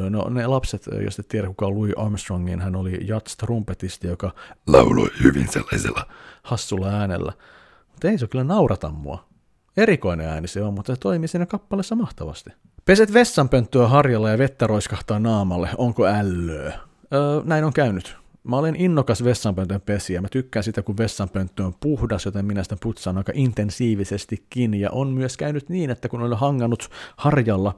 No 0.10 0.30
ne 0.30 0.48
lapset, 0.48 0.86
jos 1.04 1.20
et 1.20 1.28
tiedä 1.28 1.48
kuka 1.48 1.66
on 1.66 1.76
Louis 1.76 1.94
Armstrong, 1.98 2.46
niin 2.46 2.62
hän 2.62 2.76
oli 2.76 3.00
jats-trumpetisti, 3.02 4.08
joka 4.08 4.32
lauloi 4.68 5.10
hyvin 5.24 5.48
sellaisella 5.48 6.08
hassulla 6.44 6.88
äänellä. 6.88 7.34
Mutta 7.92 8.10
ei 8.10 8.18
se 8.18 8.28
kyllä 8.28 8.44
naurata 8.44 8.89
mua. 8.89 9.31
Erikoinen 9.78 10.28
ääni 10.28 10.47
se 10.47 10.61
on, 10.63 10.74
mutta 10.74 10.95
se 10.95 10.99
toimii 10.99 11.28
siinä 11.28 11.45
kappaleessa 11.45 11.95
mahtavasti. 11.95 12.49
Peset 12.86 13.13
vessanpönttöä 13.13 13.88
harjalla 13.88 14.30
ja 14.30 14.38
vettä 14.38 14.67
roiskahtaa 14.67 15.19
naamalle, 15.19 15.69
onko 15.78 16.05
ällöä? 16.05 16.80
Öö, 17.13 17.41
näin 17.43 17.63
on 17.63 17.74
käynyt. 17.74 18.17
Mä 18.43 18.57
olen 18.57 18.76
innokas 18.76 19.24
vessanpöntön 19.24 19.82
pesiä. 19.82 20.22
Mä 20.22 20.28
tykkään 20.32 20.63
sitä, 20.63 20.82
kun 20.82 20.97
vessanpönttö 20.97 21.65
on 21.65 21.74
puhdas, 21.80 22.26
joten 22.26 22.45
minä 22.45 22.63
sitä 22.63 22.78
putsaan 22.82 23.17
aika 23.17 23.32
intensiivisestikin. 23.36 24.74
Ja 24.74 24.89
on 24.91 25.07
myös 25.07 25.38
käynyt 25.38 25.69
niin, 25.69 25.89
että 25.89 26.09
kun 26.09 26.22
olen 26.22 26.38
hangannut 26.38 26.89
harjalla 27.17 27.76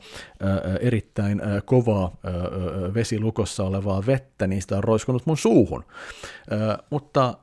erittäin 0.80 1.42
ö, 1.42 1.62
kovaa 1.66 2.16
vesilukossa 2.94 3.64
olevaa 3.64 4.04
vettä, 4.06 4.48
niin 4.48 4.62
sitä 4.62 4.78
on 4.78 4.84
roiskunut 4.84 5.26
mun 5.26 5.38
suuhun. 5.38 5.84
Mutta 6.90 7.38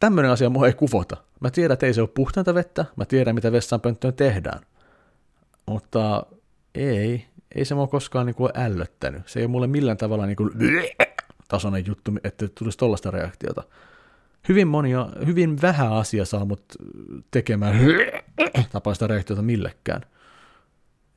tämmöinen 0.00 0.30
asia 0.30 0.50
mua 0.50 0.66
ei 0.66 0.72
kuvota. 0.72 1.16
Mä 1.40 1.50
tiedän, 1.50 1.72
että 1.74 1.86
ei 1.86 1.94
se 1.94 2.00
ole 2.00 2.10
puhtainta 2.14 2.54
vettä, 2.54 2.84
mä 2.96 3.04
tiedän, 3.04 3.34
mitä 3.34 3.52
vessanpönttöön 3.52 4.14
tehdään. 4.14 4.60
Mutta 5.66 6.26
ei, 6.74 7.26
ei 7.54 7.64
se 7.64 7.74
mua 7.74 7.86
koskaan 7.86 8.26
niin 8.26 8.34
kuin 8.34 8.52
ällöttänyt. 8.54 9.22
Se 9.28 9.40
ei 9.40 9.44
ole 9.44 9.50
mulle 9.50 9.66
millään 9.66 9.96
tavalla 9.96 10.26
niin 10.26 10.36
kuin 10.36 10.50
tasoinen 11.48 11.86
juttu, 11.86 12.12
että 12.24 12.48
tulisi 12.58 12.78
tollaista 12.78 13.10
reaktiota. 13.10 13.62
Hyvin 14.48 14.68
monia, 14.68 15.08
hyvin 15.26 15.62
vähän 15.62 15.92
asia 15.92 16.24
saa 16.24 16.44
mut 16.44 16.62
tekemään 17.30 17.76
tapaista 18.72 19.06
reaktiota 19.06 19.42
millekään. 19.42 20.02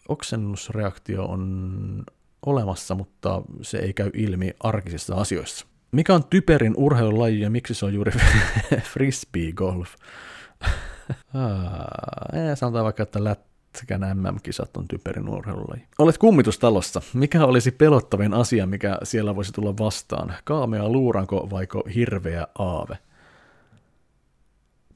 Oksennusreaktio 0.08 1.26
on 1.26 2.04
olemassa, 2.46 2.96
mutta 2.96 3.42
se 3.62 3.78
ei 3.78 3.94
käy 3.94 4.10
ilmi 4.14 4.54
arkisissa 4.60 5.16
asioissa. 5.16 5.66
Mikä 5.92 6.14
on 6.14 6.24
typerin 6.24 6.74
urheilulaji 6.78 7.40
ja 7.40 7.50
miksi 7.50 7.74
se 7.74 7.86
on 7.86 7.94
juuri 7.94 8.12
frisbee 8.94 9.52
golf? 9.52 9.90
Ei, 12.34 12.56
sanotaan 12.56 12.86
vaikka, 12.86 13.04
että 13.04 13.24
lätkän 13.24 14.02
MM-kisat 14.14 14.78
on 14.78 14.88
typerin 14.88 15.30
urheilulaji. 15.30 15.82
Olet 16.00 16.18
kummitustalossa. 16.18 17.02
Mikä 17.14 17.46
olisi 17.46 17.72
pelottavin 17.72 18.34
asia, 18.34 18.66
mikä 18.66 18.98
siellä 19.04 19.36
voisi 19.36 19.52
tulla 19.52 19.78
vastaan? 19.78 20.34
Kaamea 20.44 20.90
luuranko 20.90 21.48
vaiko 21.52 21.84
hirveä 21.96 22.48
aave? 22.60 22.98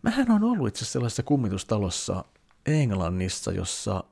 Mähän 0.01 0.31
on 0.31 0.43
ollut 0.43 0.67
itse 0.67 0.85
sellaisessa 0.85 1.23
kummitustalossa 1.23 2.25
Englannissa, 2.65 3.51
jossa 3.51 4.03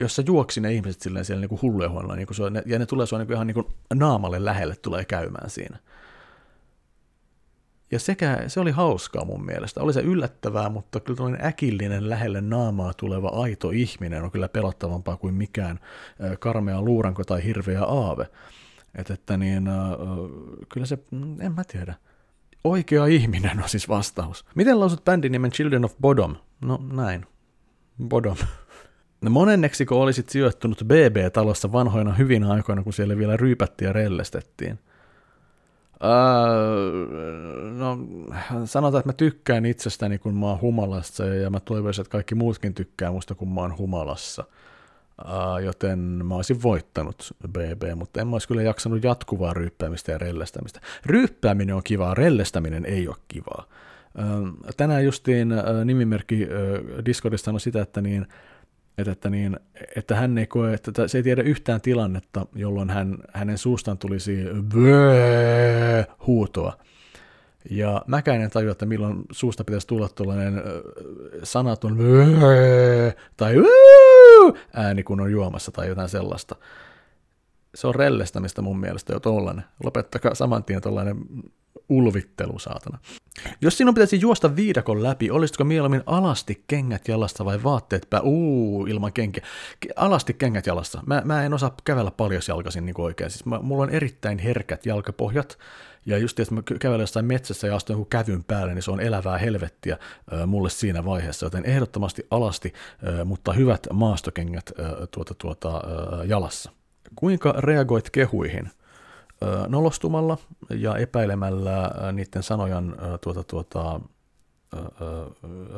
jossa 0.00 0.22
juoksi 0.26 0.60
ne 0.60 0.72
ihmiset 0.72 1.02
silleen 1.02 1.24
siellä 1.24 1.40
niin 1.40 1.48
kuin 1.48 1.62
hulluja 1.62 1.88
huonolla, 1.88 2.16
niin 2.16 2.26
kuin 2.26 2.52
ne, 2.52 2.62
ja 2.66 2.78
ne 2.78 2.86
tulee 2.86 3.06
sua 3.06 3.18
niin 3.18 3.32
ihan 3.32 3.46
niin 3.46 3.54
kuin 3.54 3.66
naamalle 3.94 4.44
lähelle 4.44 4.76
tulee 4.76 5.04
käymään 5.04 5.50
siinä. 5.50 5.78
Ja 7.90 7.98
sekä, 7.98 8.44
se 8.46 8.60
oli 8.60 8.70
hauskaa 8.70 9.24
mun 9.24 9.44
mielestä. 9.44 9.80
Oli 9.80 9.92
se 9.92 10.00
yllättävää, 10.00 10.68
mutta 10.68 11.00
kyllä 11.00 11.16
tällainen 11.16 11.46
äkillinen 11.46 12.08
lähelle 12.10 12.40
naamaa 12.40 12.94
tuleva 12.94 13.28
aito 13.28 13.70
ihminen 13.70 14.22
on 14.22 14.30
kyllä 14.30 14.48
pelottavampaa 14.48 15.16
kuin 15.16 15.34
mikään 15.34 15.80
karmea 16.38 16.82
luuranko 16.82 17.24
tai 17.24 17.44
hirveä 17.44 17.84
aave. 17.84 18.26
Et, 18.94 19.10
että 19.10 19.36
niin, 19.36 19.68
kyllä 20.68 20.86
se, 20.86 20.98
mm, 21.10 21.40
en 21.40 21.52
mä 21.52 21.64
tiedä. 21.64 21.94
Oikea 22.64 23.06
ihminen 23.06 23.62
on 23.62 23.68
siis 23.68 23.88
vastaus. 23.88 24.44
Miten 24.54 24.80
lausut 24.80 25.04
bändin 25.04 25.32
nimen 25.32 25.50
Children 25.50 25.84
of 25.84 25.94
Bodom? 26.00 26.36
No 26.60 26.78
näin. 26.92 27.26
Bodom. 28.08 28.36
No 29.20 29.30
monenneksiko 29.30 30.00
olisit 30.00 30.28
sijoittunut 30.28 30.82
BB-talossa 30.84 31.72
vanhoina 31.72 32.12
hyvinä 32.12 32.50
aikoina, 32.50 32.82
kun 32.82 32.92
siellä 32.92 33.18
vielä 33.18 33.36
ryypättiin 33.36 33.86
ja 33.86 33.92
rellestettiin? 33.92 34.78
Öö, 36.04 37.70
no, 37.70 37.98
sanotaan, 38.64 39.00
että 39.00 39.08
mä 39.08 39.12
tykkään 39.12 39.66
itsestäni, 39.66 40.18
kun 40.18 40.34
mä 40.34 40.46
oon 40.46 40.60
humalassa, 40.60 41.24
ja 41.24 41.50
mä 41.50 41.60
toivoisin, 41.60 42.02
että 42.02 42.12
kaikki 42.12 42.34
muutkin 42.34 42.74
tykkää 42.74 43.12
musta, 43.12 43.34
kun 43.34 43.54
mä 43.54 43.60
oon 43.60 43.78
humalassa. 43.78 44.44
Uh, 45.24 45.64
joten 45.64 45.98
mä 45.98 46.34
olisin 46.34 46.62
voittanut 46.62 47.36
BB, 47.48 47.82
mutta 47.96 48.20
en 48.20 48.28
mä 48.28 48.34
olisi 48.34 48.48
kyllä 48.48 48.62
jaksanut 48.62 49.04
jatkuvaa 49.04 49.54
ryyppäämistä 49.54 50.12
ja 50.12 50.18
rellestämistä. 50.18 50.80
Ryyppääminen 51.06 51.74
on 51.74 51.82
kivaa, 51.84 52.14
rellestäminen 52.14 52.84
ei 52.84 53.08
ole 53.08 53.16
kivaa. 53.28 53.64
Uh, 54.18 54.48
tänään 54.76 55.04
justiin 55.04 55.48
nimimerkki 55.84 56.48
Discordista 57.06 57.44
sanoi 57.44 57.60
sitä, 57.60 57.82
että 57.82 58.00
niin, 58.00 58.26
että, 58.98 59.12
että, 59.12 59.30
niin, 59.30 59.56
että 59.96 60.16
hän 60.16 60.38
ei 60.38 60.46
koe, 60.46 60.74
että 60.74 61.08
se 61.08 61.18
ei 61.18 61.22
tiedä 61.22 61.42
yhtään 61.42 61.80
tilannetta, 61.80 62.46
jolloin 62.54 62.90
hän, 62.90 63.18
hänen 63.34 63.58
suustaan 63.58 63.98
tulisi 63.98 64.44
huutoa. 66.26 66.78
Ja 67.70 68.02
mäkään 68.06 68.40
en 68.40 68.50
tajua, 68.50 68.72
että 68.72 68.86
milloin 68.86 69.22
suusta 69.32 69.64
pitäisi 69.64 69.86
tulla 69.86 70.08
tuollainen 70.08 70.62
sanaton 71.42 71.98
tai 73.36 73.54
ääni, 74.72 75.02
kun 75.02 75.20
on 75.20 75.32
juomassa 75.32 75.72
tai 75.72 75.88
jotain 75.88 76.08
sellaista. 76.08 76.56
Se 77.74 77.86
on 77.86 77.94
rellestämistä 77.94 78.62
mun 78.62 78.80
mielestä 78.80 79.12
jo 79.12 79.20
tollainen. 79.20 79.64
Lopettakaa 79.84 80.34
saman 80.34 80.64
tien 80.64 80.80
tollainen 80.80 81.16
ulvittelu, 81.88 82.58
saatana. 82.58 82.98
Jos 83.60 83.78
sinun 83.78 83.94
pitäisi 83.94 84.20
juosta 84.20 84.56
viidakon 84.56 85.02
läpi, 85.02 85.30
olisitko 85.30 85.64
mieluummin 85.64 86.02
alasti 86.06 86.64
kengät 86.66 87.08
jalassa 87.08 87.44
vai 87.44 87.62
vaatteet 87.62 88.06
pää? 88.10 88.20
Uu, 88.20 88.86
ilman 88.86 89.12
kenkiä. 89.12 89.44
Alasti 89.96 90.34
kengät 90.34 90.66
jalassa. 90.66 91.02
Mä, 91.06 91.22
mä 91.24 91.44
en 91.44 91.54
osaa 91.54 91.74
kävellä 91.84 92.10
paljon 92.10 92.42
jalkaisin 92.48 92.86
niin 92.86 93.00
oikein. 93.00 93.30
Siis 93.30 93.44
mä, 93.44 93.58
mulla 93.62 93.82
on 93.82 93.90
erittäin 93.90 94.38
herkät 94.38 94.86
jalkapohjat, 94.86 95.58
ja 96.06 96.18
just 96.18 96.38
jos 96.38 96.50
mä 96.50 96.62
kävelen 96.80 97.00
jossain 97.00 97.26
metsässä 97.26 97.66
ja 97.66 97.76
astun 97.76 97.94
joku 97.94 98.04
kävyn 98.04 98.44
päälle, 98.44 98.74
niin 98.74 98.82
se 98.82 98.90
on 98.90 99.00
elävää 99.00 99.38
helvettiä 99.38 99.98
äh, 100.32 100.46
mulle 100.46 100.70
siinä 100.70 101.04
vaiheessa, 101.04 101.46
joten 101.46 101.64
ehdottomasti 101.64 102.26
alasti, 102.30 102.72
äh, 103.08 103.24
mutta 103.24 103.52
hyvät 103.52 103.86
maastokengät 103.92 104.72
äh, 104.80 104.92
tuota, 105.10 105.34
tuota, 105.34 105.76
äh, 105.76 106.26
jalassa. 106.26 106.70
Kuinka 107.14 107.54
reagoit 107.58 108.10
kehuihin? 108.10 108.70
Nolostumalla 109.68 110.38
ja 110.70 110.96
epäilemällä 110.96 111.90
niiden 112.12 112.42
sanojan 112.42 112.96
tuota, 113.20 113.44
tuota, 113.44 114.00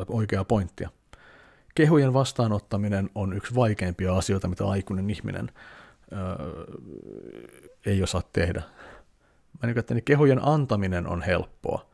oikeaa 0.09 0.45
pointtia. 0.45 0.91
Kehujen 1.75 2.13
vastaanottaminen 2.13 3.11
on 3.15 3.33
yksi 3.33 3.55
vaikeimpia 3.55 4.17
asioita, 4.17 4.49
mitä 4.49 4.69
aikuinen 4.69 5.11
ihminen 5.11 5.53
ei 7.87 8.03
osaa 8.03 8.23
tehdä. 8.33 8.63
Mä 9.63 9.67
niin, 9.67 9.79
että 9.79 9.95
niin 9.95 10.05
kehujen 10.05 10.45
antaminen 10.45 11.07
on 11.07 11.23
helppoa, 11.23 11.87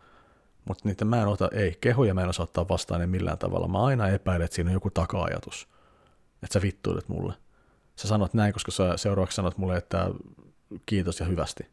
mutta 0.64 0.89
niitä 0.89 1.05
mä 1.05 1.23
en 1.23 1.29
ota, 1.29 1.49
ei, 1.53 1.79
kehuja 1.81 2.14
mä 2.14 2.23
en 2.23 2.29
osaa 2.29 2.45
ottaa 2.45 2.69
vastaan 2.69 3.11
millään 3.11 3.39
tavalla. 3.39 3.69
Mä 3.69 3.85
aina 3.85 4.09
epäilen, 4.09 4.45
että 4.45 4.55
siinä 4.55 4.71
on 4.71 4.75
joku 4.75 4.91
taka-ajatus, 4.91 5.69
että 6.43 6.53
sä 6.53 6.62
vittuilet 6.62 7.09
mulle. 7.09 7.35
Sä 7.97 8.09
sanot 8.09 8.35
näin, 8.35 8.53
koska 8.53 8.71
sä 8.71 8.97
seuraavaksi 8.97 9.37
sanot 9.37 9.59
mulle, 9.59 9.77
että 9.77 10.11
kiitos 10.87 11.21
ja 11.21 11.27
hyvästi. 11.27 11.67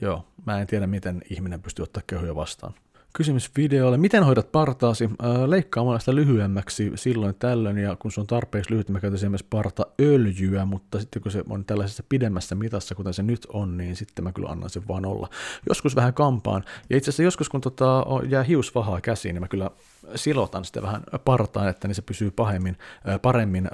Joo, 0.00 0.26
mä 0.46 0.60
en 0.60 0.66
tiedä, 0.66 0.86
miten 0.86 1.22
ihminen 1.30 1.62
pystyy 1.62 1.82
ottaa 1.82 2.02
kehoja 2.06 2.34
vastaan. 2.34 2.74
Kysymys 3.14 3.50
videolle. 3.56 3.98
Miten 3.98 4.24
hoidat 4.24 4.52
partaasi? 4.52 5.10
Leikkaamalla 5.46 5.98
sitä 5.98 6.14
lyhyemmäksi 6.14 6.92
silloin 6.94 7.34
tällöin, 7.34 7.78
ja 7.78 7.96
kun 7.96 8.12
se 8.12 8.20
on 8.20 8.26
tarpeeksi 8.26 8.70
lyhyt, 8.70 8.88
mä 8.88 9.00
käytän 9.00 9.30
myös 9.30 9.42
partaöljyä, 9.42 10.64
mutta 10.64 11.00
sitten 11.00 11.22
kun 11.22 11.32
se 11.32 11.44
on 11.48 11.64
tällaisessa 11.64 12.02
pidemmässä 12.08 12.54
mitassa, 12.54 12.94
kuten 12.94 13.14
se 13.14 13.22
nyt 13.22 13.46
on, 13.52 13.76
niin 13.76 13.96
sitten 13.96 14.24
mä 14.24 14.32
kyllä 14.32 14.48
annan 14.48 14.70
sen 14.70 14.88
vaan 14.88 15.06
olla. 15.06 15.28
Joskus 15.68 15.96
vähän 15.96 16.14
kampaan, 16.14 16.64
ja 16.90 16.96
itse 16.96 17.10
asiassa 17.10 17.22
joskus 17.22 17.48
kun 17.48 17.60
tota, 17.60 18.04
jää 18.28 18.42
hiusvahaa 18.42 19.00
käsiin, 19.00 19.34
niin 19.34 19.42
mä 19.42 19.48
kyllä 19.48 19.70
silotan 20.14 20.64
sitä 20.64 20.82
vähän 20.82 21.02
partaan, 21.24 21.68
että 21.68 21.88
niin 21.88 21.94
se 21.94 22.02
pysyy 22.02 22.30
pahemmin, 22.30 22.76
paremmin 23.22 23.68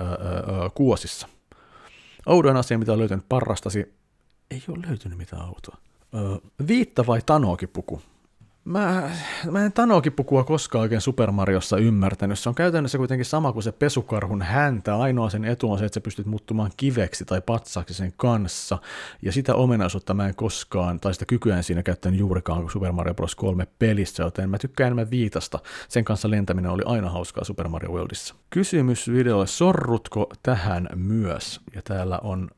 kuosissa. 0.74 1.29
Oudoin 2.26 2.57
asia, 2.57 2.79
mitä 2.79 2.93
on 2.93 2.99
löytänyt 2.99 3.24
parrastasi, 3.29 3.97
ei 4.51 4.62
ole 4.68 4.78
löytynyt 4.88 5.18
mitään 5.18 5.42
autoa. 5.42 5.76
Öö, 6.14 6.36
viitta 6.68 7.07
vai 7.07 7.20
Tanoki-puku? 7.26 8.03
Mä, 8.64 9.11
mä 9.51 9.64
en 9.64 9.72
Tanoki-pukua 9.72 10.44
koskaan 10.44 10.82
oikein 10.82 11.01
Super 11.01 11.30
Mariossa 11.30 11.76
ymmärtänyt. 11.76 12.38
Se 12.38 12.49
on 12.49 12.55
käytännössä 12.55 12.99
kuitenkin 12.99 13.24
sama 13.24 13.53
kuin 13.53 13.62
se 13.62 13.72
pesukarhun 13.72 14.42
häntä. 14.42 14.96
Ainoa 14.96 15.30
sen 15.30 15.44
etu 15.44 15.72
on 15.72 15.78
se, 15.78 15.84
että 15.84 15.94
sä 15.94 16.01
pystyt 16.01 16.26
muuttumaan 16.26 16.70
kiveksi 16.76 17.24
tai 17.24 17.40
patsaksi 17.40 17.94
sen 17.94 18.12
kanssa. 18.16 18.78
Ja 19.22 19.32
sitä 19.32 19.55
omenaisuutta 19.55 20.14
mä 20.14 20.28
en 20.28 20.34
koskaan, 20.34 21.01
tai 21.01 21.12
sitä 21.12 21.24
kykyä 21.26 21.57
en 21.57 21.64
siinä 21.64 21.82
käyttänyt 21.82 22.20
juurikaan 22.20 22.70
Super 22.70 22.92
Mario 22.92 23.14
Bros. 23.14 23.34
3 23.34 23.66
pelissä, 23.78 24.22
joten 24.22 24.51
mä 24.51 24.59
tykkään 24.59 24.86
enemmän 24.86 25.11
viitasta. 25.11 25.59
Sen 25.88 26.05
kanssa 26.05 26.30
lentäminen 26.30 26.70
oli 26.70 26.82
aina 26.86 27.11
hauskaa 27.11 27.44
Super 27.44 27.68
Mario 27.68 27.90
Worldissa. 27.90 28.34
Kysymys 28.51 29.12
videolle, 29.12 29.46
sorrutko 29.46 30.26
tähän 30.42 30.88
myös? 30.94 31.61
Ja 31.74 31.82
täällä 31.82 32.18
on 32.18 32.51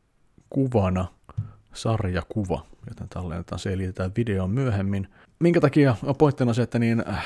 kuvana 0.50 1.06
sarjakuva, 1.72 2.66
joten 2.88 3.08
tallennetaan 3.08 3.58
se 3.58 3.78
liitetään 3.78 4.12
videoon 4.16 4.50
myöhemmin. 4.50 5.08
Minkä 5.38 5.60
takia 5.60 5.96
on 6.02 6.16
pointtina 6.16 6.52
se, 6.52 6.62
että 6.62 6.78
niin, 6.78 7.04
äh, 7.08 7.24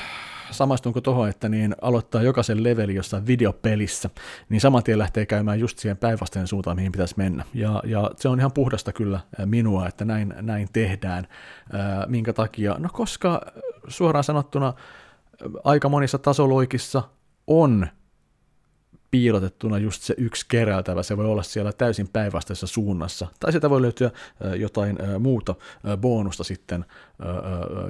samaistunko 0.51 1.01
tuohon, 1.01 1.28
että 1.28 1.49
niin 1.49 1.74
aloittaa 1.82 2.22
jokaisen 2.22 2.62
leveli 2.62 2.95
jossain 2.95 3.26
videopelissä, 3.26 4.11
niin 4.49 4.61
saman 4.61 4.82
tien 4.82 4.99
lähtee 4.99 5.26
käymään 5.26 5.61
just 5.61 5.78
siihen 5.78 5.97
päinvastainen 5.97 6.47
suuntaan, 6.47 6.76
mihin 6.76 6.92
pitäisi 6.92 7.14
mennä. 7.16 7.45
Ja, 7.55 7.82
ja 7.86 8.11
se 8.16 8.28
on 8.28 8.38
ihan 8.38 8.53
puhdasta 8.53 8.92
kyllä 8.92 9.16
äh, 9.16 9.47
minua, 9.47 9.88
että 9.88 10.05
näin, 10.05 10.34
näin 10.40 10.68
tehdään. 10.72 11.26
Äh, 11.74 12.09
minkä 12.09 12.32
takia? 12.32 12.76
No 12.78 12.88
koska 12.92 13.40
suoraan 13.88 14.24
sanottuna 14.24 14.72
aika 15.64 15.88
monissa 15.88 16.18
tasoloikissa 16.18 17.03
on 17.47 17.86
piilotettuna 19.14 19.78
just 19.78 20.02
se 20.02 20.14
yksi 20.18 20.46
keräiltävä, 20.48 21.02
se 21.02 21.16
voi 21.16 21.26
olla 21.26 21.42
siellä 21.42 21.72
täysin 21.72 22.08
päinvastaisessa 22.08 22.66
suunnassa. 22.66 23.26
Tai 23.40 23.52
sieltä 23.52 23.70
voi 23.70 23.82
löytyä 23.82 24.10
jotain 24.56 24.98
muuta 25.18 25.54
bonusta 25.96 26.44
sitten, 26.44 26.84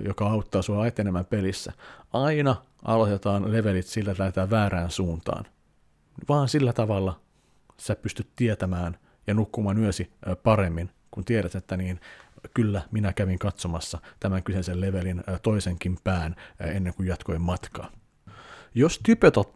joka 0.04 0.26
auttaa 0.26 0.62
sua 0.62 0.86
etenemään 0.86 1.24
pelissä. 1.24 1.72
Aina 2.12 2.56
aloitetaan 2.82 3.52
levelit 3.52 3.86
sillä, 3.86 4.10
että 4.10 4.22
lähdetään 4.22 4.50
väärään 4.50 4.90
suuntaan. 4.90 5.44
Vaan 6.28 6.48
sillä 6.48 6.72
tavalla 6.72 7.20
sä 7.78 7.96
pystyt 7.96 8.28
tietämään 8.36 8.98
ja 9.26 9.34
nukkumaan 9.34 9.78
yösi 9.78 10.12
paremmin, 10.42 10.90
kun 11.10 11.24
tiedät, 11.24 11.54
että 11.54 11.76
niin 11.76 12.00
kyllä 12.54 12.82
minä 12.90 13.12
kävin 13.12 13.38
katsomassa 13.38 13.98
tämän 14.20 14.42
kyseisen 14.42 14.80
levelin 14.80 15.24
toisenkin 15.42 15.98
pään 16.04 16.36
ennen 16.60 16.94
kuin 16.94 17.08
jatkoin 17.08 17.40
matkaa. 17.40 17.90
Jos 18.74 19.00
typetot, 19.02 19.54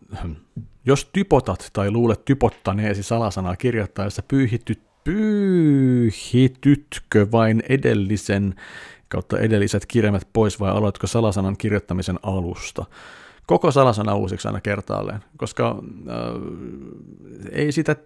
jos 0.84 1.10
typotat 1.12 1.70
tai 1.72 1.90
luulet 1.90 2.24
typottaneesi 2.24 3.02
salasanaa 3.02 3.56
kirjoittaessa, 3.56 4.22
pyyhityt, 4.22 4.80
pyyhitytkö 5.04 7.26
vain 7.32 7.62
edellisen 7.68 8.54
kautta 9.08 9.38
edelliset 9.38 9.86
kirjaimet 9.86 10.28
pois 10.32 10.60
vai 10.60 10.70
aloitko 10.70 11.06
salasanan 11.06 11.56
kirjoittamisen 11.56 12.18
alusta? 12.22 12.84
Koko 13.46 13.70
salasana 13.70 14.14
uusiksi 14.14 14.48
aina 14.48 14.60
kertaalleen, 14.60 15.24
koska 15.36 15.70
äh, 15.70 15.76
ei 17.52 17.72
sitä 17.72 17.96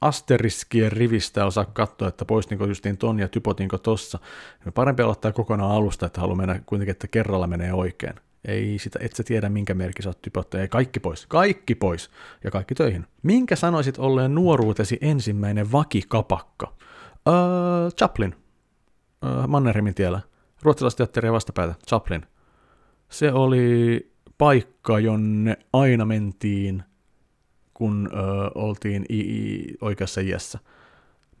asteriskien 0.00 0.92
rivistä 0.92 1.46
osaa 1.46 1.64
katsoa, 1.64 2.08
että 2.08 2.24
poistinko 2.24 2.66
justiin 2.66 2.96
ton 2.96 3.18
ja 3.18 3.28
typotinko 3.28 3.78
tossa. 3.78 4.18
Parempi 4.74 5.02
aloittaa 5.02 5.32
kokonaan 5.32 5.70
alusta, 5.70 6.06
että 6.06 6.20
haluaa 6.20 6.36
mennä 6.36 6.60
kuitenkin, 6.66 6.90
että 6.90 7.08
kerralla 7.08 7.46
menee 7.46 7.72
oikein. 7.72 8.14
Ei 8.44 8.78
sitä, 8.78 8.98
et 9.02 9.12
sä 9.12 9.22
tiedä, 9.22 9.48
minkä 9.48 9.74
merkki 9.74 10.02
sä 10.02 10.08
oot 10.08 10.22
typottanut. 10.22 10.62
Ei, 10.62 10.68
kaikki 10.68 11.00
pois. 11.00 11.26
Kaikki 11.26 11.74
pois. 11.74 12.10
Ja 12.44 12.50
kaikki 12.50 12.74
töihin. 12.74 13.06
Minkä 13.22 13.56
sanoisit 13.56 13.98
olleen 13.98 14.34
nuoruutesi 14.34 14.98
ensimmäinen 15.00 15.72
vakikapakka? 15.72 16.74
Öö, 17.28 17.34
Chaplin. 17.98 18.34
Öö, 19.24 19.46
Mannerheimin 19.46 19.94
tiellä. 19.94 20.20
Ruotsalaisteatteria 20.62 21.32
vastapäätä. 21.32 21.74
Chaplin. 21.88 22.26
Se 23.08 23.32
oli 23.32 24.12
paikka, 24.38 24.98
jonne 24.98 25.56
aina 25.72 26.04
mentiin, 26.04 26.82
kun 27.74 28.10
öö, 28.12 28.20
oltiin 28.54 29.04
i- 29.10 29.20
i- 29.20 29.76
oikeassa 29.80 30.20
iässä. 30.20 30.58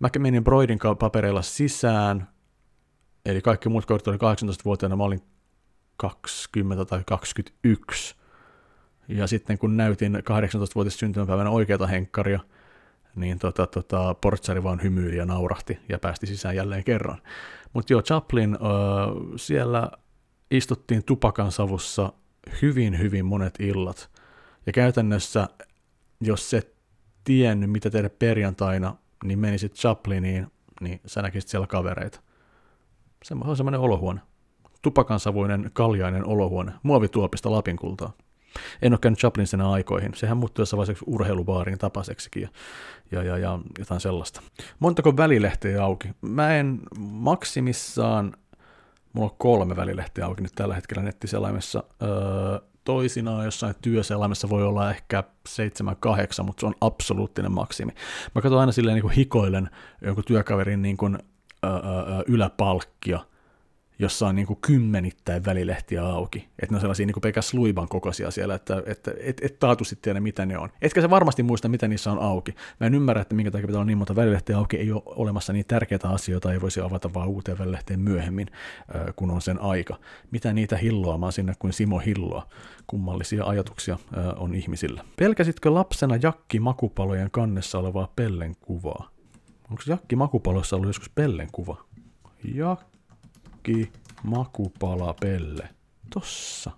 Mä 0.00 0.08
menin 0.18 0.44
Broidin 0.44 0.78
papereilla 0.98 1.42
sisään, 1.42 2.28
eli 3.26 3.40
kaikki 3.42 3.68
muut 3.68 3.86
kortit 3.86 4.08
oli 4.08 4.16
18-vuotiaana, 4.16 4.96
mä 4.96 5.04
olin 5.04 5.22
20 6.02 6.84
tai 6.84 7.02
21. 7.06 8.16
Ja 9.08 9.26
sitten 9.26 9.58
kun 9.58 9.76
näytin 9.76 10.16
18-vuotias 10.16 10.98
syntymäpäivänä 10.98 11.50
oikeata 11.50 11.86
henkkaria, 11.86 12.40
niin 13.16 13.38
tota, 13.38 13.66
tota, 13.66 14.14
portsari 14.14 14.62
vaan 14.62 14.82
hymyili 14.82 15.16
ja 15.16 15.26
naurahti 15.26 15.78
ja 15.88 15.98
päästi 15.98 16.26
sisään 16.26 16.56
jälleen 16.56 16.84
kerran. 16.84 17.22
Mutta 17.72 17.92
joo, 17.92 18.02
Chaplin, 18.02 18.54
öö, 18.54 18.68
siellä 19.36 19.90
istuttiin 20.50 21.04
tupakan 21.04 21.52
savussa 21.52 22.12
hyvin, 22.62 22.98
hyvin 22.98 23.26
monet 23.26 23.54
illat. 23.60 24.10
Ja 24.66 24.72
käytännössä, 24.72 25.48
jos 26.20 26.50
se 26.50 26.72
tiennyt, 27.24 27.70
mitä 27.70 27.90
tehdä 27.90 28.10
perjantaina, 28.10 28.96
niin 29.24 29.38
menisit 29.38 29.74
Chapliniin, 29.74 30.46
niin 30.80 31.00
sä 31.06 31.22
näkisit 31.22 31.50
siellä 31.50 31.66
kavereita. 31.66 32.20
Se 33.24 33.34
on 33.34 33.56
semmoinen 33.56 33.80
olohuone. 33.80 34.20
Tupakansavuinen, 34.82 35.70
kaljainen 35.72 36.26
olohuone, 36.26 36.72
muovituopista 36.82 37.50
Lapinkultaa. 37.50 38.12
En 38.82 38.92
ole 38.92 38.98
käynyt 38.98 39.18
Chaplinsen 39.18 39.60
aikoihin. 39.60 40.14
Sehän 40.14 40.36
muuttui 40.36 40.62
jossain 40.62 40.78
vaiheessa 40.78 41.04
urheilubaarin 41.06 41.78
tapaseksikin 41.78 42.42
ja, 42.42 42.48
ja, 43.10 43.22
ja, 43.22 43.38
ja 43.38 43.58
jotain 43.78 44.00
sellaista. 44.00 44.42
Montako 44.78 45.16
välilehteä 45.16 45.84
auki? 45.84 46.08
Mä 46.20 46.56
en 46.56 46.80
maksimissaan, 46.98 48.32
mulla 49.12 49.30
on 49.30 49.36
kolme 49.38 49.76
välilehteä 49.76 50.26
auki 50.26 50.42
nyt 50.42 50.52
tällä 50.54 50.74
hetkellä 50.74 51.02
nettiselaimessa. 51.02 51.84
Öö, 52.02 52.10
toisinaan 52.84 53.44
jossain 53.44 53.74
työselaimessa 53.82 54.48
voi 54.48 54.62
olla 54.62 54.90
ehkä 54.90 55.24
7-8, 55.48 56.42
mutta 56.42 56.60
se 56.60 56.66
on 56.66 56.74
absoluuttinen 56.80 57.52
maksimi. 57.52 57.92
Mä 58.34 58.42
katson 58.42 58.60
aina 58.60 58.72
silleen 58.72 58.94
niin 58.94 59.02
kuin 59.02 59.14
hikoilen 59.14 59.70
jonkun 60.02 60.24
työkaverin 60.24 60.82
niin 60.82 60.96
kuin, 60.96 61.18
öö, 61.64 61.70
yläpalkkia, 62.26 63.20
jossa 63.98 64.28
on 64.28 64.34
niin 64.34 64.46
kuin 64.46 64.58
kymmenittäin 64.60 65.44
välilehtiä 65.44 66.06
auki. 66.06 66.38
Että 66.38 66.66
ne 66.70 66.76
on 66.76 66.80
sellaisia 66.80 67.06
niin 67.06 67.14
kuin 67.14 67.22
pelkäs 67.22 67.54
luiban 67.54 67.88
kokoisia 67.88 68.30
siellä, 68.30 68.54
että, 68.54 68.82
että 68.86 69.14
et, 69.20 69.40
et 69.44 69.58
taatusti 69.58 69.98
tiedä, 70.02 70.20
mitä 70.20 70.46
ne 70.46 70.58
on. 70.58 70.68
Etkä 70.82 71.00
se 71.00 71.10
varmasti 71.10 71.42
muista, 71.42 71.68
mitä 71.68 71.88
niissä 71.88 72.12
on 72.12 72.18
auki. 72.18 72.54
Mä 72.80 72.86
en 72.86 72.94
ymmärrä, 72.94 73.22
että 73.22 73.34
minkä 73.34 73.50
takia 73.50 73.66
pitää 73.66 73.78
olla 73.78 73.86
niin 73.86 73.98
monta 73.98 74.16
välilehtiä 74.16 74.58
auki. 74.58 74.76
Ei 74.76 74.92
ole 74.92 75.02
olemassa 75.06 75.52
niin 75.52 75.66
tärkeitä 75.68 76.08
asioita, 76.08 76.52
ei 76.52 76.60
voisi 76.60 76.80
avata 76.80 77.14
vaan 77.14 77.28
uuteen 77.28 77.58
välilehteen 77.58 78.00
myöhemmin, 78.00 78.46
kun 79.16 79.30
on 79.30 79.42
sen 79.42 79.60
aika. 79.60 79.98
Mitä 80.30 80.52
niitä 80.52 80.76
hilloamaan 80.76 81.32
sinne 81.32 81.54
kuin 81.58 81.72
Simo 81.72 81.98
Hilloa? 81.98 82.48
Kummallisia 82.86 83.44
ajatuksia 83.44 83.98
on 84.36 84.54
ihmisillä. 84.54 85.04
Pelkäsitkö 85.16 85.74
lapsena 85.74 86.16
Jakki 86.22 86.60
Makupalojen 86.60 87.30
kannessa 87.30 87.78
olevaa 87.78 88.12
Pellen 88.16 88.56
kuvaa? 88.60 89.08
Onko 89.70 89.82
Jakki 89.86 90.16
Makupaloissa 90.16 90.76
ollut 90.76 90.88
joskus 90.88 91.10
Pellen 91.10 91.48
kuva? 91.52 91.84
Jakki 92.54 92.92
Jakki 93.68 93.92
Makupala 94.22 95.14
Pelle. 95.20 95.68
Tossa. 96.14 96.70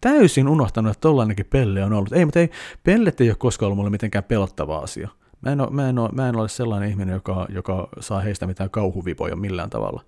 Täysin 0.00 0.48
unohtanut, 0.48 0.90
että 0.90 1.00
tollainenkin 1.00 1.46
Pelle 1.46 1.84
on 1.84 1.92
ollut. 1.92 2.12
Ei, 2.12 2.24
mutta 2.24 2.40
ei, 2.40 2.50
Pellet 2.84 3.20
ei 3.20 3.30
ole 3.30 3.36
koskaan 3.36 3.66
ollut 3.66 3.76
mulle 3.76 3.90
mitenkään 3.90 4.24
pelottava 4.24 4.78
asia. 4.78 5.08
Mä 5.40 5.52
en, 5.52 5.60
ole, 5.60 5.70
mä, 5.70 5.88
en 5.88 5.98
ole, 5.98 6.08
mä 6.12 6.28
en 6.28 6.36
ole 6.36 6.48
sellainen 6.48 6.90
ihminen, 6.90 7.14
joka, 7.14 7.46
joka 7.48 7.88
saa 8.00 8.20
heistä 8.20 8.46
mitään 8.46 8.70
kauhuvipoja 8.70 9.36
millään 9.36 9.70
tavalla. 9.70 10.04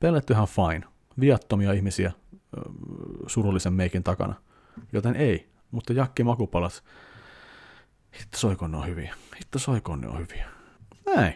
Pellet 0.00 0.30
ihan 0.30 0.48
fine. 0.48 0.86
Viattomia 1.20 1.72
ihmisiä 1.72 2.12
surullisen 3.26 3.72
meikin 3.72 4.02
takana. 4.02 4.34
Joten 4.92 5.16
ei. 5.16 5.50
Mutta 5.70 5.92
Jakki 5.92 6.24
Makupalat, 6.24 6.84
hitto 8.20 8.38
soikoon 8.38 8.70
ne 8.70 8.76
on 8.76 8.86
hyviä. 8.86 9.14
Hitto 9.38 9.58
soikoon 9.58 10.00
ne 10.00 10.08
on 10.08 10.18
hyviä. 10.18 10.48
Näin. 11.06 11.34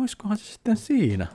Oiskohan 0.00 0.38
se 0.38 0.44
sitten 0.44 0.76
siinä? 0.76 1.26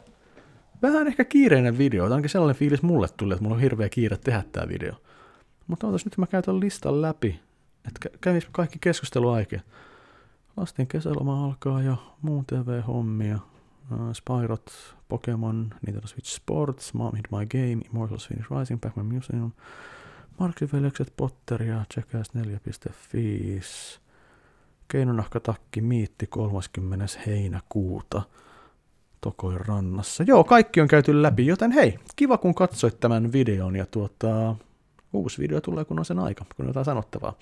Vähän 0.93 1.07
ehkä 1.07 1.25
kiireinen 1.25 1.77
video, 1.77 2.03
ainakin 2.03 2.29
sellainen 2.29 2.59
fiilis 2.59 2.81
mulle 2.81 3.07
tuli, 3.17 3.33
että 3.33 3.43
mulla 3.43 3.55
on 3.55 3.61
hirveä 3.61 3.89
kiire 3.89 4.17
tehdä 4.17 4.43
tämä 4.51 4.67
video. 4.67 4.93
Mutta 5.67 5.87
ootas 5.87 6.05
nyt 6.05 6.17
mä 6.17 6.27
käytän 6.27 6.59
listan 6.59 7.01
läpi, 7.01 7.39
että 7.87 8.09
kävis 8.21 8.47
kaikki 8.51 8.79
keskusteluaike. 8.81 9.61
Lasten 10.57 10.87
kesäloma 10.87 11.45
alkaa 11.45 11.81
jo, 11.81 12.15
muun 12.21 12.45
TV-hommia, 12.45 13.39
Spyrot, 14.13 14.95
Pokemon, 15.07 15.73
Nintendo 15.85 16.07
Switch 16.07 16.35
Sports, 16.35 16.93
Mom 16.93 17.15
Hit 17.15 17.25
My 17.31 17.45
Game, 17.45 17.81
Immortals 17.85 18.27
Finish 18.27 18.51
Rising, 18.59 18.81
Pac-Man 18.81 19.05
Museum, 19.05 19.51
Potter 21.17 21.63
ja 21.63 21.85
Jackass 21.95 22.31
4.5, 22.35 23.99
Keinonahkatakki 24.87 25.81
Miitti 25.81 26.27
30. 26.27 27.05
heinäkuuta– 27.25 28.21
Tokoin 29.25 29.61
rannassa. 29.61 30.23
Joo, 30.27 30.43
kaikki 30.43 30.81
on 30.81 30.87
käyty 30.87 31.21
läpi, 31.21 31.45
joten 31.45 31.71
hei, 31.71 31.99
kiva 32.15 32.37
kun 32.37 32.55
katsoit 32.55 32.99
tämän 32.99 33.31
videon 33.31 33.75
ja 33.75 33.85
tuota, 33.85 34.55
uusi 35.13 35.41
video 35.41 35.61
tulee 35.61 35.85
kun 35.85 35.99
on 35.99 36.05
sen 36.05 36.19
aika, 36.19 36.45
kun 36.55 36.65
on 36.65 36.69
jotain 36.69 36.85
sanottavaa. 36.85 37.33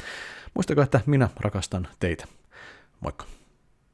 Muistakaa, 0.54 0.84
että 0.84 1.00
minä 1.06 1.30
rakastan 1.40 1.88
teitä. 2.00 2.26
Moikka! 3.00 3.26